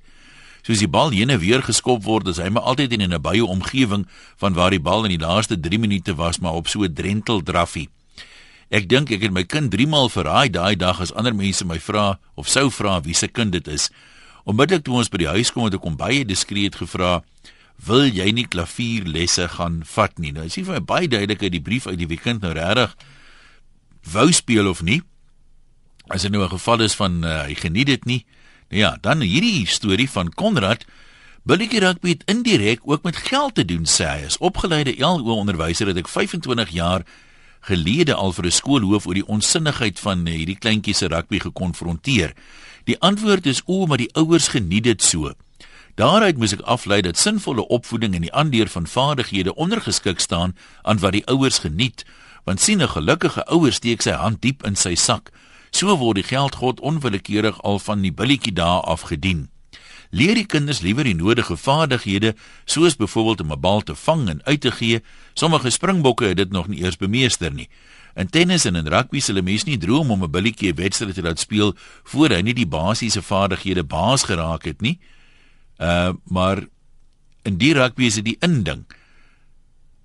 Soos 0.61 0.79
die 0.79 0.89
bal 0.89 1.09
heen 1.09 1.29
en 1.29 1.39
weer 1.41 1.63
geskop 1.65 2.03
word, 2.03 2.27
is 2.27 2.37
hy 2.37 2.49
maar 2.49 2.67
altyd 2.69 2.93
in 2.93 3.13
'n 3.13 3.21
baie 3.21 3.45
omgewing 3.45 4.07
van 4.37 4.53
waar 4.53 4.69
die 4.69 4.79
bal 4.79 5.05
in 5.05 5.17
die 5.17 5.25
laaste 5.25 5.59
3 5.59 5.79
minute 5.79 6.15
was, 6.15 6.39
maar 6.39 6.53
op 6.53 6.67
so 6.67 6.83
'n 6.83 6.93
drentel 6.93 7.41
draffie. 7.41 7.89
Ek 8.69 8.87
dink 8.87 9.11
ek 9.11 9.21
het 9.21 9.31
my 9.31 9.43
kind 9.43 9.71
3 9.71 9.87
maal 9.87 10.09
verraai 10.09 10.49
daai 10.49 10.75
dag 10.75 11.01
as 11.01 11.13
ander 11.13 11.35
mense 11.35 11.65
my 11.65 11.79
vra 11.79 12.19
of 12.35 12.47
sou 12.47 12.69
vra 12.69 13.01
wie 13.01 13.13
se 13.13 13.27
kind 13.27 13.51
dit 13.51 13.67
is. 13.67 13.89
Onmiddellik 14.45 14.83
toe 14.83 14.95
ons 14.95 15.09
by 15.09 15.17
die 15.17 15.27
huis 15.27 15.51
kom 15.51 15.65
het 15.65 15.73
ek 15.73 15.83
hom 15.83 15.97
baie 15.97 16.25
diskreet 16.25 16.75
gevra, 16.75 17.23
"Wil 17.85 18.05
jy 18.05 18.31
nie 18.31 18.47
klavierlesse 18.47 19.47
gaan 19.47 19.83
vat 19.85 20.19
nie?" 20.19 20.31
Nou, 20.31 20.45
is 20.45 20.55
nie 20.55 20.65
vir 20.65 20.73
my 20.73 20.79
baie 20.79 21.07
duidelik 21.07 21.43
uit 21.43 21.51
die 21.51 21.61
brief 21.61 21.87
uit 21.87 21.97
die 21.97 22.07
weekend 22.07 22.41
nou 22.41 22.53
regtig 22.53 22.95
wou 24.03 24.31
speel 24.31 24.69
of 24.69 24.81
nie. 24.81 25.01
As 26.09 26.23
dit 26.23 26.31
nou 26.31 26.43
'n 26.43 26.49
geval 26.49 26.81
is 26.81 26.95
van 26.95 27.23
uh, 27.23 27.43
hy 27.43 27.55
geniet 27.55 27.87
dit 27.87 28.05
nie. 28.05 28.25
Ja, 28.71 28.97
dan 29.01 29.19
hierdie 29.19 29.67
storie 29.67 30.09
van 30.09 30.29
Konrad 30.31 30.85
Billetjie 31.43 31.81
rugby 31.83 32.13
het 32.13 32.21
indirek 32.31 32.79
ook 32.83 33.03
met 33.03 33.17
geld 33.17 33.55
te 33.55 33.65
doen 33.67 33.83
sê 33.83 34.05
hy 34.07 34.29
is 34.29 34.37
opgeleide 34.39 34.93
LO 34.95 35.35
onderwyser 35.35 35.91
het 35.91 35.99
ek 35.99 36.07
25 36.07 36.71
jaar 36.71 37.03
gelede 37.67 38.15
al 38.15 38.31
vir 38.31 38.47
'n 38.47 38.55
skoolhoof 38.55 39.07
oor 39.07 39.19
die 39.19 39.27
onsinnigheid 39.27 39.99
van 39.99 40.23
hierdie 40.25 40.55
kleintjies 40.55 41.03
se 41.03 41.11
rugby 41.11 41.39
gekonfronteer. 41.39 42.31
Die 42.87 42.99
antwoord 42.99 43.45
is 43.45 43.61
o, 43.65 43.85
maar 43.85 43.97
die 43.97 44.13
ouers 44.15 44.47
geniet 44.47 44.83
dit 44.83 45.03
so. 45.03 45.33
Daaruit 45.95 46.37
moes 46.37 46.53
ek 46.53 46.63
aflei 46.63 47.01
dat 47.01 47.17
sinvolle 47.17 47.67
opvoeding 47.67 48.15
en 48.15 48.21
die 48.21 48.33
aanleer 48.33 48.69
van 48.69 48.87
vaardighede 48.87 49.55
ondergeskik 49.55 50.19
staan 50.19 50.55
aan 50.81 50.99
wat 50.99 51.11
die 51.11 51.27
ouers 51.27 51.59
geniet, 51.59 52.05
want 52.45 52.61
sien 52.61 52.81
'n 52.81 52.87
gelukkige 52.87 53.43
ouer 53.45 53.73
steek 53.73 54.01
sy 54.01 54.11
hand 54.11 54.41
diep 54.41 54.63
in 54.63 54.75
sy 54.75 54.95
sak. 54.95 55.31
So 55.71 55.95
word 55.97 56.19
die 56.19 56.27
geldgod 56.27 56.79
onwillekeurig 56.79 57.61
al 57.63 57.79
van 57.79 58.01
die 58.01 58.13
billetjie 58.13 58.53
daar 58.53 58.81
afgedien. 58.81 59.49
Leer 60.11 60.35
die 60.35 60.45
kinders 60.45 60.81
liewer 60.83 61.07
die 61.07 61.15
nodige 61.15 61.55
vaardighede, 61.55 62.33
soos 62.65 62.97
byvoorbeeld 62.99 63.41
om 63.41 63.51
'n 63.51 63.59
bal 63.59 63.81
te 63.81 63.95
vang 63.95 64.29
en 64.29 64.43
uit 64.43 64.61
te 64.61 64.71
gee. 64.71 65.01
Sommige 65.33 65.69
springbokke 65.69 66.25
het 66.25 66.37
dit 66.37 66.51
nog 66.51 66.67
nie 66.67 66.83
eers 66.83 66.97
bemeester 66.97 67.53
nie. 67.53 67.69
In 68.15 68.29
tennis 68.29 68.65
en 68.65 68.75
in 68.75 68.87
rugby 68.87 69.19
sal 69.19 69.37
'n 69.37 69.43
mens 69.43 69.63
nie 69.63 69.77
droom 69.77 70.11
om 70.11 70.23
'n 70.23 70.31
billetjie 70.31 70.73
wedstryd 70.73 71.13
te 71.13 71.21
laat 71.21 71.39
speel 71.39 71.73
voor 72.03 72.29
hy 72.29 72.41
nie 72.41 72.53
die 72.53 72.67
basiese 72.67 73.21
vaardighede 73.21 73.83
baas 73.83 74.23
geraak 74.23 74.65
het 74.65 74.81
nie. 74.81 74.99
Uh 75.77 76.13
maar 76.27 76.67
in 77.43 77.57
die 77.57 77.73
rugby 77.73 78.03
is 78.03 78.15
dit 78.15 78.25
die 78.25 78.37
inding. 78.39 78.85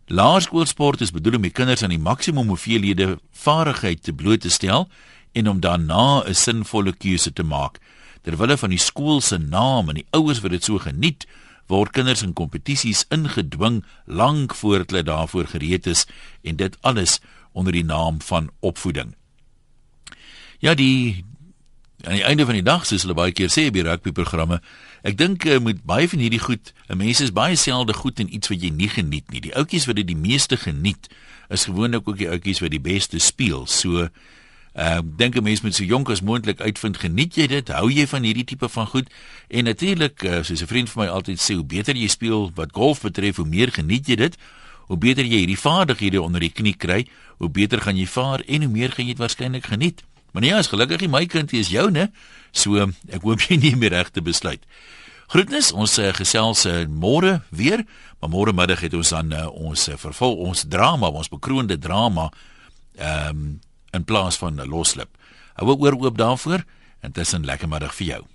Laerskoolsport 0.06 1.00
is 1.00 1.10
bedoel 1.10 1.34
om 1.34 1.42
die 1.42 1.50
kinders 1.50 1.82
aan 1.82 1.90
die 1.90 1.98
maksimum 1.98 2.48
hoeveelhede 2.48 3.18
vaardigheid 3.32 4.02
te 4.02 4.12
bloot 4.12 4.40
te 4.40 4.50
stel 4.50 4.88
en 5.36 5.48
om 5.52 5.60
daarna 5.60 6.24
'n 6.24 6.34
sinvolle 6.34 6.92
keuse 6.92 7.32
te 7.32 7.42
maak. 7.42 7.78
Terwille 8.22 8.56
van 8.56 8.70
die 8.70 8.78
skool 8.78 9.20
se 9.20 9.38
naam 9.38 9.88
en 9.88 9.94
die 9.94 10.06
ouers 10.10 10.40
wat 10.40 10.50
dit 10.50 10.64
so 10.64 10.78
geniet, 10.78 11.26
word 11.66 11.90
kinders 11.90 12.22
in 12.22 12.32
kompetisies 12.32 13.04
ingedwing 13.08 13.84
lank 14.04 14.54
voordat 14.54 14.90
hulle 14.90 15.02
daarvoor 15.02 15.46
gereed 15.46 15.86
is 15.86 16.06
en 16.42 16.56
dit 16.56 16.76
alles 16.80 17.20
onder 17.52 17.72
die 17.72 17.84
naam 17.84 18.20
van 18.20 18.50
opvoeding. 18.60 19.14
Ja, 20.58 20.74
die 20.74 21.24
aan 22.04 22.12
die 22.12 22.24
einde 22.24 22.44
van 22.44 22.54
die 22.54 22.62
dag 22.62 22.86
soos 22.86 23.02
hulle 23.02 23.16
baie 23.16 23.32
keer 23.32 23.50
sê 23.50 23.70
by 23.72 23.82
rugbyprogramme, 23.86 24.60
ek 25.02 25.16
dink 25.18 25.46
uh, 25.48 25.58
met 25.58 25.82
baie 25.88 26.08
van 26.08 26.20
hierdie 26.22 26.42
goed, 26.42 26.72
'n 26.88 26.98
mens 26.98 27.20
is 27.20 27.32
baie 27.32 27.56
selde 27.56 27.94
goed 27.94 28.20
in 28.20 28.34
iets 28.34 28.48
wat 28.48 28.62
jy 28.62 28.70
nie 28.70 28.88
geniet 28.88 29.30
nie. 29.30 29.40
Die 29.40 29.54
ouetjies 29.56 29.86
wat 29.86 29.96
dit 29.96 30.06
die 30.06 30.16
meeste 30.16 30.56
geniet, 30.56 31.08
is 31.48 31.64
gewoonlik 31.64 32.08
ook 32.08 32.18
die 32.18 32.28
ouetjies 32.28 32.60
wat 32.60 32.70
die 32.70 32.80
beste 32.80 33.18
speel. 33.18 33.66
So 33.66 34.08
Ehm 34.76 34.98
uh, 34.98 35.16
dink 35.16 35.36
'n 35.36 35.42
mens 35.42 35.60
moet 35.60 35.74
so 35.74 35.84
jonk 35.84 36.10
as 36.10 36.20
moontlik 36.20 36.60
uitvind 36.60 36.96
geniet 36.96 37.34
jy 37.34 37.46
dit? 37.46 37.68
Hou 37.68 37.88
jy 37.90 38.06
van 38.06 38.22
hierdie 38.22 38.44
tipe 38.44 38.68
van 38.68 38.86
goed? 38.86 39.08
En 39.48 39.64
natuurlik 39.64 40.22
uh, 40.22 40.42
soos 40.42 40.62
'n 40.62 40.66
vriend 40.66 40.90
van 40.90 41.04
my 41.04 41.10
altyd 41.10 41.40
sê 41.40 41.54
hoe 41.54 41.64
beter 41.64 41.96
jy 41.96 42.08
speel 42.08 42.50
wat 42.54 42.72
golf 42.72 43.00
betref 43.00 43.36
hoe 43.36 43.46
meer 43.48 43.72
geniet 43.72 44.06
jy 44.06 44.14
dit. 44.16 44.36
Hoe 44.86 44.98
beter 44.98 45.24
jy 45.24 45.38
hierdie 45.38 45.58
vaardighede 45.58 46.22
onder 46.22 46.40
die 46.40 46.52
knie 46.52 46.76
kry 46.76 47.06
hoe 47.36 47.50
beter 47.50 47.80
gaan 47.80 47.96
jy 47.96 48.06
vaar 48.06 48.40
en 48.46 48.62
hoe 48.62 48.72
meer 48.72 48.92
gaan 48.92 49.06
jy 49.06 49.14
dit 49.14 49.20
waarskynlik 49.20 49.66
geniet. 49.66 50.02
Maar 50.32 50.42
nee 50.42 50.54
as 50.54 50.68
gelukkig 50.72 51.08
my 51.08 51.26
kind 51.26 51.52
is 51.52 51.68
jou 51.68 51.90
né 51.90 52.10
so 52.52 52.76
ek 53.08 53.22
hoop 53.22 53.40
jy 53.40 53.56
neem 53.56 53.80
die 53.80 53.92
regte 53.92 54.22
besluit. 54.22 54.64
Groetnis, 55.26 55.72
ons 55.72 55.98
uh, 55.98 56.12
gesels 56.14 56.66
uh, 56.70 56.84
môre 56.86 57.40
weer, 57.50 57.82
maar 58.20 58.30
môre 58.30 58.52
middag 58.54 58.84
het 58.86 58.94
ons 58.94 59.08
dan 59.10 59.32
uh, 59.32 59.48
ons 59.50 59.88
uh, 59.88 59.96
vervul 59.98 60.36
ons 60.46 60.64
drama, 60.70 61.10
ons 61.10 61.28
bekroonde 61.28 61.78
drama. 61.78 62.30
Ehm 62.96 63.30
um, 63.30 63.46
in 63.90 64.04
plaas 64.04 64.36
van 64.36 64.60
'n 64.60 64.68
loslip. 64.68 65.08
Hou 65.54 65.76
oor 65.78 65.96
oop 65.98 66.18
daarvoor 66.18 66.64
en 67.00 67.12
tussen 67.12 67.44
lekker 67.44 67.68
middag 67.68 67.94
vir 67.94 68.06
jou. 68.06 68.26